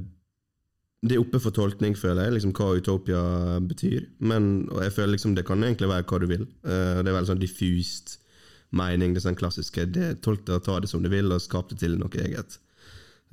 det 1.07 1.16
er 1.16 1.22
oppe 1.22 1.41
for 1.43 1.55
tolkning, 1.55 1.97
føler 1.99 2.27
jeg, 2.27 2.37
liksom 2.37 2.55
hva 2.57 2.70
utopia 2.79 3.22
betyr. 3.62 4.09
Men 4.18 4.66
og 4.72 4.83
jeg 4.85 4.95
føler 4.97 5.14
liksom 5.14 5.35
det 5.37 5.47
kan 5.49 5.62
egentlig 5.62 5.91
være 5.91 6.07
hva 6.09 6.20
du 6.22 6.29
vil. 6.31 6.47
Eh, 6.66 7.01
det 7.03 7.11
er 7.11 7.16
veldig 7.16 7.33
sånn 7.33 7.43
diffust 7.43 8.16
mening. 8.77 9.14
Det 9.14 9.22
er 9.22 9.29
sånn 9.29 9.39
klassiske 9.39 9.87
det, 9.93 10.16
Tolk 10.24 10.47
det 10.47 10.59
og 10.59 10.64
ta 10.66 10.79
det 10.83 10.91
som 10.91 11.05
du 11.05 11.11
vil, 11.12 11.31
og 11.33 11.43
skap 11.45 11.70
det 11.70 11.81
til 11.83 11.99
noe 12.01 12.22
eget. 12.22 12.59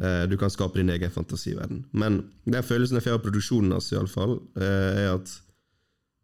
Eh, 0.01 0.23
du 0.29 0.37
kan 0.41 0.51
skape 0.53 0.79
din 0.79 0.91
egen 0.93 1.13
fantasiverden. 1.13 1.85
Men 1.91 2.23
den 2.45 2.65
følelsen 2.65 2.99
jeg 2.99 3.07
får 3.07 3.19
av 3.19 3.25
produksjonen 3.25 3.75
hans, 3.75 3.91
iallfall, 3.93 4.39
uh, 4.57 4.93
er 4.97 5.09
at 5.13 5.33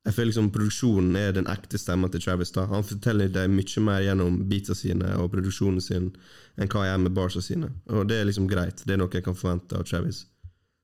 jeg 0.06 0.14
føler 0.16 0.30
liksom 0.32 0.50
produksjonen 0.56 1.16
er 1.20 1.32
den 1.36 1.48
ekte 1.52 1.78
stemmen 1.78 2.10
til 2.12 2.22
Travis. 2.24 2.52
da 2.52 2.66
Han 2.66 2.84
forteller 2.84 3.28
deg 3.30 3.50
mye 3.52 3.82
mer 3.84 4.02
gjennom 4.02 4.38
beatsa 4.50 4.76
sine 4.76 5.16
og 5.20 5.32
produksjonen 5.34 5.82
sin 5.82 6.12
enn 6.58 6.68
hva 6.72 6.86
jeg 6.86 6.94
er 6.94 7.02
med 7.04 7.14
barsa 7.14 7.42
sine. 7.42 7.70
Og 7.90 8.08
det 8.08 8.18
er 8.20 8.26
liksom 8.26 8.48
greit. 8.50 8.84
Det 8.86 8.94
er 8.96 8.98
noe 8.98 9.12
jeg 9.14 9.24
kan 9.24 9.36
forvente 9.36 9.76
av 9.78 9.84
Travis. 9.86 10.26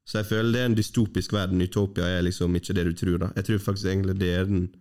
Så 0.06 0.20
jeg 0.20 0.26
føler 0.30 0.52
det 0.52 0.62
er 0.62 0.66
en 0.70 0.76
dystopisk 0.78 1.34
verden. 1.34 1.62
Utopia 1.62 2.06
er 2.06 2.22
liksom 2.28 2.54
ikke 2.56 2.74
det 2.78 2.86
du 2.86 2.94
tror. 2.94 3.18
da 3.18 3.32
Jeg 3.36 3.46
tror 3.46 3.58
faktisk 3.60 3.86
egentlig 3.88 4.20
det 4.20 4.34
er 4.34 4.46
den 4.46 4.76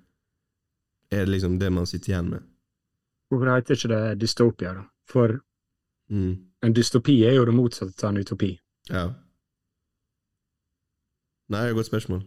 Er 1.11 1.27
liksom 1.27 1.59
det 1.59 1.71
man 1.73 1.87
sitter 1.87 2.13
igjen 2.13 2.31
med. 2.31 2.43
Hvorfor 3.31 3.55
heter 3.55 3.75
ikke 3.75 3.89
det 3.89 4.21
dystopia, 4.21 4.75
da? 4.75 4.83
For 5.09 5.41
Mm. 6.11 6.37
en 6.63 6.73
dystopi 6.75 7.23
er 7.25 7.35
jo 7.35 7.45
det 7.45 7.55
motsatte 7.55 8.05
av 8.05 8.11
en 8.15 8.21
utopi. 8.21 8.59
Ja. 8.91 9.15
Nei, 11.49 11.61
det 11.61 11.67
er 11.67 11.71
et 11.71 11.77
godt 11.77 11.87
spørsmål. 11.87 12.23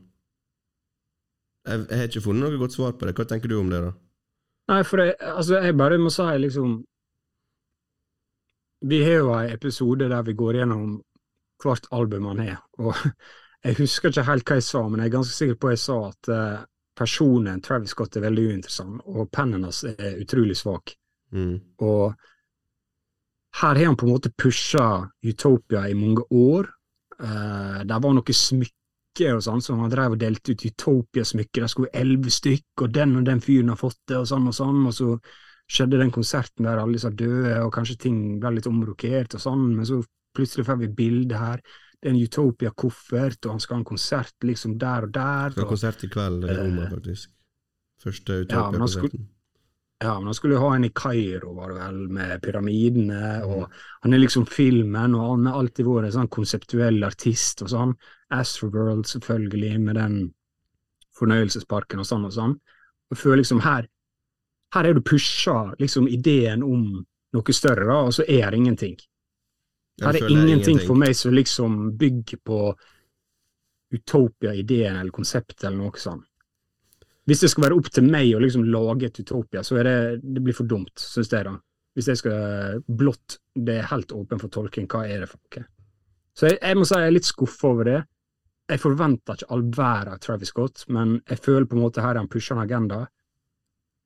Jeg, 1.68 1.86
jeg 1.90 2.00
har 2.00 2.10
ikke 2.10 2.24
funnet 2.24 2.46
noe 2.46 2.60
godt 2.62 2.76
svar 2.78 2.94
på 2.96 3.08
det. 3.08 3.16
Hva 3.18 3.26
tenker 3.28 3.52
du 3.52 3.58
om 3.60 3.72
det, 3.72 3.82
da? 3.84 3.92
Nei, 4.72 4.84
for 4.88 5.04
jeg, 5.04 5.16
altså, 5.20 5.60
jeg 5.64 5.76
bare 5.80 5.98
må 6.02 6.12
si 6.12 6.24
liksom 6.44 6.80
Vi 8.88 9.02
har 9.04 9.22
jo 9.22 9.34
en 9.34 9.52
episode 9.54 10.10
der 10.12 10.26
vi 10.28 10.36
går 10.38 10.60
gjennom 10.60 10.98
hvert 11.64 11.88
album 11.96 12.28
han 12.30 12.42
har, 12.44 12.58
og 12.78 12.94
jeg 13.66 13.78
husker 13.80 14.12
ikke 14.12 14.28
helt 14.28 14.46
hva 14.46 14.58
jeg 14.60 14.66
sa, 14.68 14.84
men 14.86 15.02
jeg 15.02 15.10
er 15.10 15.16
ganske 15.16 15.34
sikker 15.34 15.56
på 15.58 15.72
at 15.72 15.74
jeg 15.74 15.82
sa 15.82 15.96
at 16.06 16.30
uh, 16.30 16.66
personen 16.98 17.64
Travis 17.66 17.96
Scott 17.96 18.20
er 18.20 18.28
veldig 18.28 18.44
uinteressant, 18.52 19.00
og 19.10 19.32
pennen 19.34 19.66
hans 19.66 19.82
er 19.90 20.20
utrolig 20.22 20.60
svak. 20.60 20.94
Mm. 21.34 21.56
Og 21.82 22.14
her 23.58 23.74
har 23.74 23.82
han 23.82 23.98
på 23.98 24.06
en 24.06 24.14
måte 24.14 24.30
pusha 24.38 25.08
Utopia 25.26 25.88
i 25.90 25.98
mange 25.98 26.28
år. 26.30 26.70
Uh, 27.18 27.82
det 27.82 27.98
var 28.04 28.14
noe 28.14 28.38
smykke 28.38 28.77
og 29.34 29.44
sånn, 29.44 29.64
som 29.64 29.82
han 29.84 29.92
drev 29.92 30.16
og 30.16 30.22
delte 30.22 30.54
ut 30.54 30.66
Utopia-smykker. 30.70 31.64
Det 31.64 31.70
skulle 31.72 31.90
være 31.90 32.04
elleve 32.04 32.34
stykk, 32.34 32.84
og 32.86 32.94
den 32.96 33.16
og 33.20 33.26
den 33.28 33.42
fyren 33.44 33.74
har 33.74 33.80
fått 33.80 34.00
det, 34.08 34.20
og 34.22 34.28
sånn 34.30 34.50
og 34.52 34.56
sånn. 34.56 34.84
Og 34.90 34.96
så 34.96 35.10
skjedde 35.68 36.00
den 36.00 36.14
konserten 36.16 36.68
der 36.68 36.82
alle 36.82 37.00
disse 37.00 37.12
døde, 37.12 37.56
og 37.66 37.74
kanskje 37.76 37.98
ting 38.08 38.20
ble 38.42 38.54
litt 38.58 38.70
omrokert 38.70 39.36
og 39.36 39.44
sånn, 39.44 39.66
men 39.76 39.88
så 39.90 40.00
plutselig 40.38 40.68
får 40.68 40.82
vi 40.84 40.92
bilde 41.00 41.40
her. 41.42 41.64
Det 41.98 42.12
er 42.12 42.14
en 42.14 42.22
Utopia-koffert, 42.22 43.40
og 43.46 43.56
han 43.56 43.64
skal 43.64 43.76
ha 43.76 43.82
en 43.82 43.90
konsert 43.90 44.46
liksom 44.46 44.78
der 44.78 45.08
og 45.08 45.16
der. 45.16 45.58
Og, 45.58 45.74
konsert 45.74 46.06
i 46.06 46.12
kveld 46.14 46.46
i 46.46 46.60
Roma, 46.60 46.86
Eh, 46.86 46.94
faktisk. 46.94 47.34
Første 48.04 48.44
Utopia-konserten. 48.46 49.26
Ja, 49.26 49.37
men 50.04 50.30
han 50.30 50.38
skulle 50.38 50.60
ha 50.62 50.76
en 50.76 50.86
i 50.86 50.92
Kairo, 50.94 51.56
var 51.58 51.72
det 51.72 51.80
vel, 51.80 52.00
med 52.14 52.42
pyramidene, 52.44 53.22
og 53.50 53.64
han 54.04 54.14
er 54.14 54.22
liksom 54.22 54.46
filmen, 54.46 55.16
og 55.18 55.32
han 55.32 55.48
har 55.50 55.58
alltid 55.58 55.88
vært 55.88 56.12
en 56.12 56.16
sånn 56.20 56.34
konseptuell 56.34 57.02
artist 57.08 57.64
og 57.66 57.72
sånn. 57.74 57.94
Astroworld, 58.38 59.08
selvfølgelig, 59.10 59.74
med 59.82 59.98
den 59.98 60.18
fornøyelsesparken 61.18 62.04
og 62.04 62.10
sånn 62.10 62.28
og 62.30 62.36
sånn. 62.36 62.58
Jeg 63.10 63.22
føler 63.24 63.42
liksom 63.42 63.64
her 63.66 63.88
her 64.76 64.84
er 64.84 64.98
du 64.98 65.02
pusha 65.02 65.74
liksom 65.80 66.08
ideen 66.12 66.64
om 66.64 67.06
noe 67.34 67.54
større, 67.56 67.88
da, 67.88 68.00
og 68.08 68.14
så 68.16 68.26
er 68.28 68.52
det 68.52 68.58
ingenting. 68.58 68.98
Her 70.02 70.14
er 70.14 70.28
ingenting, 70.28 70.44
ingenting 70.44 70.82
for 70.86 71.00
meg 71.00 71.16
som 71.18 71.34
liksom 71.34 71.78
bygger 71.98 72.42
på 72.46 72.60
utopia-ideen 73.96 75.00
eller 75.00 75.16
konseptet 75.16 75.64
eller 75.64 75.80
noe 75.80 76.02
sånt. 76.02 76.28
Hvis 77.28 77.44
det 77.44 77.50
skal 77.52 77.68
være 77.68 77.78
opp 77.78 77.90
til 77.92 78.06
meg 78.08 78.30
å 78.36 78.40
liksom 78.40 78.68
lage 78.72 79.10
et 79.10 79.20
utopia, 79.20 79.64
så 79.64 79.82
det, 79.84 79.98
det 80.24 80.44
blir 80.44 80.56
for 80.56 80.70
dumt, 80.70 80.94
syns 81.02 81.32
jeg. 81.34 81.44
da. 81.44 81.58
Hvis 81.98 82.08
jeg 82.12 82.20
skal 82.22 82.84
blått 82.88 83.40
Det 83.58 83.80
er 83.80 83.90
helt 83.90 84.14
åpen 84.14 84.40
for 84.40 84.54
tolking. 84.54 84.86
Hva 84.88 85.08
er 85.10 85.24
det 85.24 85.32
for 85.32 85.42
noe? 85.42 85.66
Så 86.38 86.52
jeg, 86.52 86.60
jeg 86.62 86.78
må 86.78 86.86
si 86.86 87.00
jeg 87.02 87.10
er 87.10 87.16
litt 87.16 87.28
skuffa 87.28 87.72
over 87.74 87.90
det. 87.90 88.00
Jeg 88.70 88.84
forventer 88.84 89.40
ikke 89.40 89.50
all 89.56 89.64
verden 89.74 90.14
av 90.14 90.22
Travis 90.22 90.52
Scott, 90.54 90.84
men 90.94 91.18
jeg 91.26 91.40
føler 91.42 91.66
på 91.68 91.78
en 91.78 91.84
måte 91.86 92.04
her 92.04 92.20
han 92.20 92.30
pusher 92.30 92.56
en 92.56 92.64
agenda. 92.66 93.00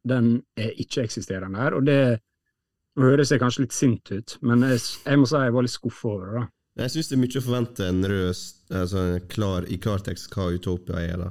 Den 0.07 0.33
er 0.57 0.71
ikke-eksisterende 0.81 1.61
her, 1.61 1.77
og 1.77 1.87
det 1.89 2.01
Nå 2.99 3.07
høres 3.07 3.29
jeg 3.31 3.39
kanskje 3.39 3.61
litt 3.63 3.71
sint 3.71 4.09
ut, 4.11 4.33
men 4.43 4.65
jeg, 4.67 4.81
jeg 5.05 5.19
må 5.21 5.27
si 5.29 5.39
jeg 5.39 5.53
var 5.55 5.63
litt 5.63 5.71
skuffa 5.71 6.09
over 6.09 6.25
det. 6.25 6.41
da. 6.41 6.49
Jeg 6.81 6.91
syns 6.91 7.07
det 7.07 7.15
er 7.15 7.21
mye 7.21 7.39
å 7.39 7.43
forvente 7.45 7.85
en 7.87 8.07
rød 8.11 8.41
altså 8.81 9.03
en 9.03 9.29
klar, 9.31 9.67
i 9.71 9.77
klartekst 9.79 10.27
hva 10.35 10.49
Utopia 10.51 10.99
er, 10.99 11.23
da. 11.23 11.29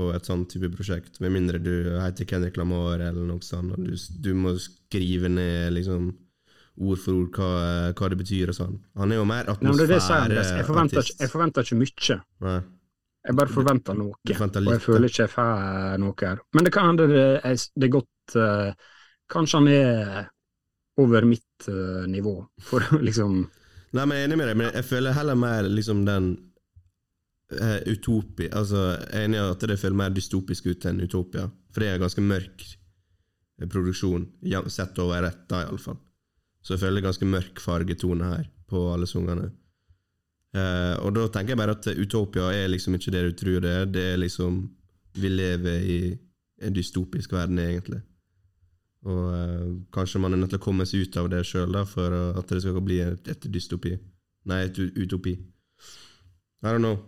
På 0.00 0.10
et 0.16 0.24
sånn 0.24 0.46
type 0.48 0.70
prosjekt. 0.72 1.20
Med 1.20 1.34
mindre 1.34 1.60
du 1.60 1.74
heter 2.00 2.28
Kendrick 2.28 2.56
Lamar 2.56 3.02
eller 3.02 3.26
noe 3.28 3.44
sånt, 3.44 3.74
og 3.76 3.84
du, 3.84 3.92
du 4.24 4.32
må 4.38 4.54
skrive 4.62 5.28
ned 5.28 5.74
liksom 5.76 6.10
ord 6.80 7.00
for 7.02 7.20
ord 7.20 7.36
hva, 7.36 7.48
hva 7.96 8.10
det 8.12 8.18
betyr 8.22 8.52
og 8.52 8.56
sånn. 8.56 8.76
Han 8.96 9.12
er 9.12 9.20
jo 9.20 9.26
mer 9.28 9.50
er 9.50 9.56
det 10.32 10.40
jeg, 10.40 10.66
forventer 10.68 11.10
jeg 11.10 11.32
forventer 11.32 11.66
ikke 11.66 11.80
mye. 11.82 12.20
Nei. 12.46 12.60
Jeg 13.20 13.36
bare 13.36 13.52
forventer 13.52 13.96
noe, 13.98 14.16
forventer 14.30 14.64
og 14.64 14.72
jeg 14.72 14.82
føler 14.86 15.10
ikke 15.12 15.24
jeg 15.26 15.32
får 15.34 15.98
noe 16.00 16.16
her. 16.24 16.38
Men 16.56 16.66
det 16.66 16.72
kan 16.72 16.88
hende 16.88 17.08
det 17.10 17.24
det 17.76 17.88
er 17.88 17.96
godt 17.98 18.36
uh, 18.40 18.92
Kanskje 19.30 19.58
han 19.60 19.68
er 19.70 20.30
over 21.00 21.26
mitt 21.28 21.68
uh, 21.68 22.06
nivå, 22.08 22.38
for 22.64 22.86
liksom 23.08 23.42
Nei, 23.90 24.04
men 24.06 24.16
jeg 24.16 24.22
er 24.22 24.28
enig 24.28 24.38
med 24.38 24.48
deg, 24.48 24.56
men 24.60 24.72
jeg 24.78 24.86
føler 24.86 25.16
heller 25.16 25.36
mer 25.38 25.66
liksom 25.68 26.04
den 26.06 26.30
uh, 27.56 27.78
utopi 27.86 28.48
Altså, 28.52 28.82
jeg 28.96 29.16
er 29.16 29.24
enig 29.26 29.38
i 29.38 29.46
at 29.46 29.64
det 29.70 29.78
føles 29.80 29.98
mer 29.98 30.12
dystopisk 30.14 30.68
ut 30.70 30.86
enn 30.88 31.02
Utopia, 31.04 31.46
for 31.70 31.82
det 31.82 31.88
er 31.88 31.98
en 31.98 32.04
ganske 32.04 32.24
mørk 32.24 32.64
eh, 32.66 33.68
produksjon, 33.68 34.28
sett 34.68 34.98
over 35.02 35.22
retta, 35.26 35.64
iallfall. 35.64 35.98
Så 36.60 36.74
jeg 36.74 36.82
føler 36.84 37.04
ganske 37.04 37.28
mørk 37.28 37.62
fargetone 37.62 38.32
her 38.34 38.48
på 38.70 38.82
alle 38.92 39.08
sangene. 39.08 39.48
Eh, 40.54 40.96
og 41.04 41.14
da 41.16 41.28
tenker 41.30 41.54
jeg 41.54 41.60
bare 41.60 41.76
at 41.78 41.88
Utopia 41.94 42.50
er 42.52 42.70
liksom 42.72 42.98
ikke 42.98 43.14
det 43.14 43.22
du 43.28 43.32
tror 43.38 43.60
det 43.64 43.70
er, 43.70 43.84
det 43.86 44.06
er 44.14 44.16
liksom 44.18 44.64
Vi 45.14 45.28
lever 45.28 45.84
i 45.90 45.98
en 46.62 46.74
dystopisk 46.74 47.32
verden, 47.32 47.58
egentlig. 47.58 48.00
Og 49.10 49.30
eh, 49.34 49.70
kanskje 49.92 50.20
man 50.22 50.34
er 50.34 50.38
nødt 50.38 50.52
til 50.54 50.60
å 50.60 50.62
komme 50.62 50.86
seg 50.86 51.06
ut 51.06 51.16
av 51.18 51.30
det 51.32 51.40
sjøl 51.48 51.78
for 51.88 52.14
at 52.38 52.52
det 52.52 52.60
skal 52.62 52.84
bli 52.84 53.00
et, 53.02 53.30
et 53.32 53.48
dystopi. 53.50 53.96
Nei, 54.46 54.60
et 54.68 54.78
utopi. 54.78 55.34
I 56.62 56.68
don't 56.68 56.84
know. 56.84 57.00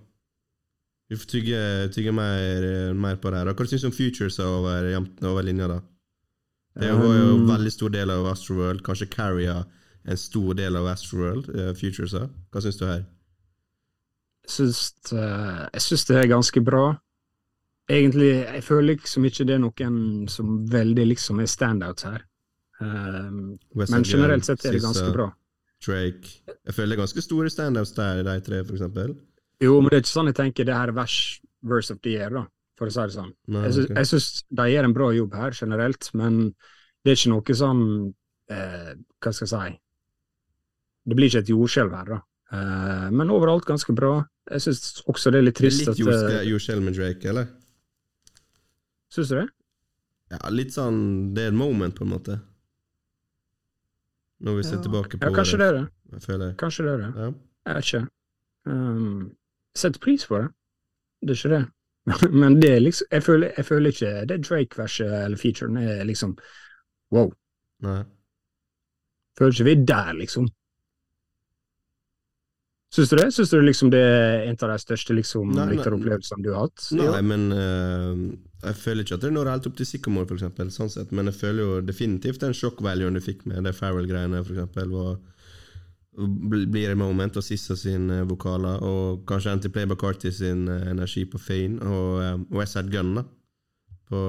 Vi 1.11 1.19
får 1.19 1.29
tygge, 1.29 1.63
tygge 1.93 2.13
mer, 2.13 2.93
mer 2.95 3.17
på 3.21 3.31
det 3.31 3.43
her. 3.43 3.53
Hva 3.53 3.67
syns 3.69 3.83
du 3.85 3.91
om 3.91 3.97
Futures 3.97 4.39
over, 4.41 4.87
over 5.29 5.43
linja, 5.45 5.69
da? 5.69 5.81
Det 6.81 6.93
var 6.97 7.15
jo 7.17 7.35
en 7.35 7.43
Um, 7.43 7.49
veldig 7.51 7.73
stor 7.73 7.89
del 7.93 8.11
av 8.11 8.27
Astroworld. 8.27 8.83
Kanskje 8.85 9.11
Carrier 9.13 9.65
en 10.05 10.17
stor 10.17 10.55
del 10.55 10.77
av 10.77 10.87
Astroworld, 10.87 11.49
uh, 11.49 11.75
Futures. 11.75 12.13
da. 12.13 12.29
Hva 12.51 12.63
syns 12.63 12.79
du 12.81 12.87
her? 12.87 13.05
Jeg 14.43 14.51
syns, 14.51 15.13
eh, 15.13 15.69
jeg 15.73 15.83
syns 15.85 16.05
det 16.05 16.17
er 16.17 16.27
ganske 16.27 16.61
bra. 16.65 16.97
Egentlig, 17.89 18.31
jeg 18.43 18.65
føler 18.65 18.97
liksom 18.97 19.25
ikke 19.25 19.45
det 19.47 19.55
er 19.55 19.61
noen 19.63 20.29
som 20.29 20.67
veldig 20.67 21.07
liksom 21.13 21.41
er 21.41 21.47
standouts 21.47 22.03
her. 22.03 22.25
Um, 22.81 23.59
men 23.75 24.03
generelt 24.03 24.45
sett 24.45 24.65
er 24.67 24.73
det 24.73 24.83
ganske 24.83 25.13
bra. 25.15 25.29
Drake. 25.87 26.43
Jeg 26.67 26.75
føler 26.75 26.89
det 26.89 26.99
er 26.99 27.03
ganske 27.05 27.23
store 27.23 27.51
standouts 27.51 27.95
der, 27.95 28.25
de 28.27 28.41
tre, 28.41 28.65
for 28.65 28.75
eksempel. 28.75 29.15
Jo, 29.63 29.77
men 29.81 29.91
det 29.93 29.99
er 30.01 30.03
ikke 30.05 30.13
sånn 30.17 30.31
jeg 30.33 30.39
tenker 30.41 30.67
det 30.69 30.75
her 30.75 30.91
er 30.91 30.97
vers, 30.97 31.17
verse 31.63 31.95
of 31.95 32.01
the 32.03 32.11
year, 32.17 32.33
da, 32.35 32.43
for 32.79 32.91
å 32.91 32.95
si 32.95 33.05
det 33.07 33.15
sånn. 33.15 33.31
Nei, 33.55 33.63
Jeg 33.69 33.77
syns, 33.77 33.87
ok. 33.91 33.97
jeg 34.01 34.11
syns 34.11 34.27
de 34.59 34.67
gjør 34.73 34.89
en 34.89 34.97
bra 34.97 35.09
jobb 35.15 35.37
her 35.39 35.57
generelt, 35.61 36.09
men 36.19 36.41
det 37.05 37.13
er 37.15 37.19
ikke 37.21 37.33
noe 37.35 37.57
sånn 37.63 37.83
eh, 38.51 38.93
Hva 39.23 39.33
skal 39.35 39.47
jeg 39.47 39.53
si 39.53 39.79
Det 41.11 41.17
blir 41.19 41.31
ikke 41.31 41.43
et 41.45 41.51
jordskjelv 41.55 41.95
her, 41.99 42.11
da. 42.17 42.21
Eh, 42.53 43.09
men 43.15 43.31
overalt 43.35 43.65
ganske 43.67 43.95
bra. 43.97 44.13
Jeg 44.51 44.61
syns 44.67 45.03
også 45.09 45.31
det 45.33 45.39
er 45.41 45.47
litt 45.47 45.59
Det 45.59 45.67
er 45.67 45.71
trist 45.71 45.81
litt 45.87 45.93
at 45.95 46.01
jordske- 46.03 46.39
uh, 46.43 46.47
jordskjelv 46.51 46.83
med 46.89 46.97
Drake, 46.99 47.29
eller? 47.31 47.47
Syns 49.13 49.29
du 49.31 49.37
det? 49.41 49.47
Ja, 50.33 50.41
litt 50.51 50.73
sånn 50.75 51.35
Det 51.37 51.45
er 51.47 51.53
et 51.53 51.59
moment, 51.59 51.95
på 51.95 52.03
en 52.07 52.11
måte. 52.15 52.39
Når 54.43 54.57
vi 54.59 54.63
ser 54.67 54.79
Ja, 54.81 54.83
tilbake 54.83 55.19
på 55.21 55.29
Ja, 55.29 55.35
kanskje 55.37 55.59
det 55.61 55.71
det. 55.77 55.85
Jeg 56.13 56.23
føler 56.27 56.55
Kanskje 56.59 56.85
det 56.87 56.93
er 56.93 56.99
det. 57.05 57.11
ja. 57.17 57.33
Jeg 57.67 57.75
vet 57.77 57.85
ikke. 57.87 58.09
Um, 58.67 59.37
Setter 59.79 60.01
pris 60.01 60.27
på 60.29 60.39
det. 60.39 60.49
Det 61.23 61.35
er 61.35 61.41
ikke 61.41 61.55
det. 61.57 61.65
Men 62.43 62.57
det 62.63 62.71
er 62.75 62.81
liksom 62.83 63.07
Jeg 63.15 63.23
føler, 63.23 63.53
jeg 63.57 63.65
føler 63.65 63.93
ikke 63.95 64.25
det 64.27 64.41
Drake-verset 64.49 65.13
eller 65.25 65.39
featuren 65.39 65.77
er 65.79 66.03
liksom 66.05 66.35
wow. 67.15 67.31
Nei. 67.87 68.03
Føler 69.39 69.55
ikke 69.55 69.69
vi 69.69 69.77
er 69.77 69.85
der, 69.87 70.13
liksom. 70.19 70.49
Syns 72.93 73.09
du 73.09 73.17
det? 73.17 73.31
Syns 73.33 73.51
du 73.51 73.61
liksom 73.63 73.91
det 73.93 74.01
er 74.05 74.43
en 74.51 74.59
av 74.61 74.75
de 74.75 74.79
største 74.83 75.15
liksom, 75.17 75.55
opplevelsene 75.57 76.45
du 76.45 76.51
har 76.53 76.67
hatt? 76.67 76.89
Nei, 76.99 77.23
men 77.25 77.47
uh, 77.57 78.19
jeg 78.67 78.77
føler 78.83 79.07
ikke 79.07 79.17
at 79.17 79.25
det 79.25 79.31
når 79.33 79.49
helt 79.55 79.69
opp 79.71 79.79
til 79.79 79.89
Sycamore, 79.89 80.29
for 80.29 80.37
eksempel, 80.37 80.69
sånn 80.75 80.93
sett, 80.93 81.15
men 81.17 81.31
jeg 81.31 81.39
føler 81.39 81.63
jo 81.63 81.79
definitivt 81.87 82.45
den 82.45 82.53
shock-valuen 82.57 83.17
du 83.17 83.23
fikk 83.25 83.47
med 83.49 83.65
det 83.65 83.73
Farrell-greiene, 83.79 84.43
for 84.45 84.53
eksempel, 84.59 84.93
var 84.93 85.15
bl- 85.17 85.32
blir 86.13 86.91
et 86.91 86.99
moment 86.99 87.37
av 87.37 87.45
Sissa 87.45 87.77
sin 87.79 88.11
eh, 88.13 88.27
vokaler, 88.29 88.83
og 88.85 89.23
kanskje 89.29 89.55
Anti-Playback 89.57 90.05
Artist 90.05 90.43
sin 90.43 90.67
eh, 90.69 90.91
energi 90.93 91.25
på 91.29 91.41
Fane, 91.41 91.81
og 91.81 92.19
uh, 92.21 92.35
West 92.59 92.77
Side 92.77 92.93
Gun 92.93 93.15
da, 93.17 93.25
på, 94.11 94.21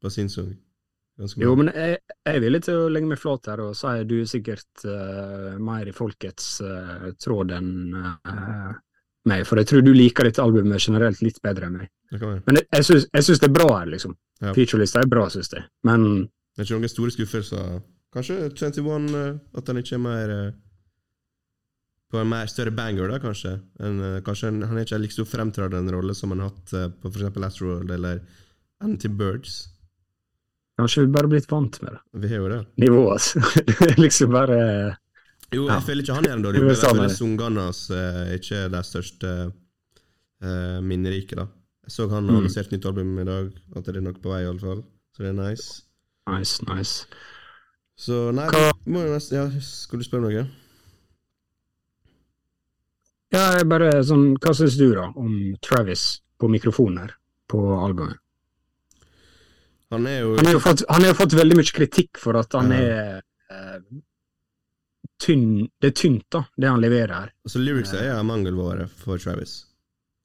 på 0.00 0.12
sin 0.14 0.32
sang. 0.32 0.54
Jo, 1.36 1.56
men 1.58 1.72
jeg, 1.74 1.98
jeg 1.98 2.38
er 2.38 2.42
villig 2.44 2.60
til 2.62 2.84
å 2.84 2.90
legge 2.94 3.10
meg 3.10 3.18
flat 3.18 3.48
her 3.50 3.60
og 3.64 3.72
si 3.74 3.90
at 3.90 4.06
du 4.06 4.20
er 4.20 4.28
sikkert 4.30 4.84
uh, 4.86 5.56
mer 5.58 5.90
i 5.90 5.94
folkets 5.94 6.60
uh, 6.62 7.08
tråd 7.18 7.56
enn 7.56 7.72
uh, 7.98 8.70
meg, 9.28 9.42
for 9.48 9.58
jeg 9.58 9.68
tror 9.68 9.82
du 9.84 9.90
liker 9.92 10.28
dette 10.28 10.44
albumet 10.44 10.78
generelt 10.78 11.20
litt 11.24 11.42
bedre 11.44 11.66
enn 11.68 11.80
meg. 11.80 11.90
Men 12.46 12.60
jeg, 12.62 12.86
jeg 12.86 13.26
syns 13.26 13.42
det 13.42 13.50
er 13.50 13.56
bra 13.58 13.66
her, 13.80 13.90
liksom. 13.90 14.14
Ja. 14.40 14.54
Featurelista 14.56 15.02
er 15.02 15.10
bra, 15.10 15.26
syns 15.32 15.50
jeg. 15.52 15.66
Men 15.84 16.06
Det 16.54 16.62
er 16.62 16.68
ikke 16.68 16.78
noen 16.78 16.94
store 16.94 17.12
skuffelser. 17.12 17.80
Kanskje 18.14 18.48
21, 18.56 19.08
eh, 19.14 19.34
at 19.58 19.66
han 19.68 19.76
ikke 19.82 19.94
er 19.98 20.00
mer 20.02 20.30
eh, 20.32 20.52
På 22.08 22.22
en 22.22 22.28
mer 22.30 22.46
større 22.48 22.72
banger, 22.72 23.08
da, 23.12 23.18
kanskje. 23.20 23.50
En, 23.84 23.98
eh, 24.00 24.20
kanskje 24.24 24.48
en, 24.48 24.62
han 24.64 24.78
er 24.80 24.86
ikke 24.86 25.00
like 25.02 25.12
stor 25.12 25.26
fremtredende 25.28 25.92
rolle 25.92 26.14
som 26.16 26.32
han 26.32 26.40
har 26.40 26.54
hatt 26.54 26.72
på 27.02 27.10
f.eks. 27.12 27.36
Astroworld 27.36 27.90
eller 27.92 28.22
Anti-Birds. 28.80 29.58
kanskje 30.78 31.02
vi 31.04 31.12
bare 31.12 31.28
blitt 31.28 31.50
vant 31.50 31.80
med 31.82 31.92
det. 31.92 32.00
Vi 32.22 32.28
har 32.32 32.40
jo 32.44 32.48
det. 32.48 32.60
Nivået, 32.80 33.12
altså. 33.12 33.40
Det 33.88 33.98
liksom 33.98 34.32
bare 34.32 34.58
Jo, 35.52 35.66
Ja. 35.66 35.74
jeg 35.78 35.82
føler 35.88 36.02
ikke 36.04 36.14
han 36.14 36.24
gjør 36.28 36.36
en 36.38 36.42
dårlig 36.44 36.60
Det 36.60 36.64
jobb. 36.68 36.70
Jeg 36.70 36.94
føler 36.96 37.14
sangene 37.18 37.60
hans 37.66 37.82
ikke 38.38 38.56
er 38.64 38.68
de 38.72 38.82
største 38.84 39.30
uh, 40.44 40.80
minnerike, 40.84 41.36
da. 41.36 41.46
Jeg 41.88 41.92
så 41.92 42.08
han 42.12 42.24
Mm. 42.24 42.34
har 42.34 42.42
lansert 42.44 42.70
nytt 42.72 42.86
album 42.86 43.18
i 43.18 43.24
dag, 43.24 43.52
at 43.76 43.84
det 43.84 43.96
er 43.96 44.00
noe 44.04 44.12
på 44.20 44.28
vei, 44.32 44.42
iallfall. 44.44 44.82
Så 45.16 45.24
det 45.24 45.30
er 45.32 45.38
nice. 45.42 45.82
nice, 46.28 46.64
nice. 46.68 47.06
Så 47.98 48.28
nei, 48.30 48.46
må 48.86 49.02
jo 49.02 49.14
nesten 49.16 49.38
Ja, 49.40 49.46
skal 49.64 49.98
du 49.98 50.06
spørre 50.06 50.28
noe? 50.28 50.44
Ja, 53.34 53.44
bare 53.68 53.90
sånn 54.06 54.32
Hva 54.40 54.54
syns 54.56 54.76
du, 54.80 54.86
da, 54.96 55.08
om 55.18 55.34
Travis 55.64 56.20
på 56.38 56.48
mikrofonen 56.52 57.02
her, 57.02 57.14
på 57.50 57.60
albumet? 57.82 58.20
Han 59.90 60.04
er 60.06 60.20
jo 60.22 60.36
Han 60.38 60.46
har 60.46 60.54
jo 60.58 60.62
fått, 60.62 60.84
han 60.88 61.06
har 61.08 61.16
fått 61.18 61.34
veldig 61.36 61.56
mye 61.58 61.74
kritikk 61.74 62.20
for 62.22 62.38
at 62.38 62.54
han 62.56 62.70
Ja. 62.70 62.78
er 62.78 63.22
eh, 63.50 63.80
tynn 65.18 65.66
Det 65.80 65.90
er 65.92 65.96
tynt, 65.98 66.26
da, 66.30 66.44
det 66.56 66.68
han 66.70 66.80
leverer 66.84 67.14
her. 67.14 67.32
Altså 67.44 67.58
Lyrics 67.62 67.92
er 67.96 68.12
en 68.14 68.26
mangelvare 68.28 68.86
for 68.88 69.18
Travis. 69.18 69.64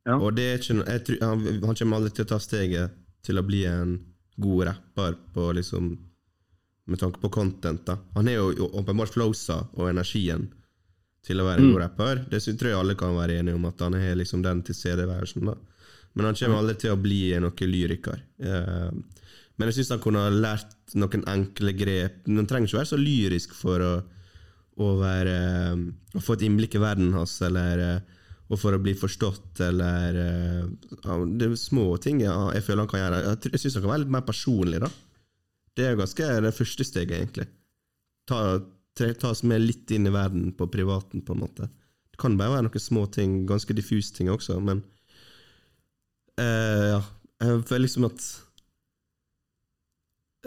Ja. 0.06 0.18
Og 0.20 0.36
det 0.36 0.44
er 0.52 0.60
ikke 0.60 0.76
noe 0.78 0.98
han, 1.24 1.46
han 1.64 1.78
kommer 1.80 1.98
aldri 1.98 2.12
til 2.14 2.26
å 2.28 2.32
ta 2.36 2.40
steget 2.44 2.92
til 3.24 3.40
å 3.40 3.44
bli 3.48 3.64
en 3.66 3.94
god 4.44 4.66
rapper 4.68 5.16
på 5.34 5.48
liksom 5.56 5.94
med 6.88 7.00
tanke 7.00 7.20
på 7.22 7.30
content. 7.32 7.86
da 7.86 7.98
Han 8.16 8.28
har 8.28 8.34
jo 8.36 8.70
åpenbart 8.74 9.14
flowsa 9.14 9.68
og 9.78 9.90
energien 9.90 10.50
til 11.24 11.40
å 11.40 11.46
være 11.48 11.60
en 11.62 11.68
Mm. 11.70 11.74
god 11.74 11.82
rapper. 11.82 12.26
Det 12.30 12.40
tror 12.44 12.70
jeg 12.70 12.80
alle 12.80 12.96
kan 12.96 13.16
være 13.16 13.40
enige 13.40 13.56
om, 13.56 13.66
at 13.66 13.80
han 13.80 13.94
har 13.94 14.16
liksom 14.16 14.42
den 14.44 14.62
tilstedeværelsen. 14.64 15.46
da 15.46 15.56
Men 16.16 16.26
han 16.26 16.36
kommer 16.36 16.58
aldri 16.60 16.76
til 16.80 16.92
å 16.92 17.02
bli 17.02 17.32
noen 17.40 17.72
lyriker. 17.72 18.20
Eh, 18.40 18.92
Men 19.60 19.68
jeg 19.70 19.76
syns 19.76 19.90
han 19.90 20.00
kunne 20.00 20.18
ha 20.18 20.30
lært 20.30 20.96
noen 20.96 21.24
enkle 21.30 21.74
grep. 21.78 22.26
Han 22.26 22.48
trenger 22.48 22.68
ikke 22.68 22.80
være 22.80 22.90
så 22.90 22.98
lyrisk 22.98 23.54
for 23.54 23.80
å, 23.80 24.04
å, 24.80 25.00
være, 25.00 25.36
eh, 25.74 26.18
å 26.18 26.22
få 26.22 26.34
et 26.34 26.42
innblikk 26.42 26.74
i 26.76 26.80
verden 26.80 27.14
hans, 27.14 27.40
eller 27.42 27.78
eh, 27.80 28.00
og 28.50 28.58
for 28.60 28.74
å 28.74 28.82
bli 28.82 28.94
forstått, 28.94 29.62
eller 29.62 30.14
ja, 31.06 31.26
Det 31.26 31.48
er 31.52 31.56
små 31.56 32.00
ting 32.02 32.20
ja, 32.22 32.52
jeg 32.52 32.64
føler 32.64 32.82
han 32.84 32.88
kan 32.88 33.00
gjøre. 33.00 33.38
Jeg 33.52 33.60
syns 33.62 33.76
han 33.76 33.84
kan 33.84 33.92
være 33.92 34.00
litt 34.04 34.10
mer 34.18 34.22
personlig, 34.28 34.80
da. 34.82 34.90
Det 35.78 35.86
er 35.90 35.98
ganske 35.98 36.28
det 36.46 36.54
første 36.54 36.86
steget, 36.86 37.16
egentlig. 37.18 37.48
Ta, 38.30 38.60
tre- 38.98 39.14
ta 39.18 39.32
oss 39.34 39.42
med 39.44 39.64
litt 39.66 39.90
inn 39.92 40.06
i 40.08 40.14
verden 40.14 40.52
på 40.58 40.68
privaten, 40.72 41.24
på 41.26 41.34
en 41.34 41.42
måte. 41.42 41.70
Det 42.14 42.20
kan 42.22 42.38
bare 42.38 42.54
være 42.54 42.68
noen 42.68 42.84
små 42.84 43.08
ting, 43.12 43.40
ganske 43.50 43.74
diffuse 43.74 44.14
ting 44.14 44.30
også, 44.30 44.60
men 44.62 44.84
uh, 46.40 46.90
Ja. 46.94 47.02
Jeg 47.44 47.64
føler 47.68 47.82
liksom 47.84 48.06
at 48.08 48.22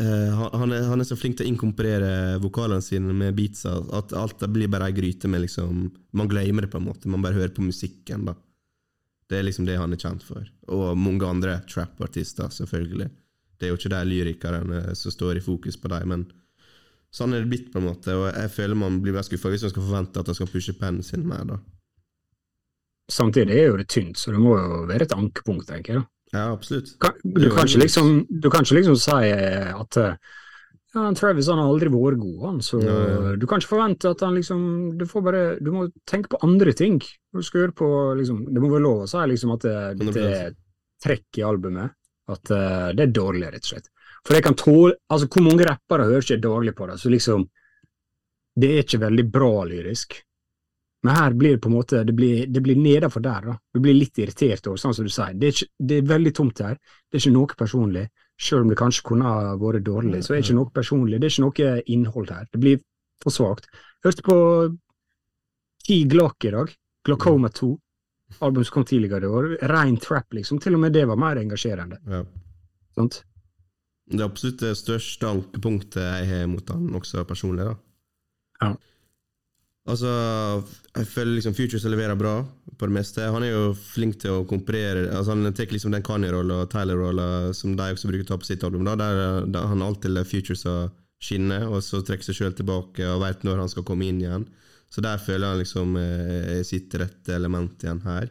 uh, 0.01 0.31
han, 0.39 0.55
han, 0.63 0.73
er, 0.73 0.87
han 0.89 1.03
er 1.03 1.09
så 1.09 1.17
flink 1.19 1.37
til 1.37 1.45
å 1.45 1.51
inkomporere 1.51 2.39
vokalene 2.41 2.81
sine 2.85 3.13
med 3.13 3.35
beatsa 3.37 3.75
at 3.99 4.15
alt 4.17 4.39
det 4.41 4.49
blir 4.55 4.71
bare 4.73 4.89
ei 4.89 4.95
gryte 4.97 5.29
med 5.29 5.43
liksom 5.45 5.91
Man 6.17 6.31
glemmer 6.31 6.65
det, 6.65 6.71
på 6.73 6.81
en 6.81 6.87
måte. 6.89 7.11
Man 7.13 7.21
bare 7.27 7.37
hører 7.37 7.53
på 7.53 7.67
musikken, 7.67 8.25
da. 8.31 8.37
Det 9.29 9.41
er 9.41 9.45
liksom 9.49 9.67
det 9.69 9.77
han 9.77 9.93
er 9.93 10.01
kjent 10.01 10.23
for. 10.25 10.47
Og 10.73 10.97
mange 10.97 11.27
andre 11.29 11.59
trap-artister, 11.69 12.49
selvfølgelig. 12.55 13.11
Det 13.57 13.67
er 13.67 13.73
jo 13.73 13.79
ikke 13.79 13.93
de 13.95 14.03
lyrikerne 14.11 14.83
som 14.99 15.15
står 15.15 15.39
i 15.41 15.45
fokus 15.45 15.79
på 15.81 15.91
dem, 15.93 16.13
men 16.13 16.27
sånn 17.15 17.33
er 17.35 17.45
det 17.45 17.51
blitt, 17.53 17.71
på 17.73 17.81
en 17.81 17.89
måte. 17.89 18.13
Og 18.17 18.29
jeg 18.29 18.53
føler 18.53 18.79
man 18.79 19.01
blir 19.05 19.17
mer 19.17 19.25
skuffa 19.27 19.53
hvis 19.53 19.65
man 19.67 19.73
skal 19.73 19.87
forvente 19.87 20.21
at 20.21 20.29
de 20.29 20.37
skal 20.37 20.51
pushe 20.53 20.77
pennen 20.77 21.07
sin 21.07 21.25
mer, 21.29 21.47
da. 21.49 21.61
Samtidig 23.13 23.55
er 23.55 23.69
jo 23.71 23.79
det 23.79 23.87
tynt, 23.93 24.19
så 24.19 24.35
det 24.35 24.43
må 24.43 24.57
jo 24.59 24.83
være 24.89 25.07
et 25.07 25.15
ankepunkt, 25.15 25.69
tenker 25.71 26.01
jeg. 26.01 26.09
Ja, 26.35 26.49
absolutt. 26.51 26.91
Kan, 27.01 27.15
du, 27.23 27.47
kan 27.55 27.71
liksom, 27.71 28.27
du 28.29 28.51
kan 28.51 28.67
ikke 28.67 28.81
liksom 28.81 28.97
si 28.99 29.31
at 29.31 29.99
eh, 30.03 30.17
ja, 30.97 31.05
Travis 31.15 31.51
han 31.53 31.61
har 31.61 31.71
aldri 31.71 31.91
vært 31.93 32.19
god, 32.19 32.41
han, 32.49 32.59
så 32.65 32.81
Ja, 32.83 32.97
ja. 33.13 33.35
du 33.39 33.47
kan 33.47 33.63
ikke 33.63 33.75
forvente 33.75 34.11
at 34.11 34.25
han 34.25 34.35
liksom 34.39 34.61
Du 34.99 35.05
får 35.09 35.25
bare, 35.27 35.43
du 35.61 35.71
må 35.75 35.87
tenke 36.09 36.33
på 36.33 36.41
andre 36.47 36.73
ting. 36.77 36.99
Du 37.31 37.45
skal 37.47 37.67
høre 37.67 37.77
på 37.77 37.89
liksom, 38.19 38.43
Det 38.51 38.63
må 38.63 38.73
være 38.73 38.87
lov 38.87 39.05
å 39.05 39.11
si 39.11 39.23
liksom 39.31 39.55
at 39.55 39.67
det, 39.67 40.11
det 40.17 40.27
er 40.27 40.57
trekk 41.05 41.41
i 41.41 41.47
albumet. 41.47 41.95
At 42.33 42.51
uh, 42.51 42.91
det 42.97 43.07
er 43.07 43.15
dårlig, 43.15 43.47
rett 43.53 43.67
og 43.67 43.73
slett. 43.73 43.91
For 44.27 44.35
jeg 44.35 44.43
kan 44.43 44.57
tåle 44.59 44.97
Altså, 45.13 45.29
hvor 45.31 45.45
mange 45.47 45.67
rappere 45.69 46.09
hører 46.09 46.25
ikke 46.25 46.43
daglig 46.43 46.75
på 46.75 46.89
det? 46.91 46.99
Så 46.99 47.13
liksom 47.13 47.45
Det 48.57 48.71
er 48.73 48.83
ikke 48.83 49.05
veldig 49.05 49.27
bra 49.31 49.53
lyrisk. 49.69 50.17
Men 51.07 51.17
her 51.17 51.35
blir 51.39 51.55
det 51.55 51.63
på 51.63 51.69
en 51.69 51.77
måte 51.77 52.03
Det 52.05 52.15
blir, 52.17 52.47
det 52.47 52.63
blir 52.63 52.77
nedenfor 52.77 53.23
der, 53.23 53.51
da. 53.53 53.57
Du 53.75 53.81
blir 53.81 53.95
litt 53.95 54.19
irritert 54.19 54.67
over, 54.67 54.81
sånn 54.81 54.95
som 54.97 55.07
du 55.07 55.13
sier. 55.13 55.37
Det 55.39 55.47
er, 55.47 55.55
ikke, 55.55 55.73
det 55.79 55.99
er 56.01 56.09
veldig 56.15 56.33
tomt 56.35 56.63
her. 56.65 56.81
Det 57.07 57.19
er 57.19 57.23
ikke 57.23 57.37
noe 57.37 57.59
personlig. 57.63 58.07
Selv 58.37 58.65
om 58.65 58.73
det 58.73 58.79
kanskje 58.81 59.05
kunne 59.07 59.29
ha 59.31 59.55
vært 59.61 59.85
dårlig, 59.87 60.25
så 60.25 60.35
er 60.35 60.41
det 60.41 60.45
ikke 60.49 60.59
noe 60.59 60.73
personlig. 60.75 61.21
Det 61.21 61.29
er 61.29 61.35
ikke 61.37 61.45
noe 61.47 61.85
innhold 61.95 62.33
her. 62.35 62.49
Det 62.53 62.61
blir 62.61 62.83
for 63.23 63.33
svakt. 63.33 63.71
Hørte 64.05 64.25
på 64.27 64.37
Key 65.87 66.05
Glock 66.11 66.45
i 66.45 66.53
dag. 66.53 66.75
Glaucoma 67.07 67.49
2. 67.55 67.71
Album 68.41 68.65
som 68.67 68.75
kom 68.75 68.85
tidligere 68.85 69.25
i 69.25 69.33
år. 69.39 69.49
Rein 69.71 69.97
trap, 70.03 70.35
liksom. 70.35 70.59
Til 70.63 70.75
og 70.77 70.83
med 70.83 70.93
det 70.97 71.07
var 71.09 71.19
mer 71.21 71.39
engasjerende. 71.41 72.01
Ja. 72.11 72.25
Sant? 72.97 73.23
Det 74.07 74.21
er 74.21 74.29
absolutt 74.29 74.63
det 74.63 74.75
største 74.79 75.29
ankepunktet 75.31 76.03
jeg 76.03 76.29
har 76.31 76.45
mot 76.51 76.69
han 76.71 76.91
også 76.95 77.25
personlig. 77.27 77.67
da. 77.67 77.75
Ja. 78.63 78.75
Altså, 79.87 80.11
jeg 80.97 81.07
føler 81.07 81.37
liksom 81.37 81.55
Futures 81.55 81.85
leverer 81.87 82.19
bra 82.19 82.41
på 82.79 82.89
det 82.89 82.95
meste. 82.97 83.23
Han 83.31 83.45
er 83.47 83.53
jo 83.53 83.75
flink 83.79 84.19
til 84.23 84.35
å 84.35 84.47
komparere 84.49 85.05
altså 85.15 85.37
Han 85.37 85.55
tar 85.55 85.71
liksom 85.71 85.95
den 85.95 86.03
Kanye-rolla 86.07 86.65
og 86.65 86.71
Tyler-rolla 86.73 87.27
som 87.55 87.77
de 87.79 87.93
også 87.95 88.11
bruker 88.11 88.27
å 88.27 88.31
ta 88.33 88.39
på 88.43 88.49
sitt 88.49 88.65
album. 88.67 88.85
da, 88.85 88.97
Der, 88.99 89.47
der 89.47 89.69
han 89.71 89.83
alltid 89.83 90.11
lar 90.11 90.27
Futures 90.27 90.67
skinne, 91.23 91.63
og 91.71 91.83
så 91.83 92.03
trekker 92.05 92.27
seg 92.27 92.37
sjøl 92.41 92.57
tilbake 92.59 93.07
og 93.09 93.23
veit 93.23 93.47
når 93.47 93.63
han 93.63 93.71
skal 93.73 93.87
komme 93.87 94.05
inn 94.11 94.21
igjen. 94.21 94.49
Så 94.97 95.03
der 95.05 95.21
føler 95.21 95.51
han 95.53 95.61
liksom 95.61 95.97
eh, 96.01 96.63
sitt 96.65 96.95
rette 96.97 97.35
element 97.37 97.83
igjen 97.85 98.01
her. 98.07 98.31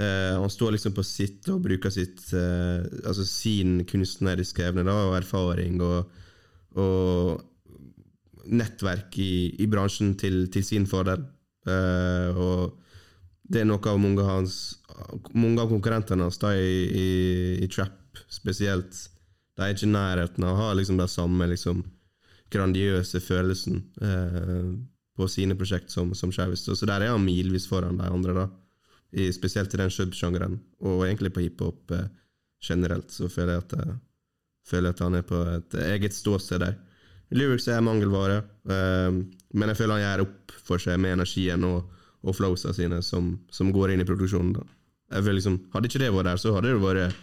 Eh, 0.00 0.32
han 0.40 0.50
står 0.50 0.72
liksom 0.72 0.94
på 0.96 1.04
sitt 1.04 1.44
og 1.52 1.66
bruker 1.66 1.92
sitt 1.92 2.22
eh, 2.32 2.80
altså 3.04 3.26
sin 3.28 3.82
kunstneriske 3.84 4.64
evne 4.64 4.86
da, 4.88 4.94
og 5.10 5.18
erfaring 5.18 5.82
og, 5.84 6.14
og 6.80 7.42
nettverk 8.48 9.18
i, 9.20 9.34
i 9.60 9.68
bransjen 9.68 10.14
til, 10.16 10.46
til 10.54 10.64
sin 10.64 10.88
fordel. 10.88 11.26
Eh, 11.68 12.40
og 12.40 12.78
det 13.52 13.60
er 13.60 13.68
noe 13.68 13.92
av 13.92 14.00
mange 14.00 14.24
hans, 14.24 14.56
mange 15.36 15.60
av 15.60 15.68
konkurrentene 15.74 16.24
hans 16.24 16.40
da, 16.40 16.54
i, 16.56 16.86
i, 16.88 17.10
i 17.60 17.68
trap 17.68 18.22
spesielt. 18.32 18.96
De 19.52 19.66
er 19.66 19.76
ikke 19.76 19.90
i 19.90 19.92
nærheten 19.92 20.48
av 20.48 20.56
å 20.56 20.62
ha 20.62 20.72
liksom, 20.78 20.96
den 21.04 21.12
samme 21.12 21.50
liksom, 21.52 21.84
grandiøse 22.48 23.20
følelsen 23.20 23.84
eh, 24.00 24.72
på 25.16 25.28
sine 25.28 25.56
prosjekt 25.58 25.92
som, 25.92 26.14
som 26.16 26.32
Travis. 26.32 26.64
Så, 26.64 26.76
så 26.78 26.88
der 26.88 27.04
er 27.04 27.12
han 27.14 27.24
milvis 27.24 27.66
foran 27.68 27.98
de 28.00 28.08
andre, 28.08 28.34
da. 28.36 28.48
I, 29.12 29.26
spesielt 29.36 29.74
i 29.74 29.80
den 29.80 29.90
subsjangeren, 29.92 30.56
og 30.80 31.02
egentlig 31.04 31.34
på 31.34 31.42
hiphop 31.44 31.92
eh, 31.92 32.06
generelt, 32.64 33.10
så 33.12 33.28
føler 33.28 33.58
jeg 33.58 33.64
at 33.66 33.74
jeg, 33.76 33.96
føler 34.70 34.94
at 34.94 35.02
han 35.04 35.18
er 35.18 35.26
på 35.28 35.40
et 35.52 35.74
eget 35.84 36.16
ståsted 36.16 36.62
der. 36.64 36.78
Lyrics 37.32 37.68
er 37.68 37.84
mangelvare, 37.84 38.38
eh, 38.72 39.18
men 39.52 39.72
jeg 39.72 39.80
føler 39.82 39.98
han 39.98 40.04
gjør 40.06 40.24
opp 40.24 40.54
for 40.64 40.80
seg 40.80 40.96
med 41.02 41.18
energien 41.18 41.66
og, 41.68 41.90
og 42.24 42.38
flowsa 42.38 42.72
sine 42.76 43.02
som, 43.04 43.34
som 43.52 43.72
går 43.74 43.92
inn 43.92 44.04
i 44.04 44.08
produksjonen. 44.08 44.54
da. 44.56 44.64
Jeg 45.12 45.26
føler 45.26 45.38
liksom, 45.42 45.60
Hadde 45.74 45.90
ikke 45.90 46.00
det 46.00 46.10
vært 46.16 46.30
der, 46.30 46.40
så 46.40 46.54
hadde 46.56 46.72
det 46.72 46.80
vært 46.80 47.20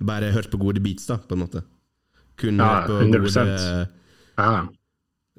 bare 0.00 0.32
hørt 0.32 0.48
på 0.52 0.60
gode 0.60 0.80
beats, 0.80 1.04
da, 1.10 1.18
på 1.20 1.36
en 1.36 1.44
måte. 1.44 1.62
Kun 2.40 2.60
Ja, 2.60 2.70
hørt 2.80 2.88
på 2.88 3.00
100%. 3.04 3.12
gode 3.20 3.88
Ja. 4.40 4.68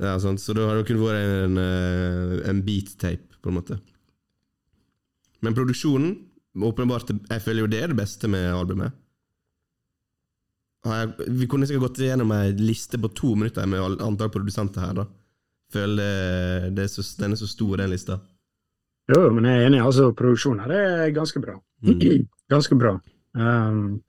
Ja, 0.02 0.16
sant? 0.22 0.42
Så 0.42 0.56
da 0.58 0.68
har 0.70 0.80
det 0.80 0.88
kun 0.90 1.02
vært 1.02 1.22
en, 1.22 1.58
en, 1.62 2.42
en 2.50 2.62
beat-tape, 2.66 3.38
på 3.42 3.52
en 3.52 3.58
måte. 3.60 3.78
Men 5.42 5.56
produksjonen, 5.58 6.16
åpenbart, 6.58 7.14
jeg 7.30 7.44
føler 7.46 7.64
jo 7.64 7.72
det 7.72 7.80
er 7.82 7.94
det 7.94 8.00
beste 8.02 8.30
med 8.30 8.50
albumet. 8.54 8.98
Vi 11.30 11.46
kunne 11.50 11.68
sikkert 11.70 11.92
gått 11.92 12.02
gjennom 12.02 12.34
ei 12.34 12.54
liste 12.58 12.98
på 13.02 13.12
to 13.14 13.36
minutter 13.38 13.68
med 13.70 14.02
antall 14.02 14.32
produsenter 14.34 14.86
her, 14.86 14.96
da. 15.04 15.08
Føler 15.72 15.98
det, 16.02 16.72
det 16.76 16.86
er 16.86 16.92
så, 16.92 17.06
den 17.22 17.36
er 17.36 17.40
så 17.40 17.48
stor, 17.48 17.78
den 17.80 17.94
lista. 17.94 18.18
Jo, 19.12 19.28
men 19.34 19.48
jeg 19.48 19.60
er 19.60 19.68
enig. 19.70 19.82
altså 19.84 20.12
Produksjonen 20.18 20.66
her 20.66 20.74
er 20.78 21.14
ganske 21.16 21.42
bra. 21.44 21.58
Ganske 22.52 22.76
bra. 22.76 22.98
Um, 23.32 24.02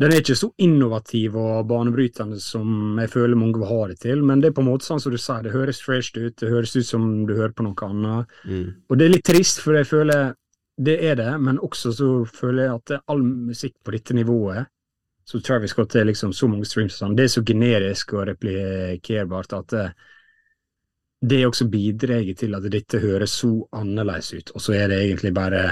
den 0.00 0.14
er 0.14 0.22
ikke 0.22 0.38
så 0.38 0.48
innovativ 0.64 1.34
og 1.36 1.66
banebrytende 1.68 2.38
som 2.40 2.96
jeg 3.02 3.10
føler 3.12 3.36
mange 3.36 3.60
vil 3.60 3.68
ha 3.68 3.80
det 3.90 3.98
til, 4.00 4.22
men 4.24 4.40
det 4.40 4.48
er 4.50 4.54
på 4.56 4.62
en 4.64 4.70
måte 4.70 4.86
sånn 4.86 5.02
som 5.02 5.12
du 5.12 5.18
sier, 5.20 5.42
det 5.44 5.52
høres 5.52 5.82
fresh 5.84 6.14
ut, 6.16 6.38
det 6.40 6.48
høres 6.48 6.72
ut 6.76 6.88
som 6.88 7.08
du 7.28 7.34
hører 7.36 7.52
på 7.52 7.66
noe 7.66 7.88
annet. 7.88 8.38
Mm. 8.48 8.68
Og 8.88 8.96
det 8.96 9.06
er 9.06 9.12
litt 9.12 9.26
trist, 9.28 9.60
for 9.60 9.76
jeg 9.76 9.88
føler 9.90 10.32
det 10.80 10.94
er 11.04 11.18
det, 11.20 11.32
men 11.44 11.60
også 11.60 11.92
så 11.92 12.08
føler 12.24 12.64
jeg 12.64 12.78
at 12.78 13.10
all 13.12 13.20
musikk 13.24 13.74
på 13.84 13.92
dette 13.92 14.16
nivået, 14.16 14.70
så 15.28 15.42
Travis 15.44 15.74
Scott 15.74 15.98
er 16.00 16.08
liksom 16.08 16.32
så 16.32 16.48
mange 16.48 16.64
streams 16.66 16.96
sånn, 16.96 17.12
det 17.18 17.26
er 17.26 17.34
så 17.34 17.44
generisk 17.46 18.16
og 18.16 18.24
replikerbart 18.30 19.52
at 19.58 19.74
det, 19.76 19.84
det 21.20 21.44
også 21.44 21.68
bidrar 21.68 22.24
til 22.40 22.56
at 22.56 22.72
dette 22.72 23.02
høres 23.04 23.36
så 23.42 23.52
annerledes 23.76 24.32
ut, 24.32 24.56
og 24.56 24.64
så 24.64 24.78
er 24.80 24.88
det 24.88 25.02
egentlig 25.04 25.36
bare 25.36 25.64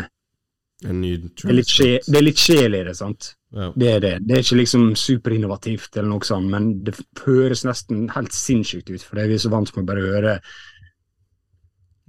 En 0.87 1.01
ny 1.03 1.17
det 1.19 1.43
er 1.43 1.57
litt, 1.57 2.45
er 2.55 2.85
det, 2.87 2.95
sant? 2.95 3.33
Ja. 3.51 3.73
Det 3.75 3.89
er 3.97 4.03
det. 4.05 4.13
Det 4.29 4.37
er 4.37 4.45
ikke 4.45 4.61
liksom 4.61 4.85
superinnovativt 4.99 5.97
eller 5.97 6.13
noe 6.13 6.27
sånt, 6.27 6.47
men 6.53 6.69
det 6.87 6.95
høres 7.25 7.65
nesten 7.67 8.07
helt 8.15 8.37
sinnssykt 8.37 8.93
ut, 8.93 9.03
for 9.03 9.19
vi 9.19 9.35
er 9.35 9.43
så 9.43 9.51
vant 9.51 9.73
med 9.75 9.83
å 9.83 9.89
bare 9.89 10.05
høre 10.05 10.37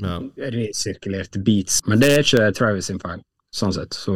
ja. 0.03 0.19
resirkulerte 0.53 1.41
beats. 1.41 1.79
Men 1.89 2.03
det 2.03 2.11
er 2.13 2.25
ikke 2.25 2.51
Travis 2.59 2.91
sin 2.91 3.01
feil, 3.01 3.23
sånn 3.55 3.73
sett. 3.73 3.97
Så 3.97 4.15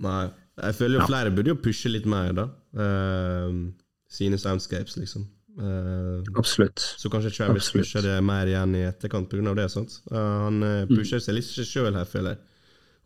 Nei. 0.00 0.28
Jeg 0.60 0.76
føler 0.76 0.98
jo 0.98 1.00
Ja. 1.00 1.06
flere 1.08 1.30
burde 1.32 1.54
jo 1.54 1.56
pushe 1.56 1.88
litt 1.88 2.06
mer, 2.06 2.32
da. 2.36 2.48
Uh, 2.76 3.70
sine 4.10 4.36
soundscapes, 4.36 4.98
liksom. 5.00 5.24
Uh, 5.56 6.20
absolutt. 6.36 6.78
Så 7.00 7.08
kanskje 7.08 7.32
Travis 7.32 7.68
Absolutt. 7.68 7.86
pusher 7.86 8.02
det 8.04 8.22
mer 8.24 8.46
igjen 8.46 8.74
i 8.76 8.84
etterkant 8.84 9.30
pga. 9.30 9.54
det. 9.54 9.70
sant? 9.70 10.02
Uh, 10.12 10.44
han 10.44 10.60
pusher 10.60 10.96
pusher 10.96 11.24
seg 11.24 11.34
litt 11.34 11.48
sjøl 11.48 11.94
her, 11.94 12.04
føler 12.04 12.36
jeg. 12.36 12.38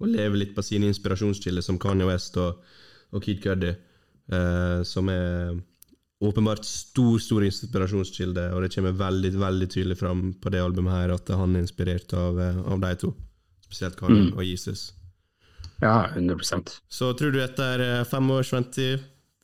Og 0.03 0.11
lever 0.11 0.41
litt 0.41 0.55
på 0.57 0.65
sine 0.65 0.89
inspirasjonskilder, 0.91 1.63
som 1.63 1.79
Kanye 1.79 2.09
West 2.09 2.37
og, 2.43 2.63
og 3.15 3.23
Kid 3.23 3.43
Cudi. 3.45 3.75
eh, 4.33 4.83
som 4.89 5.09
er 5.13 5.55
åpenbart 6.25 6.65
stor 6.65 7.19
stor 7.21 7.45
inspirasjonskilde, 7.45 8.47
og 8.55 8.63
det 8.65 8.73
kommer 8.75 8.95
veldig 8.97 9.33
veldig 9.37 9.69
tydelig 9.69 9.99
fram 10.01 10.33
på 10.41 10.53
det 10.55 10.63
albumet 10.65 10.95
her 10.95 11.13
at 11.15 11.29
han 11.37 11.57
er 11.57 11.65
inspirert 11.67 12.13
av, 12.17 12.39
eh, 12.41 12.61
av 12.65 12.81
de 12.81 12.95
to. 13.03 13.15
Spesielt 13.67 13.97
Kanye 13.99 14.31
og 14.33 14.45
Jesus. 14.45 14.93
Ja, 15.83 16.07
100% 16.15 16.79
Så 16.89 17.13
tror 17.19 17.33
du 17.35 17.41
etter 17.43 17.81
eh, 17.83 18.05
fem 18.09 18.31
års 18.31 18.53
ventetid 18.55 19.03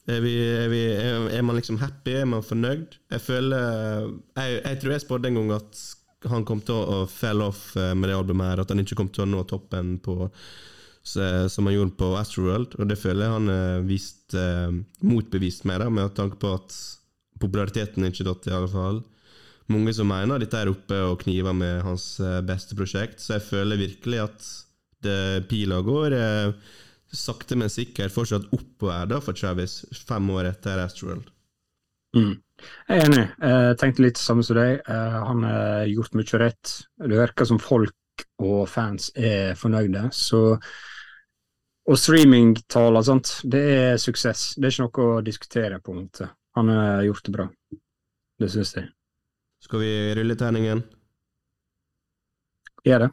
er, 0.08 0.20
vi, 0.24 0.34
er, 0.40 0.68
vi, 0.72 0.80
er, 0.94 1.26
er 1.38 1.42
man 1.42 1.58
liksom 1.58 1.78
happy? 1.82 2.14
Er 2.22 2.24
man 2.26 2.42
fornøyd? 2.42 2.96
Jeg 3.12 3.20
føler 3.20 4.06
Jeg, 4.36 4.60
jeg 4.64 4.78
tror 4.80 4.92
jeg 4.94 5.02
spådde 5.04 5.28
en 5.28 5.34
gang 5.40 5.52
at 5.58 5.82
han 6.28 6.44
kom 6.44 6.60
til 6.64 6.76
å, 6.76 7.04
fell 7.08 7.40
off 7.44 7.70
eh, 7.76 7.94
med 7.96 8.10
det 8.10 8.18
albumet, 8.18 8.52
her 8.52 8.62
At 8.64 8.74
han 8.74 8.82
ikke 8.82 8.98
kom 8.98 9.08
til 9.08 9.24
å 9.24 9.30
nå 9.30 9.44
toppen 9.48 9.96
på 10.04 10.30
som 11.02 11.64
han 11.64 11.72
gjorde 11.72 11.96
på 11.96 12.10
Astroworld, 12.20 12.74
og 12.76 12.88
det 12.90 12.98
føler 13.00 13.24
jeg 13.24 13.32
han 13.32 13.46
er 13.48 13.86
vist 13.88 14.34
eh, 14.36 14.68
motbevist 15.00 15.64
med, 15.64 15.80
da, 15.80 15.86
med 15.88 16.12
tanke 16.14 16.36
på 16.36 16.50
at 16.52 16.76
populariteten 17.40 18.04
er 18.04 18.12
ikke 18.12 18.26
datt, 18.28 18.48
i 18.50 18.52
alle 18.52 18.68
fall. 18.68 19.00
Mange 19.72 19.94
som 19.96 20.10
mener 20.10 20.42
dette 20.42 20.60
er 20.60 20.70
oppe 20.70 20.98
og 21.08 21.22
kniver 21.22 21.56
med 21.56 21.80
hans 21.86 22.12
eh, 22.20 22.42
beste 22.44 22.76
prosjekt, 22.76 23.22
så 23.22 23.38
jeg 23.38 23.46
føler 23.48 23.80
virkelig 23.80 24.22
at 24.26 24.50
det 25.00 25.48
pila 25.48 25.80
går 25.86 26.16
eh, 26.18 26.52
sakte, 27.10 27.56
men 27.58 27.72
sikkert 27.72 28.14
fortsatt 28.14 28.50
oppover 28.54 29.08
da 29.10 29.20
for 29.24 29.36
Travis, 29.36 29.80
fem 30.06 30.28
år 30.36 30.52
etter 30.52 30.82
Astroworld. 30.84 31.30
Mm. 32.16 32.34
Jeg 32.88 32.98
er 32.98 33.06
enig. 33.06 33.24
Jeg 33.40 33.78
tenkte 33.80 34.04
litt 34.04 34.18
det 34.18 34.22
samme 34.24 34.44
som 34.46 34.58
deg. 34.58 34.80
Eh, 34.86 35.18
Han 35.26 35.42
har 35.46 35.86
gjort 35.90 36.16
mye 36.18 36.40
rett. 36.42 36.72
Det 36.98 37.18
virker 37.18 37.48
som 37.48 37.60
folk 37.62 38.24
og 38.40 38.68
fans 38.68 39.10
er 39.16 39.54
fornøyde. 39.58 40.08
Så 40.12 40.60
Og 41.90 41.96
streamingtall 41.98 42.96
og 43.00 43.04
sånt, 43.04 43.30
det 43.50 43.62
er 43.74 43.96
suksess. 43.98 44.54
Det 44.56 44.68
er 44.68 44.74
ikke 44.74 44.84
noe 44.84 45.06
å 45.18 45.22
diskutere, 45.26 45.80
på 45.80 45.90
en 45.94 46.02
måte. 46.04 46.28
Han 46.54 46.68
har 46.68 47.02
gjort 47.02 47.24
det 47.26 47.32
bra. 47.34 47.46
Det 48.38 48.50
syns 48.52 48.74
jeg. 48.76 48.90
Skal 49.64 49.82
vi 49.82 49.90
rulle 50.14 50.36
terningen? 50.38 50.84
Gjør 52.86 53.06
det. 53.06 53.10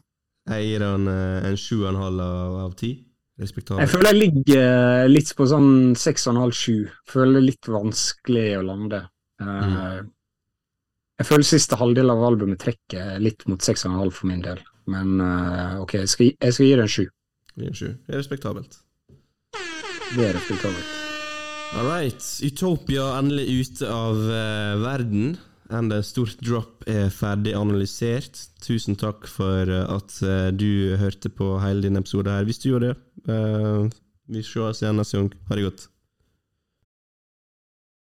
Jeg 0.48 0.68
gir 0.70 0.86
han 0.86 1.10
eh, 1.12 1.48
en 1.50 1.58
sju 1.60 1.76
og 1.82 1.90
en 1.90 2.02
halv 2.04 2.22
av 2.68 2.76
ti. 2.80 2.94
Respektabel. 3.38 3.84
Jeg 3.84 3.92
føler 3.92 4.08
jeg 4.10 4.20
ligger 4.22 4.62
eh, 4.64 5.08
litt 5.12 5.34
på 5.38 5.46
sånn 5.50 5.94
6,5-7. 6.00 6.88
Føler 7.12 7.36
det 7.36 7.42
er 7.42 7.48
litt 7.52 7.68
vanskelig 7.70 8.46
å 8.58 8.64
lande. 8.66 9.02
Eh, 9.42 10.00
Jeg 11.18 11.26
føler 11.26 11.48
siste 11.50 11.78
halvdel 11.80 12.14
av 12.14 12.24
albumet 12.28 12.60
trekker 12.62 13.18
litt 13.22 13.48
mot 13.50 13.62
6,5 13.62 14.12
for 14.14 14.30
min 14.30 14.44
del. 14.46 14.60
Men 14.88 15.20
eh, 15.24 15.80
ok, 15.82 15.96
jeg 16.04 16.12
skal, 16.12 16.30
jeg 16.38 16.54
skal 16.54 16.68
gi 16.68 16.76
det 16.78 16.86
en 16.86 16.94
7. 16.94 17.08
Gir 17.58 17.72
en 17.72 17.78
sju. 17.80 17.88
Det 18.06 18.14
er 18.14 18.22
respektabelt. 18.22 18.78
Det 20.14 20.28
er 20.28 20.38
respektabelt. 20.38 20.94
All 21.74 21.90
right. 21.90 22.22
Utopia 22.48 23.10
er 23.10 23.18
endelig 23.24 23.48
ute 23.66 23.90
av 23.92 24.20
uh, 24.24 24.78
verden. 24.80 25.34
Enda 25.74 25.98
stort 26.06 26.38
drop 26.40 26.86
er 26.88 27.10
ferdig 27.12 27.52
analysert. 27.58 28.40
Tusen 28.64 28.96
takk 28.96 29.26
for 29.28 29.68
at 29.68 30.14
du 30.56 30.96
hørte 31.02 31.28
på 31.34 31.58
hele 31.60 31.84
din 31.84 32.00
episode 32.00 32.32
her. 32.32 32.46
Hvis 32.48 32.62
du 32.64 32.70
gjorde 32.70 32.94
det, 32.94 33.34
eh, 33.34 33.90
vi 34.32 34.46
ses 34.48 34.80
igjen 34.80 34.96
neste 35.02 35.20
gang. 35.20 35.28
Ha 35.50 35.58
det 35.60 35.66
godt. 35.68 35.84